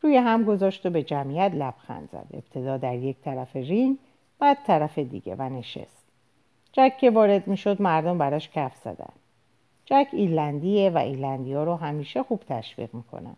روی 0.00 0.16
هم 0.16 0.44
گذاشت 0.44 0.86
و 0.86 0.90
به 0.90 1.02
جمعیت 1.02 1.52
لبخند 1.54 2.08
زد. 2.12 2.26
ابتدا 2.34 2.76
در 2.76 2.94
یک 2.94 3.16
طرف 3.24 3.56
رینگ 3.56 3.98
بعد 4.38 4.58
طرف 4.66 4.98
دیگه 4.98 5.34
و 5.38 5.42
نشست. 5.42 6.02
جک 6.72 6.98
که 6.98 7.10
وارد 7.10 7.46
می‌شد 7.46 7.82
مردم 7.82 8.18
براش 8.18 8.50
کف 8.50 8.76
زدن. 8.76 9.12
جک 9.92 10.08
ایرلندیه 10.12 10.90
و 10.90 10.98
ایرلندی 10.98 11.52
ها 11.52 11.64
رو 11.64 11.76
همیشه 11.76 12.22
خوب 12.22 12.40
تشویق 12.48 12.94
می‌کنن. 12.94 13.36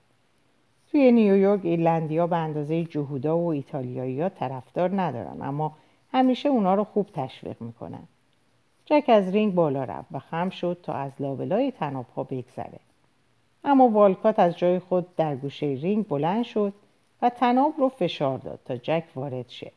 توی 0.90 1.12
نیویورک 1.12 1.60
ایرلندیا 1.64 2.26
به 2.26 2.36
اندازه 2.36 2.84
جهودا 2.84 3.38
و 3.38 3.46
ایتالیایی 3.46 4.20
ها 4.20 4.28
طرفدار 4.28 5.00
ندارن 5.00 5.42
اما 5.42 5.76
همیشه 6.12 6.48
اونا 6.48 6.74
رو 6.74 6.84
خوب 6.84 7.06
تشویق 7.14 7.56
می‌کنن. 7.60 8.02
جک 8.84 9.04
از 9.08 9.28
رینگ 9.28 9.54
بالا 9.54 9.84
رفت 9.84 10.08
و 10.12 10.18
خم 10.18 10.48
شد 10.50 10.78
تا 10.82 10.92
از 10.92 11.12
لابلای 11.20 11.70
طناب 11.70 12.06
ها 12.16 12.24
بگذره. 12.24 12.80
اما 13.64 13.88
والکات 13.88 14.38
از 14.38 14.58
جای 14.58 14.78
خود 14.78 15.16
در 15.16 15.36
گوشه 15.36 15.66
رینگ 15.66 16.08
بلند 16.08 16.44
شد 16.44 16.72
و 17.22 17.30
تناب 17.30 17.74
رو 17.78 17.88
فشار 17.88 18.38
داد 18.38 18.60
تا 18.64 18.76
جک 18.76 19.04
وارد 19.14 19.48
شه. 19.48 19.72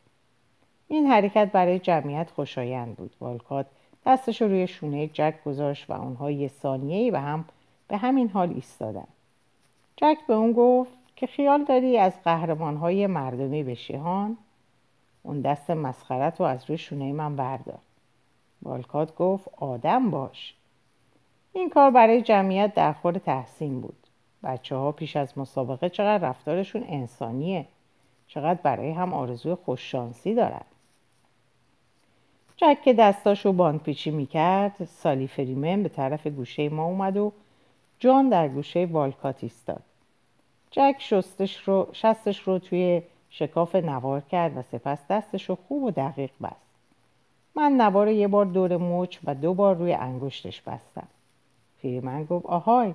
این 0.88 1.06
حرکت 1.06 1.52
برای 1.52 1.78
جمعیت 1.78 2.30
خوشایند 2.30 2.96
بود. 2.96 3.14
والکات 3.20 3.66
دستش 4.06 4.42
روی 4.42 4.66
شونه 4.66 5.06
جک 5.06 5.34
گذاشت 5.44 5.90
و 5.90 5.92
اونها 5.92 6.30
یه 6.30 6.48
ثانیه‌ای 6.48 7.10
به 7.10 7.20
هم 7.20 7.44
به 7.88 7.96
همین 7.96 8.28
حال 8.28 8.52
ایستادن. 8.54 9.06
جک 9.96 10.18
به 10.28 10.34
اون 10.34 10.52
گفت 10.52 10.92
که 11.16 11.26
خیال 11.26 11.64
داری 11.64 11.98
از 11.98 12.22
قهرمانهای 12.24 13.06
مردمی 13.06 13.62
بشی 13.62 13.96
هان؟ 13.96 14.36
اون 15.22 15.40
دست 15.40 15.70
مسخرت 15.70 16.40
رو 16.40 16.46
از 16.46 16.64
روی 16.68 16.78
شونه 16.78 17.12
من 17.12 17.36
بردار. 17.36 17.78
والکات 18.62 19.16
گفت 19.16 19.48
آدم 19.56 20.10
باش. 20.10 20.54
این 21.52 21.70
کار 21.70 21.90
برای 21.90 22.22
جمعیت 22.22 22.74
در 22.74 22.92
خور 22.92 23.12
تحسین 23.12 23.80
بود. 23.80 24.06
بچه 24.42 24.76
ها 24.76 24.92
پیش 24.92 25.16
از 25.16 25.38
مسابقه 25.38 25.88
چقدر 25.88 26.28
رفتارشون 26.28 26.84
انسانیه. 26.88 27.66
چقدر 28.26 28.60
برای 28.62 28.90
هم 28.90 29.14
آرزوی 29.14 29.54
خوششانسی 29.54 30.34
دارن. 30.34 30.64
جک 32.60 32.78
که 32.84 32.92
دستاشو 32.92 33.52
باند 33.52 33.82
پیچی 33.82 34.10
می‌کرد. 34.10 34.84
سالی 34.84 35.26
فریمن 35.26 35.82
به 35.82 35.88
طرف 35.88 36.26
گوشه 36.26 36.68
ما 36.68 36.84
اومد 36.84 37.16
و 37.16 37.32
جان 37.98 38.28
در 38.28 38.48
گوشه 38.48 38.86
والکات 38.86 39.36
ایستاد. 39.44 39.82
جک 40.70 40.96
شستش 40.98 41.68
رو، 41.68 41.88
شستش 41.92 42.40
رو 42.40 42.58
توی 42.58 43.02
شکاف 43.30 43.74
نوار 43.74 44.20
کرد 44.20 44.56
و 44.56 44.62
سپس 44.62 44.98
دستش 45.10 45.48
رو 45.48 45.58
خوب 45.68 45.82
و 45.82 45.90
دقیق 45.90 46.30
بست. 46.42 46.68
من 47.54 47.72
نوار 47.72 48.08
یه 48.08 48.28
بار 48.28 48.44
دور 48.44 48.76
مچ 48.76 49.18
و 49.24 49.34
دو 49.34 49.54
بار 49.54 49.76
روی 49.76 49.92
انگشتش 49.92 50.62
بستم. 50.62 51.08
فریمن 51.82 52.24
گفت 52.24 52.46
آهای 52.46 52.94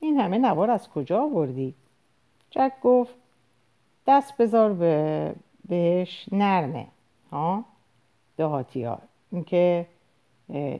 این 0.00 0.20
همه 0.20 0.38
نوار 0.38 0.70
از 0.70 0.88
کجا 0.88 1.22
آوردی؟ 1.22 1.74
جک 2.50 2.72
گفت 2.82 3.14
دست 4.06 4.36
بذار 4.36 4.72
به 4.72 5.34
بهش 5.68 6.26
نرمه. 6.32 6.86
ها؟ 7.32 7.64
دهاتی 8.38 8.84
ها 8.84 8.98
اینکه 9.32 9.86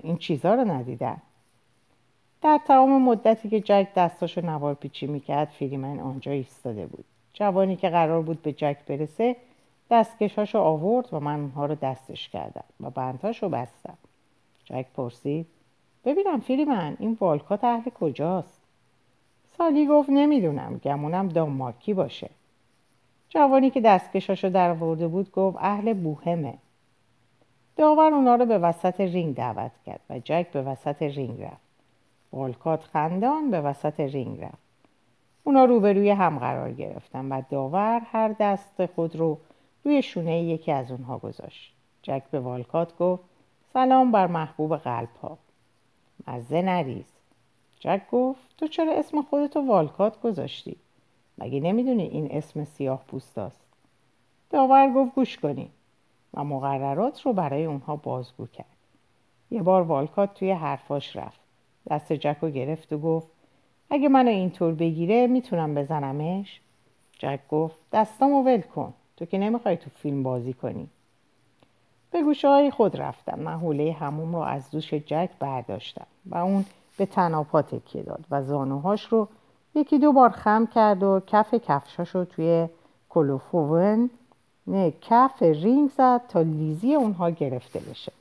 این 0.02 0.16
چیزها 0.16 0.54
رو 0.54 0.64
ندیدن. 0.64 1.16
در 2.42 2.60
تمام 2.66 3.02
مدتی 3.02 3.48
که 3.48 3.60
جک 3.60 3.88
دستاشو 3.96 4.46
نوار 4.46 4.74
پیچی 4.74 5.06
می‌کرد 5.06 5.48
فریمن 5.48 6.00
آنجا 6.00 6.32
ایستاده 6.32 6.86
بود. 6.86 7.04
جوانی 7.32 7.76
که 7.76 7.88
قرار 7.88 8.22
بود 8.22 8.42
به 8.42 8.52
جک 8.52 8.76
برسه 8.86 9.36
دستکشاشو 9.90 10.58
آورد 10.58 11.08
و 11.12 11.20
من 11.20 11.40
اونها 11.40 11.66
رو 11.66 11.74
دستش 11.74 12.28
کردم 12.28 12.64
و 12.80 12.90
بندهاشو 12.90 13.48
بستم. 13.48 13.98
جک 14.64 14.86
پرسید 14.96 15.46
ببینم 16.04 16.40
فریمن 16.40 16.96
این 16.98 17.16
والکات 17.20 17.64
اهل 17.64 17.90
کجاست؟ 17.90 18.60
سالی 19.58 19.86
گفت 19.86 20.10
نمی‌دونم 20.10 20.80
گمونم 20.84 21.28
دانمارکی 21.28 21.94
باشه. 21.94 22.30
جوانی 23.28 23.70
که 23.70 23.80
دستکشاشو 23.80 24.48
در 24.48 24.72
آورده 24.72 25.08
بود 25.08 25.32
گفت 25.32 25.56
اهل 25.60 25.92
بوهمه. 25.92 26.54
داور 27.78 28.14
اونا 28.14 28.34
رو 28.34 28.46
به 28.46 28.58
وسط 28.58 29.00
رینگ 29.00 29.34
دعوت 29.34 29.72
کرد 29.86 30.00
و 30.10 30.18
جک 30.18 30.46
به 30.52 30.62
وسط 30.62 31.02
رینگ 31.02 31.42
رفت. 31.42 31.68
والکات 32.32 32.84
خندان 32.84 33.50
به 33.50 33.60
وسط 33.60 34.00
رینگ 34.00 34.40
رفت. 34.40 34.68
اونا 35.44 35.64
روبروی 35.64 36.10
هم 36.10 36.38
قرار 36.38 36.72
گرفتن 36.72 37.32
و 37.32 37.42
داور 37.50 38.00
هر 38.04 38.34
دست 38.40 38.86
خود 38.86 39.16
رو 39.16 39.38
روی 39.84 40.02
شونه 40.02 40.42
یکی 40.42 40.72
از 40.72 40.90
اونها 40.90 41.18
گذاشت. 41.18 41.74
جک 42.02 42.22
به 42.30 42.40
والکات 42.40 42.96
گفت 42.96 43.22
سلام 43.72 44.12
بر 44.12 44.26
محبوب 44.26 44.76
قلب 44.76 45.16
ها 45.22 45.38
مزه 46.28 46.62
نریز. 46.62 47.12
جک 47.80 48.02
گفت 48.12 48.56
تو 48.56 48.66
چرا 48.66 48.92
اسم 48.92 49.22
خودتو 49.22 49.60
والکات 49.60 50.20
گذاشتی؟ 50.20 50.76
مگه 51.38 51.60
نمی‌دونی 51.60 52.02
این 52.02 52.28
اسم 52.30 52.64
سیاه 52.64 53.04
پوست 53.08 53.38
است؟ 53.38 53.60
داور 54.50 54.92
گفت 54.92 55.14
گوش 55.14 55.38
کنی 55.38 55.70
و 56.34 56.44
مقررات 56.44 57.20
رو 57.22 57.32
برای 57.32 57.64
اونها 57.64 57.96
بازگو 57.96 58.46
کرد. 58.46 58.66
یه 59.50 59.62
بار 59.62 59.82
والکات 59.82 60.34
توی 60.34 60.50
حرفاش 60.50 61.16
رفت. 61.16 61.40
دست 61.90 62.12
جک 62.12 62.36
رو 62.40 62.50
گرفت 62.50 62.92
و 62.92 62.98
گفت 62.98 63.28
اگه 63.90 64.08
منو 64.08 64.30
اینطور 64.30 64.74
بگیره 64.74 65.26
می‌تونم 65.26 65.74
بزنمش؟ 65.74 66.60
جک 67.18 67.40
گفت 67.50 67.76
دستامو 67.92 68.42
ول 68.42 68.60
کن. 68.60 68.94
تو 69.16 69.24
که 69.24 69.38
نمی‌خوای 69.38 69.76
تو 69.76 69.90
فیلم 69.90 70.22
بازی 70.22 70.52
کنی. 70.52 70.88
به 72.10 72.22
گوشه 72.22 72.48
های 72.48 72.70
خود 72.70 72.96
رفتم. 72.96 73.38
من 73.38 73.58
حوله 73.58 73.92
هموم 73.92 74.36
رو 74.36 74.42
از 74.42 74.70
دوش 74.70 74.94
جک 74.94 75.30
برداشتم 75.38 76.06
و 76.26 76.36
اون 76.36 76.64
به 76.98 77.06
تناپا 77.06 77.62
تکیه 77.62 78.02
داد 78.02 78.24
و 78.30 78.42
زانوهاش 78.42 79.04
رو 79.04 79.28
یکی 79.74 79.98
دو 79.98 80.12
بار 80.12 80.30
خم 80.30 80.66
کرد 80.66 81.02
و 81.02 81.20
کف 81.26 81.54
کفشاش 81.54 82.08
رو 82.08 82.24
توی 82.24 82.68
کلوفوون 83.08 84.10
کف 85.00 85.42
رینگ 85.42 85.90
زد 85.90 86.20
تا 86.28 86.40
لیزی 86.40 86.94
اونها 86.94 87.30
گرفته 87.30 87.80
بشه. 87.80 88.12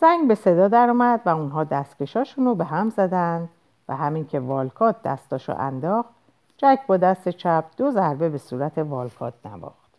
زنگ 0.00 0.28
به 0.28 0.34
صدا 0.34 0.68
در 0.68 0.88
اومد 0.88 1.20
و 1.26 1.28
اونها 1.28 1.64
دستکشاشون 1.64 2.44
رو 2.44 2.54
به 2.54 2.64
هم 2.64 2.90
زدن 2.90 3.48
و 3.88 3.96
همین 3.96 4.26
که 4.26 4.40
والکات 4.40 5.02
دستاشو 5.02 5.52
انداخت 5.58 6.08
جک 6.56 6.78
با 6.86 6.96
دست 6.96 7.28
چپ 7.28 7.64
دو 7.76 7.90
ضربه 7.90 8.28
به 8.28 8.38
صورت 8.38 8.78
والکات 8.78 9.34
نواخت. 9.44 9.90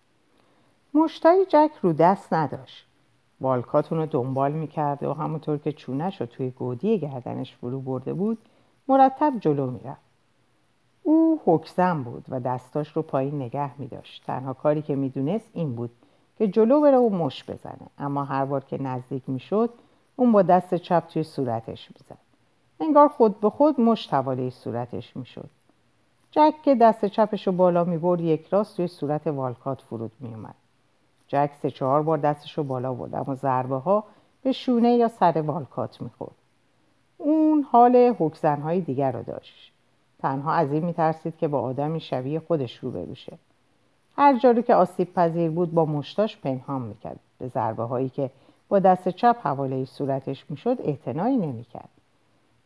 مشتای 0.93 1.45
جک 1.49 1.71
رو 1.81 1.93
دست 1.93 2.33
نداشت. 2.33 2.85
والکات 3.41 3.91
رو 3.91 4.05
دنبال 4.05 4.51
می‌کرد 4.51 5.03
و 5.03 5.13
همونطور 5.13 5.57
که 5.57 5.71
چونش 5.71 6.21
رو 6.21 6.27
توی 6.27 6.49
گودی 6.49 6.99
گردنش 6.99 7.55
فرو 7.55 7.79
برده 7.79 8.13
بود 8.13 8.37
مرتب 8.87 9.33
جلو 9.39 9.71
می‌رفت. 9.71 10.08
او 11.03 11.41
حکزم 11.45 12.03
بود 12.03 12.25
و 12.29 12.39
دستاش 12.39 12.91
رو 12.91 13.01
پایین 13.01 13.41
نگه 13.41 13.81
میداشت. 13.81 14.23
تنها 14.25 14.53
کاری 14.53 14.81
که 14.81 14.95
می‌دونست 14.95 15.49
این 15.53 15.75
بود 15.75 15.91
که 16.37 16.47
جلو 16.47 16.81
بره 16.81 16.97
و 16.97 17.09
مش 17.09 17.43
بزنه. 17.43 17.87
اما 17.97 18.23
هر 18.23 18.45
بار 18.45 18.63
که 18.63 18.81
نزدیک 18.81 19.23
می‌شد 19.27 19.69
اون 20.15 20.31
با 20.31 20.41
دست 20.41 20.75
چپ 20.75 21.07
توی 21.07 21.23
صورتش 21.23 21.89
می‌زد. 21.91 22.17
انگار 22.79 23.07
خود 23.07 23.39
به 23.39 23.49
خود 23.49 23.81
مش 23.81 24.07
حواله 24.07 24.49
صورتش 24.49 25.17
می‌شد. 25.17 25.49
جک 26.31 26.53
که 26.63 26.75
دست 26.75 27.05
چپش 27.05 27.47
رو 27.47 27.53
بالا 27.53 27.83
می‌برد 27.83 28.21
یک 28.21 28.47
راست 28.47 28.77
توی 28.77 28.87
صورت 28.87 29.27
والکات 29.27 29.81
فرود 29.81 30.11
میومد 30.19 30.55
جک 31.27 31.51
سه 31.61 31.71
چهار 31.71 32.03
بار 32.03 32.17
دستش 32.17 32.57
رو 32.57 32.63
بالا 32.63 32.93
برد 32.93 33.15
اما 33.15 33.35
ضربه 33.35 33.75
ها 33.75 34.03
به 34.43 34.51
شونه 34.51 34.89
یا 34.95 35.07
سر 35.07 35.41
والکات 35.41 36.01
می‌خورد. 36.01 36.35
اون 37.17 37.63
حال 37.71 38.15
حکزنهای 38.19 38.81
دیگر 38.81 39.11
رو 39.11 39.23
داشت. 39.23 39.73
تنها 40.19 40.53
از 40.53 40.71
این 40.71 40.85
میترسید 40.85 41.37
که 41.37 41.47
با 41.47 41.61
آدمی 41.61 41.99
شبیه 41.99 42.39
خودش 42.39 42.77
رو 42.77 42.91
بروشه 42.91 43.37
هر 44.17 44.39
جاری 44.39 44.63
که 44.63 44.75
آسیب 44.75 45.13
پذیر 45.13 45.51
بود 45.51 45.73
با 45.73 45.85
مشتاش 45.85 46.37
پنهان 46.37 46.81
می‌کرد. 46.81 47.19
به 47.39 47.47
ضربه 47.47 47.83
هایی 47.83 48.09
که 48.09 48.29
با 48.69 48.79
دست 48.79 49.09
چپ 49.09 49.37
حواله 49.43 49.85
صورتش 49.85 50.45
می‌شد 50.49 50.77
اعتنایی 50.83 51.37
نمی‌کرد. 51.37 51.89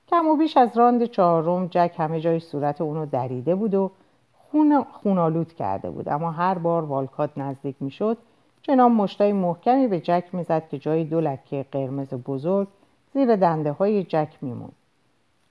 کم 0.07 0.27
و 0.27 0.35
بیش 0.35 0.57
از 0.57 0.77
راند 0.77 1.05
چهارم 1.05 1.67
جک 1.67 1.91
همه 1.97 2.19
جای 2.19 2.39
صورت 2.39 2.81
اونو 2.81 3.05
دریده 3.05 3.55
بود 3.55 3.73
و 3.73 3.91
خون 4.37 4.83
خونالود 4.91 5.53
کرده 5.53 5.89
بود. 5.89 6.09
اما 6.09 6.31
هر 6.31 6.57
بار 6.57 6.83
والکات 6.83 7.37
نزدیک 7.37 7.75
می‌شد 7.79 8.17
چنان 8.61 8.91
مشتای 8.91 9.33
محکمی 9.33 9.87
به 9.87 9.99
جک 9.99 10.23
می‌زد 10.33 10.67
که 10.69 10.77
جای 10.77 11.03
دو 11.03 11.21
لکه 11.21 11.65
قرمز 11.71 12.13
بزرگ 12.13 12.67
زیر 13.13 13.35
دنده 13.35 13.71
های 13.71 14.03
جک 14.03 14.37
میموند. 14.41 14.73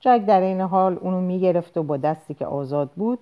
جک 0.04 0.24
در 0.26 0.40
این 0.40 0.60
حال 0.60 0.98
اونو 1.00 1.20
می‌گرفت 1.20 1.76
و 1.76 1.82
با 1.82 1.96
دستی 1.96 2.34
که 2.34 2.46
آزاد 2.46 2.90
بود 2.90 3.18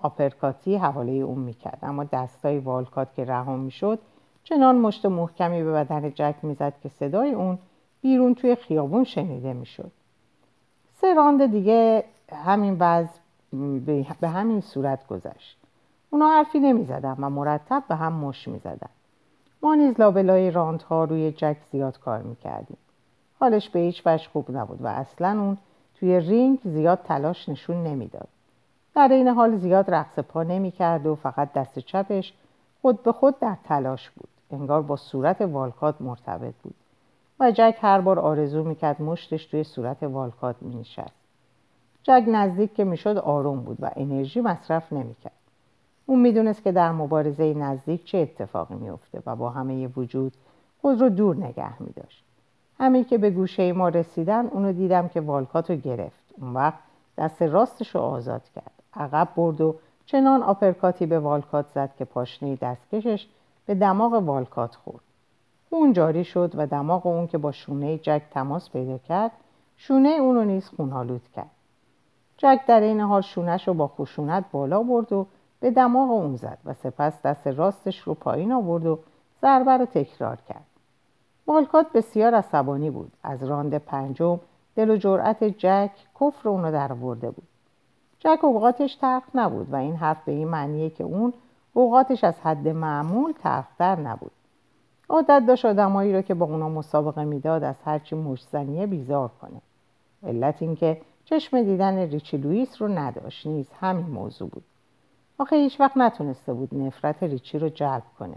آپرکاتی 0.00 0.76
حواله 0.76 1.12
اون 1.12 1.38
می‌کرد. 1.38 1.78
اما 1.82 2.04
دستای 2.04 2.58
والکات 2.58 3.14
که 3.14 3.24
رها 3.24 3.56
می‌شد 3.56 3.98
چنان 4.44 4.78
مشت 4.78 5.06
محکمی 5.06 5.62
به 5.62 5.72
بدن 5.72 6.10
جک 6.10 6.34
می‌زد 6.42 6.72
که 6.82 6.88
صدای 6.88 7.32
اون 7.32 7.58
بیرون 8.02 8.34
توی 8.34 8.54
خیابون 8.54 9.04
شنیده 9.04 9.52
می‌شد. 9.52 9.90
سه 10.92 11.14
راند 11.14 11.50
دیگه 11.50 12.04
همین 12.32 12.76
وضع 12.80 13.20
به 14.20 14.28
همین 14.28 14.60
صورت 14.60 15.06
گذشت. 15.06 15.58
اونا 16.10 16.28
حرفی 16.28 16.58
نمی‌زدن 16.58 17.16
و 17.18 17.30
مرتب 17.30 17.82
به 17.88 17.94
هم 17.94 18.12
مش 18.12 18.48
می‌زدن. 18.48 18.90
ما 19.62 19.74
نیز 19.74 20.00
لابلای 20.00 20.50
راندها 20.50 21.04
روی 21.04 21.32
جک 21.32 21.56
زیاد 21.72 21.98
کار 21.98 22.22
می‌کردیم. 22.22 22.78
حالش 23.40 23.70
به 23.70 23.80
هیچ 23.80 24.02
وجه 24.06 24.28
خوب 24.32 24.50
نبود 24.50 24.82
و 24.82 24.86
اصلا 24.86 25.40
اون 25.40 25.58
توی 26.00 26.20
رینگ 26.20 26.58
زیاد 26.64 26.98
تلاش 27.04 27.48
نشون 27.48 27.82
نمی‌داد. 27.82 28.28
در 28.94 29.08
این 29.08 29.28
حال 29.28 29.56
زیاد 29.56 29.90
رقص 29.90 30.18
پا 30.18 30.42
نمی‌کرد 30.42 31.06
و 31.06 31.14
فقط 31.14 31.52
دست 31.52 31.78
چپش 31.78 32.32
خود 32.82 33.02
به 33.02 33.12
خود 33.12 33.38
در 33.38 33.56
تلاش 33.64 34.10
بود. 34.10 34.28
انگار 34.50 34.82
با 34.82 34.96
صورت 34.96 35.40
والکات 35.42 36.00
مرتبط 36.00 36.54
بود. 36.62 36.74
و 37.40 37.50
جک 37.50 37.78
هر 37.80 38.00
بار 38.00 38.18
آرزو 38.18 38.64
می‌کرد 38.64 39.02
مشتش 39.02 39.46
توی 39.46 39.64
صورت 39.64 40.02
والکات 40.02 40.56
مینشست. 40.60 41.20
جک 42.02 42.24
نزدیک 42.28 42.74
که 42.74 42.84
می‌شد 42.84 43.16
آروم 43.16 43.60
بود 43.60 43.76
و 43.80 43.90
انرژی 43.96 44.40
مصرف 44.40 44.92
نمی‌کرد. 44.92 45.32
اون 46.06 46.20
می‌دونست 46.20 46.62
که 46.62 46.72
در 46.72 46.92
مبارزه 46.92 47.54
نزدیک 47.54 48.04
چه 48.04 48.18
اتفاقی 48.18 48.74
میفته 48.74 49.22
و 49.26 49.36
با 49.36 49.50
همه 49.50 49.88
وجود 49.96 50.32
خود 50.82 51.00
رو 51.00 51.08
دور 51.08 51.36
نگه 51.36 51.82
میداشت. 51.82 52.24
همین 52.80 53.04
که 53.04 53.18
به 53.18 53.30
گوشه 53.30 53.72
ما 53.72 53.88
رسیدن 53.88 54.46
اونو 54.46 54.72
دیدم 54.72 55.08
که 55.08 55.20
والکات 55.20 55.70
رو 55.70 55.76
گرفت. 55.76 56.22
اون 56.40 56.54
وقت 56.54 56.78
دست 57.18 57.42
راستش 57.42 57.94
رو 57.94 58.00
آزاد 58.00 58.42
کرد. 58.54 58.72
عقب 58.94 59.28
برد 59.36 59.60
و 59.60 59.74
چنان 60.06 60.42
آپرکاتی 60.42 61.06
به 61.06 61.18
والکات 61.18 61.66
زد 61.74 61.90
که 61.98 62.04
پاشنه 62.04 62.56
دستکشش 62.56 63.26
به 63.66 63.74
دماغ 63.74 64.12
والکات 64.12 64.74
خورد. 64.74 65.00
خون 65.70 65.92
جاری 65.92 66.24
شد 66.24 66.52
و 66.54 66.66
دماغ 66.66 67.06
اون 67.06 67.26
که 67.26 67.38
با 67.38 67.52
شونه 67.52 67.98
جک 67.98 68.22
تماس 68.30 68.70
پیدا 68.70 68.98
کرد 68.98 69.30
شونه 69.76 70.08
اون 70.08 70.34
رو 70.34 70.44
نیز 70.44 70.68
خونالود 70.68 71.22
کرد. 71.36 71.50
جک 72.36 72.60
در 72.66 72.80
این 72.80 73.00
حال 73.00 73.22
شونش 73.22 73.68
رو 73.68 73.74
با 73.74 73.88
خشونت 73.88 74.44
بالا 74.52 74.82
برد 74.82 75.12
و 75.12 75.26
به 75.60 75.70
دماغ 75.70 76.10
اون 76.10 76.36
زد 76.36 76.58
و 76.64 76.74
سپس 76.74 77.22
دست 77.22 77.46
راستش 77.46 77.98
رو 77.98 78.14
پایین 78.14 78.52
آورد 78.52 78.86
و 78.86 78.98
ضربه 79.42 79.76
رو 79.76 79.86
تکرار 79.86 80.38
کرد. 80.48 80.69
والکات 81.46 81.86
بسیار 81.94 82.34
عصبانی 82.34 82.90
بود. 82.90 83.12
از 83.22 83.44
راند 83.44 83.74
پنجم 83.74 84.40
دل 84.76 84.90
و 84.90 84.96
جرأت 84.96 85.44
جک 85.44 85.90
کفر 86.20 86.48
اونو 86.48 86.72
در 86.72 86.92
برده 86.92 87.30
بود. 87.30 87.48
جک 88.18 88.38
اوقاتش 88.44 88.94
ترخ 88.94 89.22
نبود 89.34 89.72
و 89.72 89.76
این 89.76 89.96
حرف 89.96 90.24
به 90.24 90.32
این 90.32 90.48
معنیه 90.48 90.90
که 90.90 91.04
اون 91.04 91.32
اوقاتش 91.72 92.24
از 92.24 92.40
حد 92.40 92.68
معمول 92.68 93.32
ترختر 93.32 94.00
نبود. 94.00 94.30
عادت 95.08 95.42
داشت 95.46 95.64
آدمایی 95.64 96.12
رو 96.12 96.22
که 96.22 96.34
با 96.34 96.46
اونا 96.46 96.68
مسابقه 96.68 97.24
می‌داد 97.24 97.64
از 97.64 97.76
هرچی 97.84 98.16
مشزنیه 98.16 98.86
بیزار 98.86 99.30
کنه. 99.40 99.60
علت 100.26 100.62
اینکه 100.62 101.00
چشم 101.24 101.62
دیدن 101.62 101.98
ریچی 101.98 102.36
لوئیس 102.36 102.82
رو 102.82 102.88
نداشت. 102.88 103.46
نیز 103.46 103.70
همین 103.80 104.06
موضوع 104.06 104.48
بود. 104.48 104.64
آخه 105.38 105.56
هیچ 105.56 105.80
وقت 105.80 105.96
نتونسته 105.96 106.52
بود 106.52 106.74
نفرت 106.74 107.22
ریچی 107.22 107.58
رو 107.58 107.68
جلب 107.68 108.02
کنه. 108.18 108.36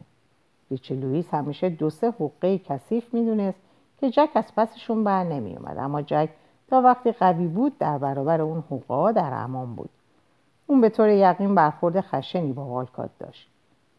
ریچی 0.73 0.95
لوئیس 0.95 1.33
همیشه 1.33 1.69
دو 1.69 1.89
سه 1.89 2.11
حقه 2.19 2.57
کثیف 2.57 3.13
می‌دونست 3.13 3.57
که 3.97 4.09
جک 4.09 4.29
از 4.35 4.55
پسشون 4.55 5.03
بر 5.03 5.23
نمیومد 5.23 5.77
اما 5.77 6.01
جک 6.01 6.29
تا 6.67 6.81
وقتی 6.81 7.11
قوی 7.11 7.47
بود 7.47 7.77
در 7.77 7.97
برابر 7.97 8.41
اون 8.41 8.59
حقوقا 8.59 9.11
در 9.11 9.33
امان 9.33 9.75
بود. 9.75 9.89
اون 10.67 10.81
به 10.81 10.89
طور 10.89 11.09
یقین 11.09 11.55
برخورد 11.55 12.01
خشنی 12.01 12.53
با 12.53 12.65
والکات 12.65 13.09
داشت. 13.19 13.49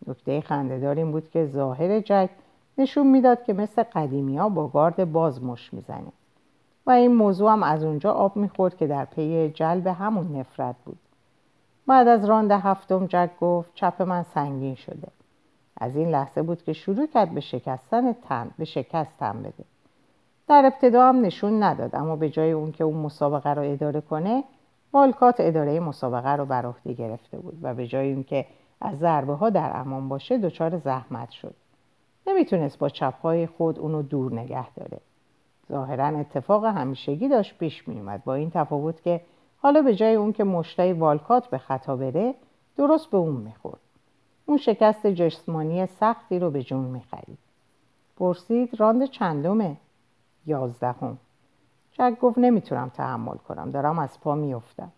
نکته 0.07 0.41
خندهدار 0.41 0.95
این 0.95 1.13
بود 1.13 1.31
که 1.31 1.47
ظاهر 1.47 2.01
جک 2.01 2.31
نشون 2.79 3.07
می‌داد 3.07 3.45
که 3.45 3.53
مثل 3.53 3.83
قدیمی 3.83 4.37
ها 4.37 4.49
با 4.49 4.69
گارد 4.69 5.13
باز 5.13 5.45
مش 5.45 5.75
می‌زنه. 5.75 6.13
و 6.87 6.91
این 6.91 7.15
موضوع 7.15 7.53
هم 7.53 7.63
از 7.63 7.85
اونجا 7.85 8.13
آب 8.13 8.37
می‌خورد 8.37 8.77
که 8.77 8.87
در 8.87 9.05
پی 9.05 9.51
جلب 9.51 9.87
همون 9.87 10.37
نفرت 10.37 10.77
بود. 10.85 10.99
بعد 11.87 12.09
از 12.09 12.25
راند 12.25 12.51
هفتم 12.51 13.07
جک 13.07 13.31
گفت 13.41 13.75
چپ 13.75 14.03
من 14.03 14.23
سنگین 14.23 14.75
شده. 14.75 15.09
از 15.77 15.97
این 15.97 16.09
لحظه 16.09 16.43
بود 16.43 16.63
که 16.63 16.73
شروع 16.73 17.07
کرد 17.07 17.35
به 17.35 17.41
شکستن 17.41 18.13
تن 18.13 18.51
به 18.59 18.65
شکست 18.65 19.19
تن 19.19 19.43
بده. 19.43 19.65
در 20.49 20.63
ابتدا 20.75 21.09
هم 21.09 21.21
نشون 21.21 21.63
نداد 21.63 21.97
اما 21.97 22.17
به 22.17 22.31
جای 22.31 22.53
اون 22.53 22.73
که 22.73 22.85
اون 22.85 22.97
مسابقه 22.97 23.51
رو 23.51 23.63
اداره 23.63 24.01
کنه 24.01 24.45
والکات 24.93 25.37
اداره 25.39 25.81
مسابقه 25.81 26.29
رو 26.29 26.45
بر 26.45 26.67
عهده 26.67 26.93
گرفته 26.93 27.39
بود 27.39 27.59
و 27.63 27.75
به 27.75 27.87
جای 27.87 28.09
اینکه 28.09 28.47
از 28.81 28.99
ضربه 28.99 29.33
ها 29.35 29.51
در 29.51 29.71
امان 29.75 30.09
باشه 30.09 30.39
دچار 30.39 30.79
زحمت 30.79 31.31
شد. 31.31 31.55
نمی‌تونست 32.27 32.79
با 32.79 32.89
چپهای 32.89 33.47
خود 33.47 33.79
اونو 33.79 34.03
دور 34.03 34.33
نگه 34.33 34.71
داره. 34.71 35.01
ظاهرا 35.69 36.07
اتفاق 36.07 36.65
همیشگی 36.65 37.29
داشت 37.29 37.59
پیش 37.59 37.89
میومد 37.89 38.25
با 38.25 38.35
این 38.35 38.51
تفاوت 38.51 39.03
که 39.03 39.21
حالا 39.57 39.83
به 39.83 39.95
جای 39.95 40.15
اون 40.15 40.33
که 40.33 40.45
مشتای 40.45 40.93
والکات 40.93 41.47
به 41.47 41.59
خطا 41.59 41.97
بره 41.97 42.35
درست 42.77 43.11
به 43.11 43.17
اون 43.17 43.37
می‌خورد. 43.37 43.81
اون 44.47 44.57
شکست 44.57 45.07
جسمانی 45.07 45.87
سختی 45.87 46.39
رو 46.39 46.51
به 46.51 46.63
جون 46.63 46.85
می‌خرید. 46.85 47.39
پرسید 48.17 48.81
راند 48.81 49.05
چندمه؟ 49.05 49.77
یازدهم. 50.47 51.19
جک 51.93 52.19
گفت 52.21 52.39
نمی‌تونم 52.39 52.89
تحمل 52.89 53.37
کنم 53.37 53.71
دارم 53.71 53.99
از 53.99 54.21
پا 54.21 54.35
میافتم. 54.35 54.93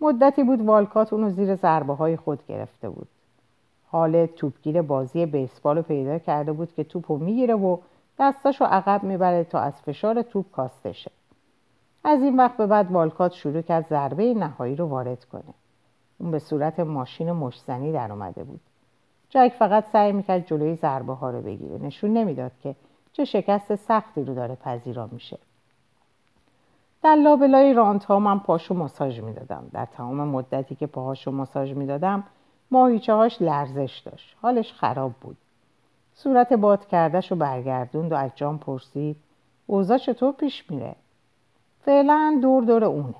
مدتی 0.00 0.42
بود 0.44 0.60
والکات 0.60 1.12
اونو 1.12 1.30
زیر 1.30 1.54
ضربه 1.54 1.94
های 1.94 2.16
خود 2.16 2.46
گرفته 2.46 2.88
بود. 2.88 3.08
حال 3.90 4.26
توپگیر 4.26 4.82
بازی 4.82 5.26
بیسبال 5.26 5.76
رو 5.76 5.82
پیدا 5.82 6.18
کرده 6.18 6.52
بود 6.52 6.74
که 6.74 6.84
توپ 6.84 7.12
رو 7.12 7.18
می‌گیره 7.18 7.54
و 7.54 7.78
دستاشو 8.18 8.64
عقب 8.64 9.02
می‌بره 9.02 9.44
تا 9.44 9.60
از 9.60 9.82
فشار 9.82 10.22
توپ 10.22 10.50
کاسته 10.50 10.92
شه. 10.92 11.10
از 12.04 12.22
این 12.22 12.36
وقت 12.36 12.56
به 12.56 12.66
بعد 12.66 12.92
والکات 12.92 13.32
شروع 13.32 13.62
کرد 13.62 13.86
ضربه 13.88 14.34
نهایی 14.34 14.76
رو 14.76 14.86
وارد 14.86 15.24
کنه. 15.24 15.54
اون 16.18 16.30
به 16.30 16.38
صورت 16.38 16.80
ماشین 16.80 17.32
مشزنی 17.32 17.92
در 17.92 18.12
اومده 18.12 18.44
بود. 18.44 18.60
جک 19.28 19.52
فقط 19.58 19.84
سعی 19.84 20.12
می‌کرد 20.12 20.46
جلوی 20.46 20.74
ضربه 20.74 21.14
ها 21.14 21.30
رو 21.30 21.42
بگیره. 21.42 21.78
نشون 21.78 22.12
نمی‌داد 22.12 22.52
که 22.62 22.74
چه 23.12 23.24
شکست 23.24 23.74
سختی 23.74 24.24
رو 24.24 24.34
داره 24.34 24.54
پذیرا 24.54 25.08
میشه. 25.12 25.38
در 27.02 27.14
لابلای 27.14 27.74
رانت 27.74 28.04
ها 28.04 28.18
من 28.18 28.38
پاشو 28.38 28.74
ماساژ 28.74 29.20
می‌دادم. 29.20 29.70
در 29.72 29.84
تمام 29.84 30.28
مدتی 30.28 30.74
که 30.74 30.86
پاهاشو 30.86 31.30
ماساژ 31.30 31.72
می‌دادم 31.72 32.24
ماهیچه 32.70 33.12
هاش 33.12 33.42
لرزش 33.42 34.02
داشت. 34.04 34.36
حالش 34.42 34.72
خراب 34.72 35.12
بود. 35.20 35.36
صورت 36.14 36.52
باد 36.52 36.86
کردش 36.86 37.30
رو 37.30 37.36
برگردوند 37.36 38.12
و 38.12 38.14
از 38.14 38.30
جان 38.34 38.58
پرسید 38.58 39.16
اوضاع 39.66 39.98
چطور 39.98 40.32
پیش 40.32 40.70
میره؟ 40.70 40.94
فعلا 41.84 42.38
دور 42.42 42.64
دور 42.64 42.84
اونه. 42.84 43.14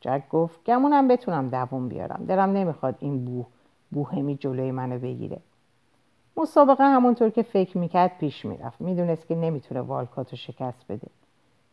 جک 0.00 0.22
گفت 0.30 0.64
گمونم 0.64 1.08
بتونم 1.08 1.48
دووم 1.48 1.88
بیارم. 1.88 2.24
دلم 2.28 2.52
نمی‌خواد 2.52 2.96
این 2.98 3.24
بو 3.24 3.44
بوهمی 3.90 4.36
جلوی 4.36 4.70
منو 4.70 4.98
بگیره. 4.98 5.40
مسابقه 6.36 6.84
همونطور 6.84 7.30
که 7.30 7.42
فکر 7.42 7.78
می‌کرد 7.78 8.18
پیش 8.18 8.44
می‌رفت. 8.44 8.80
می‌دونست 8.80 9.26
که 9.26 9.34
نمی‌تونه 9.34 9.80
والکاتو 9.80 10.36
شکست 10.36 10.84
بده. 10.88 11.08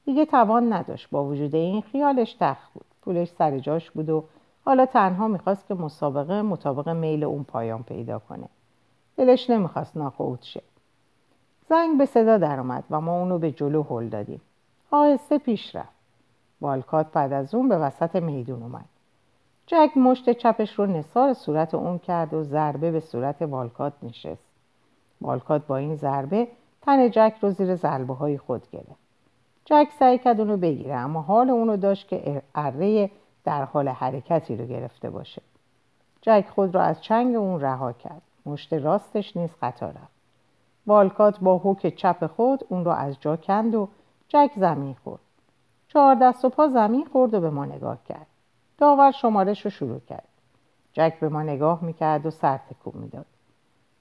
دیگه 0.05 0.25
توان 0.25 0.73
نداشت. 0.73 1.09
با 1.09 1.25
وجود 1.25 1.55
این 1.55 1.81
خیالش 1.81 2.33
تخت 2.33 2.73
بود. 2.73 2.85
پولش 3.01 3.29
سر 3.29 3.59
جاش 3.59 3.91
بود 3.91 4.09
و 4.09 4.23
حالا 4.65 4.85
تنها 4.85 5.27
می‌خواست 5.27 5.67
که 5.67 5.73
مسابقه 5.73 6.41
مطابق 6.41 6.89
میل 6.89 7.23
اون 7.23 7.43
پایان 7.43 7.83
پیدا 7.83 8.19
کنه. 8.19 8.49
دلش 9.17 9.49
نمی‌خواست 9.49 9.97
ناکوت 9.97 10.43
شه. 10.43 10.61
زنگ 11.69 11.97
به 11.97 12.05
صدا 12.05 12.37
درآمد 12.37 12.83
و 12.89 13.01
ما 13.01 13.19
اونو 13.19 13.39
به 13.39 13.51
جلو 13.51 13.83
هل 13.83 14.09
دادیم. 14.09 14.41
آهسته 14.91 15.37
پیش 15.37 15.75
رفت. 15.75 15.96
والکات 16.61 17.11
بعد 17.11 17.33
از 17.33 17.55
اون 17.55 17.69
به 17.69 17.77
وسط 17.77 18.15
میدون 18.15 18.63
اومد. 18.63 18.85
جک 19.67 19.97
مشت 19.97 20.29
چپش 20.29 20.79
رو 20.79 20.85
نصار 20.85 21.33
صورت 21.33 21.75
اون 21.75 21.97
کرد 21.99 22.33
و 22.33 22.43
ضربه 22.43 22.91
به 22.91 22.99
صورت 22.99 23.41
والکات 23.41 23.93
نشست. 24.03 24.49
والکات 25.21 25.67
با 25.67 25.77
این 25.77 25.95
ضربه 25.95 26.47
تن 26.81 27.11
جک 27.11 27.35
رو 27.41 27.51
زیر 27.51 27.75
ضربه 27.75 28.13
های 28.13 28.37
خود 28.37 28.71
گرفت. 28.71 29.07
جک 29.65 29.87
سعی 29.99 30.17
کرد 30.17 30.39
اونو 30.39 30.57
بگیره 30.57 30.95
اما 30.95 31.21
حال 31.21 31.49
اونو 31.49 31.77
داشت 31.77 32.07
که 32.07 32.41
اره 32.55 33.11
در 33.43 33.63
حال 33.63 33.87
حرکتی 33.87 34.55
رو 34.55 34.65
گرفته 34.65 35.09
باشه. 35.09 35.41
جک 36.21 36.45
خود 36.55 36.75
را 36.75 36.81
از 36.81 37.01
چنگ 37.01 37.35
اون 37.35 37.61
رها 37.61 37.93
کرد. 37.93 38.21
مشت 38.45 38.73
راستش 38.73 39.37
نیز 39.37 39.49
خطا 39.61 39.87
رفت. 39.87 40.17
والکات 40.87 41.39
با 41.39 41.57
حک 41.57 41.95
چپ 41.95 42.27
خود 42.27 42.63
اون 42.69 42.85
را 42.85 42.95
از 42.95 43.19
جا 43.19 43.35
کند 43.37 43.75
و 43.75 43.89
جک 44.27 44.51
زمین 44.55 44.95
خورد. 45.03 45.26
چهار 45.87 46.15
دست 46.15 46.45
و 46.45 46.49
پا 46.49 46.67
زمین 46.67 47.05
خورد 47.05 47.33
و 47.33 47.41
به 47.41 47.49
ما 47.49 47.65
نگاه 47.65 47.97
کرد. 48.03 48.27
داور 48.77 49.11
شمارش 49.11 49.65
رو 49.65 49.71
شروع 49.71 49.99
کرد. 49.99 50.27
جک 50.93 51.19
به 51.19 51.29
ما 51.29 51.43
نگاه 51.43 51.83
می‌کرد 51.83 52.25
و 52.25 52.29
سر 52.29 52.57
تکون 52.57 53.01
می‌داد. 53.01 53.25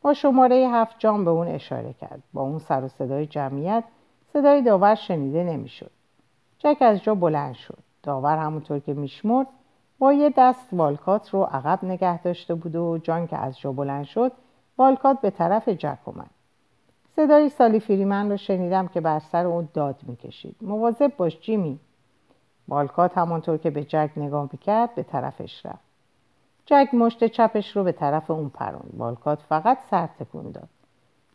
با 0.03 0.15
شماره 0.15 0.57
هفت 0.57 0.97
جام 0.99 1.25
به 1.25 1.31
اون 1.31 1.49
اشاره 1.49 1.93
کرد. 1.93 2.23
با 2.33 2.43
اون 2.43 2.59
سر 2.59 2.85
و 2.85 2.89
صدای 2.89 3.27
جمعیت 3.27 3.85
صدای 4.33 4.63
داور 4.63 4.95
شنیده 4.95 5.45
نمی‌شد. 5.45 5.91
جک 6.59 6.77
از 6.81 7.03
جا 7.03 7.15
بلند 7.15 7.55
شد. 7.55 7.79
داور 8.03 8.39
همونطور 8.39 8.79
که 8.79 8.95
میشمرد 8.95 9.47
با 9.99 10.13
یه 10.13 10.35
دست 10.37 10.69
والکات 10.73 11.31
رو 11.31 11.43
عقب 11.43 11.85
نگه 11.85 12.23
داشته 12.23 12.55
بود 12.55 12.77
و 12.77 12.99
جان 12.99 13.27
که 13.27 13.37
از 13.37 13.59
جا 13.59 13.73
بلند 13.73 14.05
شد 14.05 14.33
والکات 14.79 15.21
به 15.21 15.31
طرف 15.31 15.69
جک 15.69 15.99
اومد. 16.05 16.31
صدای 17.17 17.49
سالی 17.49 17.81
فریمن 17.81 18.31
رو 18.31 18.37
شنیدم 18.37 18.89
که 18.89 19.01
بر 19.01 19.19
سر 19.19 19.47
اون 19.47 19.69
داد 19.75 19.97
می‌کشید. 20.03 20.57
مواظب 20.61 21.13
باش 21.17 21.41
جیمی. 21.41 21.79
والکات 22.69 23.19
همانطور 23.19 23.57
که 23.57 23.71
به 23.71 23.85
جک 23.85 24.11
نگاه 24.17 24.49
می‌کرد 24.53 24.95
به 24.95 25.03
طرفش 25.03 25.67
رفت. 25.67 25.87
جک 26.67 26.95
مشت 26.95 27.25
چپش 27.25 27.77
رو 27.77 27.85
به 27.85 27.93
طرف 27.93 28.31
اون 28.31 28.49
پروند. 28.49 28.95
والکات 28.97 29.43
فقط 29.43 29.79
سر 29.91 30.07
تکون 30.07 30.51
داد. 30.51 30.69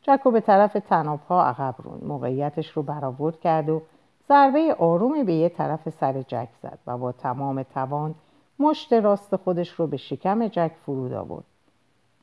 جک 0.02 0.20
رو 0.24 0.32
به 0.32 0.42
طرف 0.42 0.74
تنابها 0.74 1.46
عقب 1.46 1.76
روند. 1.78 2.04
موقعیتش 2.04 2.72
رو 2.72 2.84
برآورد 2.84 3.40
کرد 3.40 3.70
و 3.70 3.82
ضربه 4.28 4.76
آرومی 4.80 5.24
به 5.24 5.34
یه 5.34 5.50
طرف 5.50 5.90
سر 5.90 6.22
جک 6.22 6.50
زد 6.64 6.80
و 6.88 6.98
با 6.98 7.12
تمام 7.12 7.64
توان 7.64 8.16
مشت 8.60 8.94
راست 8.94 9.36
خودش 9.36 9.70
رو 9.70 9.88
به 9.88 9.98
شکم 9.98 10.48
جک 10.48 10.72
فرود 10.86 11.14
آورد. 11.14 11.51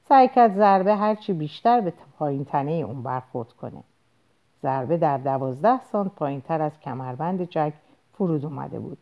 سعی 0.09 0.29
کرد 0.29 0.55
ضربه 0.55 0.97
هرچی 0.97 1.33
بیشتر 1.33 1.81
به 1.81 1.93
پایین 2.19 2.45
تنه 2.45 2.73
اون 2.73 3.03
برخورد 3.03 3.53
کنه. 3.53 3.83
ضربه 4.63 4.97
در 4.97 5.19
دوازده 5.19 5.81
سانت 5.93 6.13
پایین 6.13 6.41
تر 6.41 6.63
از 6.63 6.81
کمربند 6.81 7.43
جک 7.43 7.73
فرود 8.13 8.45
اومده 8.45 8.79
بود. 8.81 8.99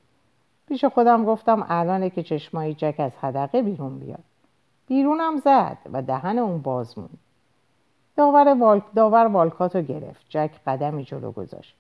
پیش 0.69 0.85
خودم 0.85 1.25
گفتم 1.25 1.67
الانه 1.69 2.11
که 2.11 2.23
چشمای 2.23 2.75
جک 2.75 2.95
از 2.99 3.13
حدقه 3.21 3.63
بیرون 3.63 3.99
بیاد. 3.99 4.25
بیرونم 4.87 5.37
زد 5.37 5.79
و 5.93 6.03
دهن 6.03 6.39
اون 6.39 6.63
باز 6.63 6.99
موند. 6.99 7.19
داور, 8.17 8.49
والک 8.61 8.83
داور 8.95 9.27
والکاتو 9.27 9.83
گرفت. 9.83 10.27
جک 10.29 10.51
قدمی 10.67 11.05
جلو 11.05 11.33
گذاشت. 11.33 11.77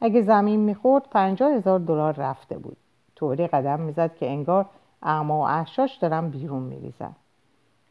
اگه 0.00 0.22
زمین 0.22 0.60
می‌خورد 0.60 1.04
پنجاه 1.10 1.52
هزار 1.52 1.78
دلار 1.78 2.12
رفته 2.14 2.58
بود. 2.58 2.76
طوری 3.16 3.46
قدم 3.46 3.80
می‌زد 3.80 4.16
که 4.16 4.30
انگار 4.30 4.66
اعما 5.02 5.38
و 5.38 5.46
احشاش 5.46 5.96
دارم 5.96 6.30
بیرون 6.30 6.62
میریزن. 6.62 7.12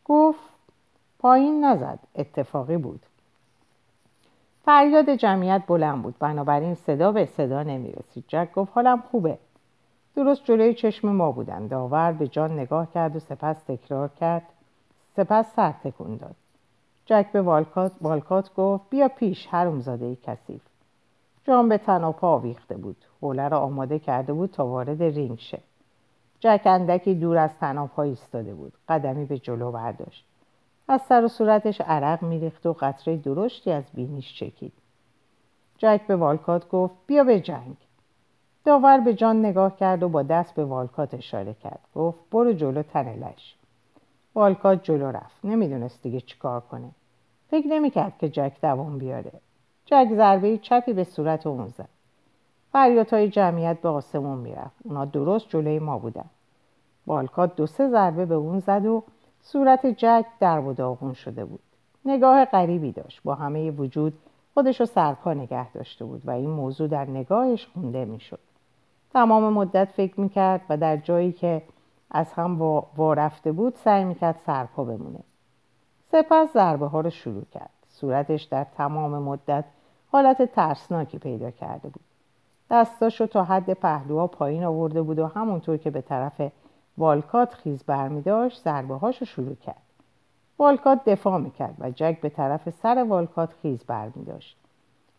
گفت 0.06 0.51
پایین 1.22 1.66
نزد. 1.66 2.00
اتفاقی 2.16 2.78
بود. 2.78 3.06
فریاد 4.66 5.10
جمعیت 5.10 5.64
بلند 5.68 6.02
بود. 6.02 6.16
بنابراین 6.20 6.76
صدا 6.76 7.12
به 7.12 7.26
صدا 7.26 7.64
نمی‌رسید. 7.64 8.24
جک 8.28 8.52
گفت 8.54 8.72
حالم 8.76 9.04
خوبه. 9.12 9.38
درست 10.16 10.46
جلوی 10.46 10.74
چشم 10.74 11.10
ما 11.10 11.32
بودن. 11.32 11.68
داور 11.68 12.12
به 12.12 12.28
جان 12.28 12.60
نگاه 12.60 12.92
کرد 12.94 13.16
و 13.16 13.20
سپس 13.20 13.64
تکرار 13.64 14.10
کرد. 14.10 14.42
سپس 15.16 15.46
سر 15.56 15.72
تکون 15.72 16.18
داد. 16.18 16.36
جک 17.06 17.32
به 17.32 17.42
والکات, 17.42 17.92
والکات 18.02 18.54
گفت 18.54 18.90
بیا 18.90 19.08
پیش 19.08 19.48
هرمزاده 19.52 20.06
ای 20.06 20.18
کثیف. 20.24 20.62
جان 21.44 21.70
به 21.70 21.78
تناپا 21.78 22.28
آویخته 22.28 22.78
بود. 22.78 22.98
حوله 23.22 23.48
را 23.48 23.60
آماده 23.60 24.00
کرده 24.00 24.34
بود 24.34 24.52
تا 24.52 24.68
وارد 24.68 25.04
رینگ 25.04 25.40
شه. 25.40 25.60
جک 26.40 26.62
اندکی 26.66 27.16
دور 27.16 27.38
از 27.38 27.58
تناپا 27.60 28.04
ایستاده 28.04 28.54
بود. 28.54 28.74
قدمی 28.90 29.26
به 29.26 29.38
جلو 29.38 29.72
برداشت. 29.72 30.31
از 30.92 31.02
سر 31.02 31.26
و 31.26 31.28
صورتش 31.28 31.82
عرق 31.82 32.24
میریخت 32.24 32.66
و 32.66 32.74
قطره 32.74 33.18
درشتی 33.18 33.72
از 33.72 33.84
بینیش 33.94 34.40
چکید. 34.40 34.74
جک 35.78 36.02
به 36.08 36.16
والکات 36.16 36.70
گفت 36.70 36.96
بیا 37.08 37.24
به 37.24 37.40
جنگ. 37.40 37.76
داور 38.66 39.00
به 39.00 39.14
جان 39.14 39.40
نگاه 39.40 39.78
کرد 39.78 40.04
و 40.04 40.10
با 40.10 40.24
دست 40.24 40.56
به 40.56 40.66
والکات 40.66 41.14
اشاره 41.14 41.54
کرد. 41.54 41.80
گفت 41.96 42.20
برو 42.32 42.54
جلو 42.54 42.84
تنلش 42.84 43.56
والکات 44.36 44.84
جلو 44.84 45.12
رفت. 45.12 45.46
نمی‌دونست 45.46 46.04
دیگه 46.04 46.22
چیکار 46.22 46.62
کنه. 46.62 46.92
فکر 47.50 47.68
نمی‌کرد 47.68 48.18
که 48.18 48.30
جک 48.30 48.54
دوام 48.62 48.98
بیاره. 48.98 49.32
جک 49.86 50.08
ضربه 50.12 50.58
چپی 50.58 50.94
به 50.94 51.04
صورت 51.04 51.48
اون 51.48 51.68
زد. 51.68 51.90
فریادهای 52.72 53.30
جمعیت 53.30 53.82
به 53.82 53.90
آسمون 53.90 54.38
می‌رفت. 54.38 54.76
اونا 54.84 55.06
درست 55.06 55.50
جلوی 55.50 55.80
ما 55.80 56.00
بودن. 56.00 56.30
والکات 57.08 57.56
دو 57.56 57.68
سه 57.68 57.90
ضربه 57.90 58.26
به 58.26 58.36
اون 58.36 58.60
زد 58.60 58.86
و 58.86 59.04
صورت 59.42 59.86
جک 59.86 60.26
در 60.40 60.60
و 60.60 60.74
داغون 60.74 61.14
شده 61.14 61.46
بود. 61.46 61.60
نگاه 62.06 62.46
غریبی 62.46 62.92
داشت. 62.92 63.24
با 63.24 63.36
همه 63.36 63.72
وجود 63.72 64.14
خودش 64.54 64.80
رو 64.80 64.86
سرپا 64.86 65.34
نگه 65.34 65.72
داشته 65.72 66.06
بود 66.06 66.22
و 66.26 66.32
این 66.32 66.50
موضوع 66.50 66.88
در 66.88 67.06
نگاهش 67.06 67.68
خونده 67.74 68.06
می‌شد. 68.06 68.40
تمام 69.14 69.54
مدت 69.54 69.92
فکر 69.92 70.20
می‌کرد 70.20 70.62
و 70.70 70.78
در 70.78 70.98
جایی 70.98 71.32
که 71.32 71.62
از 72.12 72.34
هم 72.34 72.62
وارفته 72.98 73.52
بود 73.52 73.76
سعی 73.76 74.04
می‌کرد 74.04 74.40
سرپا 74.46 74.84
بمونه. 74.84 75.20
سپس 76.12 76.54
ضربه 76.54 76.88
ها 76.88 77.02
رو 77.02 77.10
شروع 77.10 77.46
کرد. 77.52 77.70
صورتش 77.90 78.44
در 78.44 78.64
تمام 78.64 79.12
مدت 79.12 79.66
حالت 80.12 80.42
ترسناکی 80.42 81.18
پیدا 81.18 81.52
کرده 81.52 81.90
بود. 81.90 82.04
دستاشو 82.72 83.28
تا 83.28 83.44
حد 83.44 83.74
پهلوها 83.74 84.28
پایین 84.28 84.64
آورده 84.64 85.02
بود 85.02 85.20
و 85.20 85.28
همونطور 85.28 85.78
که 85.78 85.90
به 85.90 86.02
طرف 86.02 86.42
والکات 87.02 87.54
خیز 87.54 87.84
برمی 87.84 88.22
داشت 88.22 88.64
ضربه 88.64 88.96
هاشو 88.96 89.26
شروع 89.26 89.56
کرد. 89.56 89.82
والکات 90.60 91.06
دفاع 91.06 91.38
می‌کرد 91.38 91.76
و 91.80 91.92
جک 91.92 92.22
به 92.22 92.30
طرف 92.30 92.70
سر 92.70 93.04
والکات 93.04 93.54
خیز 93.62 93.84
برمی 93.84 94.26
داشت 94.26 94.58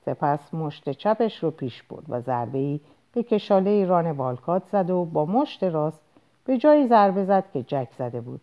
سپس 0.05 0.55
مشت 0.55 0.91
چپش 0.91 1.43
رو 1.43 1.51
پیش 1.51 1.83
برد 1.83 2.05
و 2.09 2.20
ضربه 2.20 2.59
ای 2.59 2.80
به 3.12 3.22
کشاله 3.22 3.85
ران 3.85 4.11
والکات 4.11 4.62
زد 4.72 4.91
و 4.91 5.05
با 5.05 5.24
مشت 5.24 5.64
راست 5.64 6.01
به 6.45 6.59
جایی 6.59 6.87
ضربه 6.87 7.24
زد 7.24 7.45
که 7.53 7.62
جک 7.62 7.89
زده 7.99 8.20
بود. 8.20 8.41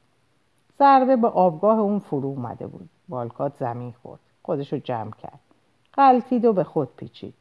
ضربه 0.80 1.16
به 1.16 1.28
آبگاه 1.28 1.80
اون 1.80 2.00
فرو 2.00 2.28
اومده 2.28 2.68
بود. 2.68 2.90
والکات 3.10 3.56
زمین 3.56 3.94
خورد. 4.04 4.20
خودشو 4.44 4.78
جمع 4.78 5.12
کرد. 5.12 5.40
قلتید 5.94 6.46
و 6.46 6.54
به 6.54 6.64
خود 6.64 6.90
پیچید. 6.96 7.34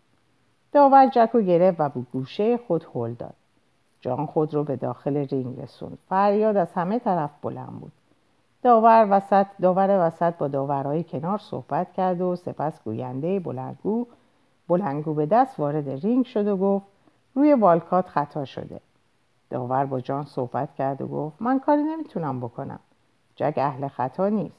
داور 0.73 1.07
جک 1.07 1.31
رو 1.33 1.43
گرفت 1.43 1.81
و 1.81 1.89
به 1.89 2.01
گوشه 2.13 2.57
خود 2.57 2.87
هل 2.95 3.15
داد. 3.15 3.35
جان 4.01 4.27
خود 4.27 4.55
رو 4.55 4.65
به 4.65 4.77
داخل 4.77 5.17
رینگ 5.17 5.61
رسوند. 5.61 5.99
فریاد 6.09 6.57
از 6.57 6.73
همه 6.73 6.99
طرف 6.99 7.31
بلند 7.43 7.81
بود. 7.81 7.93
داور 8.63 9.07
وسط 9.11 9.47
داور 9.63 10.07
وسط 10.07 10.35
با 10.35 10.49
داورهای 10.49 11.05
کنار 11.05 11.39
صحبت 11.39 11.93
کرد 11.93 12.21
و 12.21 12.37
سپس 12.37 12.83
گوینده 12.85 13.41
بلندگو 13.41 14.07
بلندگو 14.69 15.15
به 15.15 15.27
دست 15.27 15.61
وارد 15.61 15.89
رینگ 15.89 16.25
شد 16.25 16.47
و 16.47 16.57
گفت 16.57 16.87
روی 17.35 17.55
والکات 17.55 18.09
خطا 18.09 18.45
شده. 18.45 18.81
داور 19.51 19.87
با 19.87 20.01
جان 20.01 20.25
صحبت 20.25 20.75
کرد 20.75 21.03
و 21.03 21.07
گفت 21.07 21.43
من 21.43 21.61
کاری 21.61 21.83
نمی‌تونم 21.83 22.41
بکنم. 22.41 22.81
جگ 23.37 23.55
اهل 23.57 23.89
خطا 23.89 24.29
نیست. 24.29 24.55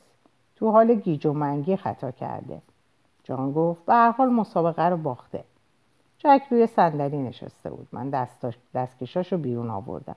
تو 0.56 0.72
حال 0.72 0.94
گیج 0.94 1.26
و 1.26 1.34
منگی 1.34 1.76
خطا 1.76 2.12
کرده. 2.12 2.62
جان 3.24 3.52
گفت 3.52 3.86
به 3.86 3.94
هر 3.94 4.12
حال 4.12 4.30
مسابقه 4.30 4.84
رو 4.84 4.98
باخته. 4.98 5.44
جک 6.20 6.42
روی 6.50 6.68
صندلی 6.68 7.18
نشسته 7.18 7.70
بود. 7.70 7.88
من 7.92 8.10
دستاش 8.10 8.58
دستکشاشو 8.74 9.38
بیرون 9.38 9.70
آوردم. 9.70 10.16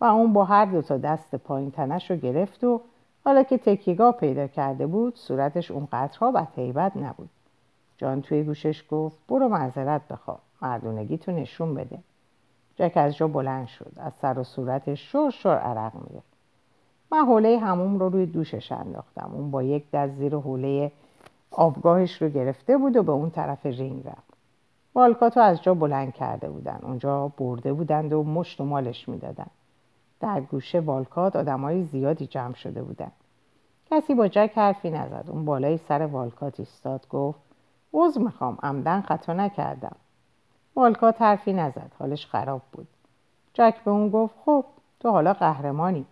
و 0.00 0.04
اون 0.04 0.32
با 0.32 0.44
هر 0.44 0.64
دو 0.64 0.82
تا 0.82 0.98
دست 0.98 1.34
پایین 1.34 1.70
تنش 1.70 2.10
رو 2.10 2.16
گرفت 2.16 2.64
و 2.64 2.80
حالا 3.24 3.42
که 3.42 3.58
تکیگاه 3.58 4.12
پیدا 4.12 4.46
کرده 4.46 4.86
بود 4.86 5.16
صورتش 5.16 5.70
اونقدرها 5.70 6.32
و 6.34 6.46
هیبت 6.56 6.96
نبود. 6.96 7.28
جان 7.96 8.22
توی 8.22 8.42
گوشش 8.42 8.84
گفت 8.90 9.18
برو 9.28 9.48
معذرت 9.48 10.08
بخوا 10.08 10.38
مردونگی 10.62 11.18
تو 11.18 11.32
نشون 11.32 11.74
بده. 11.74 11.98
جک 12.76 12.92
از 12.94 13.16
جا 13.16 13.28
بلند 13.28 13.66
شد 13.66 13.92
از 13.96 14.12
سر 14.14 14.38
و 14.38 14.44
صورتش 14.44 15.12
شور 15.12 15.30
شور 15.30 15.58
عرق 15.58 15.94
می‌رفت 15.94 16.32
من 17.12 17.26
حوله 17.26 17.58
هموم 17.58 17.98
رو 17.98 18.08
روی 18.08 18.26
دوشش 18.26 18.72
انداختم. 18.72 19.30
اون 19.34 19.50
با 19.50 19.62
یک 19.62 19.90
دست 19.90 20.12
زیر 20.12 20.36
حوله 20.36 20.92
آبگاهش 21.50 22.22
رو 22.22 22.28
گرفته 22.28 22.78
بود 22.78 22.96
و 22.96 23.02
به 23.02 23.12
اون 23.12 23.30
طرف 23.30 23.66
رینگ 23.66 24.06
رفت. 24.06 24.31
والکاتو 24.94 25.40
از 25.40 25.62
جا 25.62 25.74
بلند 25.74 26.14
کرده 26.14 26.50
بودن. 26.50 26.78
اونجا 26.82 27.28
برده 27.28 27.72
بودند 27.72 28.12
و 28.12 28.22
مشت 28.22 28.60
و 28.60 28.64
مالش 28.64 29.08
می‌دادن. 29.08 29.46
در 30.20 30.40
گوشه 30.40 30.80
والکات 30.80 31.36
آدمای 31.36 31.84
زیادی 31.84 32.26
جمع 32.26 32.54
شده 32.54 32.82
بودن. 32.82 33.10
کسی 33.90 34.14
با 34.14 34.28
جک 34.28 34.52
حرفی 34.54 34.90
نزد. 34.90 35.24
اون 35.28 35.44
بالای 35.44 35.78
سر 35.78 36.06
والکات 36.06 36.60
ایستاد 36.60 37.08
گفت 37.08 37.40
عذر 37.92 38.20
می‌خوام 38.20 38.58
عمدن 38.62 39.00
خطا 39.00 39.32
نکردم. 39.32 39.96
والکات 40.76 41.22
حرفی 41.22 41.52
نزد. 41.52 41.92
حالش 41.98 42.26
خراب 42.26 42.62
بود. 42.72 42.88
جک 43.54 43.74
به 43.84 43.90
اون 43.90 44.08
گفت 44.08 44.34
خب 44.44 44.64
تو 45.00 45.10
حالا 45.10 45.32
قهرمانی. 45.32 46.06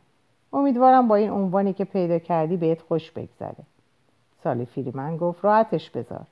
امیدوارم 0.52 1.08
با 1.08 1.16
این 1.16 1.30
عنوانی 1.30 1.72
که 1.72 1.84
پیدا 1.84 2.18
کردی 2.18 2.56
بهت 2.56 2.82
خوش 2.82 3.10
بگذره. 3.10 3.64
سالی 4.44 4.64
فریمن 4.64 5.16
گفت 5.16 5.44
راحتش 5.44 5.90
بذار. 5.90 6.26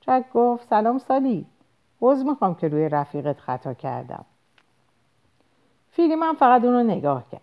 جک 0.00 0.24
گفت 0.34 0.68
سلام 0.68 0.98
سالی. 0.98 1.46
عوض 2.02 2.24
می‌خوام 2.24 2.54
که 2.54 2.68
روی 2.68 2.88
رفیقت 2.88 3.40
خطا 3.40 3.74
کردم. 3.74 4.24
فیلیمن 5.90 6.32
فقط 6.32 6.64
اون 6.64 6.74
رو 6.74 6.82
نگاه 6.82 7.24
کرد. 7.32 7.40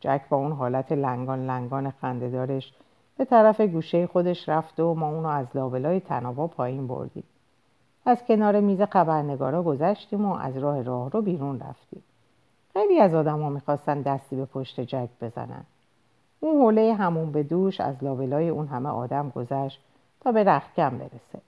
جک 0.00 0.22
با 0.28 0.36
اون 0.36 0.52
حالت 0.52 0.92
لنگان 0.92 1.46
لنگان 1.46 1.90
خندهدارش 1.90 2.72
به 3.16 3.24
طرف 3.24 3.60
گوشه 3.60 4.06
خودش 4.06 4.48
رفت 4.48 4.80
و 4.80 4.94
ما 4.94 5.08
اونو 5.08 5.28
از 5.28 5.46
لابلای 5.54 6.00
تنابا 6.00 6.46
پایین 6.46 6.86
بردیم. 6.86 7.24
از 8.06 8.24
کنار 8.24 8.60
میز 8.60 8.82
خبرنگارا 8.82 9.62
گذشتیم 9.62 10.24
و 10.24 10.34
از 10.34 10.56
راه 10.56 10.82
راه 10.82 11.10
رو 11.10 11.22
بیرون 11.22 11.60
رفتیم. 11.60 12.02
خیلی 12.72 13.00
از 13.00 13.14
آدما 13.14 13.48
می‌خواستن 13.48 14.02
دستی 14.02 14.36
به 14.36 14.44
پشت 14.44 14.80
جک 14.80 15.08
بزنن. 15.20 15.64
اون 16.40 16.60
حوله 16.60 16.94
همون 16.94 17.32
به 17.32 17.42
دوش 17.42 17.80
از 17.80 18.04
لابلای 18.04 18.48
اون 18.48 18.66
همه 18.66 18.88
آدم 18.88 19.28
گذشت 19.28 19.80
تا 20.20 20.32
به 20.32 20.44
رخکم 20.44 20.98
برسه. 20.98 21.40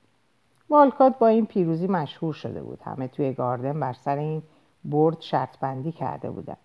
والکات 0.72 1.18
با 1.18 1.26
این 1.26 1.46
پیروزی 1.46 1.86
مشهور 1.86 2.34
شده 2.34 2.62
بود. 2.62 2.80
همه 2.82 3.08
توی 3.08 3.32
گاردن 3.32 3.80
بر 3.80 3.92
سر 3.92 4.16
این 4.16 4.42
برد 4.84 5.20
شرط 5.20 5.58
بندی 5.58 5.92
کرده 5.92 6.30
بودن. 6.30 6.56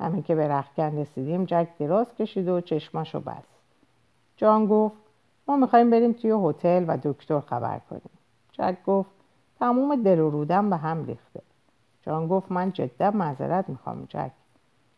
همه 0.00 0.22
که 0.22 0.34
به 0.34 0.48
رخکن 0.48 0.98
رسیدیم 0.98 1.44
جک 1.44 1.68
دراز 1.78 2.14
کشید 2.14 2.48
و 2.48 2.60
چشماشو 2.60 3.20
بست. 3.20 3.60
جان 4.36 4.66
گفت 4.66 4.96
ما 5.48 5.56
می‌خوایم 5.56 5.90
بریم 5.90 6.12
توی 6.12 6.30
هتل 6.30 6.84
و 6.88 6.98
دکتر 7.02 7.40
خبر 7.40 7.80
کنیم. 7.90 8.18
جک 8.52 8.76
گفت 8.86 9.10
تموم 9.58 10.02
دل 10.02 10.18
و 10.18 10.30
رودم 10.30 10.70
به 10.70 10.76
هم 10.76 11.04
ریخته. 11.04 11.40
جان 12.02 12.28
گفت 12.28 12.52
من 12.52 12.72
جدا 12.72 13.10
معذرت 13.10 13.68
می‌خوام 13.68 14.04
جک. 14.08 14.30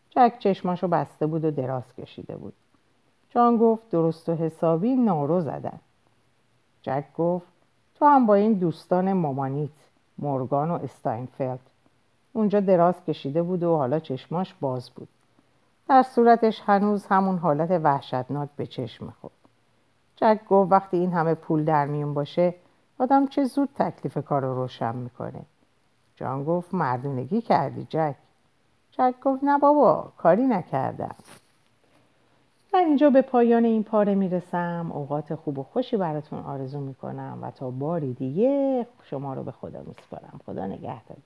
جک 0.09 0.33
چشماشو 0.39 0.87
بسته 0.87 1.25
بود 1.25 1.45
و 1.45 1.51
دراز 1.51 1.95
کشیده 1.95 2.35
بود. 2.35 2.53
جان 3.29 3.57
گفت 3.57 3.89
درست 3.89 4.29
و 4.29 4.35
حسابی 4.35 4.95
نارو 4.95 5.41
زدن. 5.41 5.79
جک 6.81 7.05
گفت 7.17 7.52
تو 8.03 8.09
هم 8.09 8.25
با 8.25 8.35
این 8.35 8.53
دوستان 8.53 9.13
مامانیت 9.13 9.69
مورگان 10.17 10.71
و 10.71 10.73
استاینفلد 10.73 11.59
اونجا 12.33 12.59
دراز 12.59 13.05
کشیده 13.05 13.43
بود 13.43 13.63
و 13.63 13.75
حالا 13.77 13.99
چشماش 13.99 14.53
باز 14.61 14.89
بود. 14.89 15.07
در 15.89 16.03
صورتش 16.03 16.61
هنوز 16.65 17.05
همون 17.05 17.37
حالت 17.37 17.71
وحشتناک 17.71 18.49
به 18.55 18.67
چشم 18.67 19.05
می‌خورد 19.05 19.33
جک 20.15 20.39
گفت 20.49 20.71
وقتی 20.71 20.97
این 20.97 21.13
همه 21.13 21.33
پول 21.33 21.65
در 21.65 21.85
میون 21.85 22.13
باشه 22.13 22.55
آدم 22.99 23.27
چه 23.27 23.43
زود 23.43 23.69
تکلیف 23.75 24.17
کار 24.17 24.41
رو 24.41 24.55
روشن 24.55 24.95
می‌کنه. 24.95 25.41
جان 26.15 26.43
گفت 26.43 26.73
مردونگی 26.73 27.41
کردی 27.41 27.87
جک. 27.89 28.15
جک 28.91 29.13
گفت 29.23 29.43
نه 29.43 29.59
بابا 29.59 30.11
کاری 30.17 30.47
نکردم. 30.47 31.15
من 32.73 32.79
اینجا 32.79 33.09
به 33.09 33.21
پایان 33.21 33.65
این 33.65 33.83
پاره 33.83 34.15
می‌رسم. 34.15 34.91
اوقات 34.93 35.35
خوب 35.35 35.59
و 35.59 35.63
خوشی 35.63 35.97
براتون 35.97 36.39
آرزو 36.39 36.79
می‌کنم 36.79 37.39
و 37.41 37.51
تا 37.51 37.71
باری 37.71 38.13
دیگه 38.13 38.87
شما 39.03 39.33
رو 39.33 39.43
به 39.43 39.51
خدا 39.51 39.83
میسپارم 39.87 40.39
خدا 40.45 40.67
نگهدار. 40.67 41.17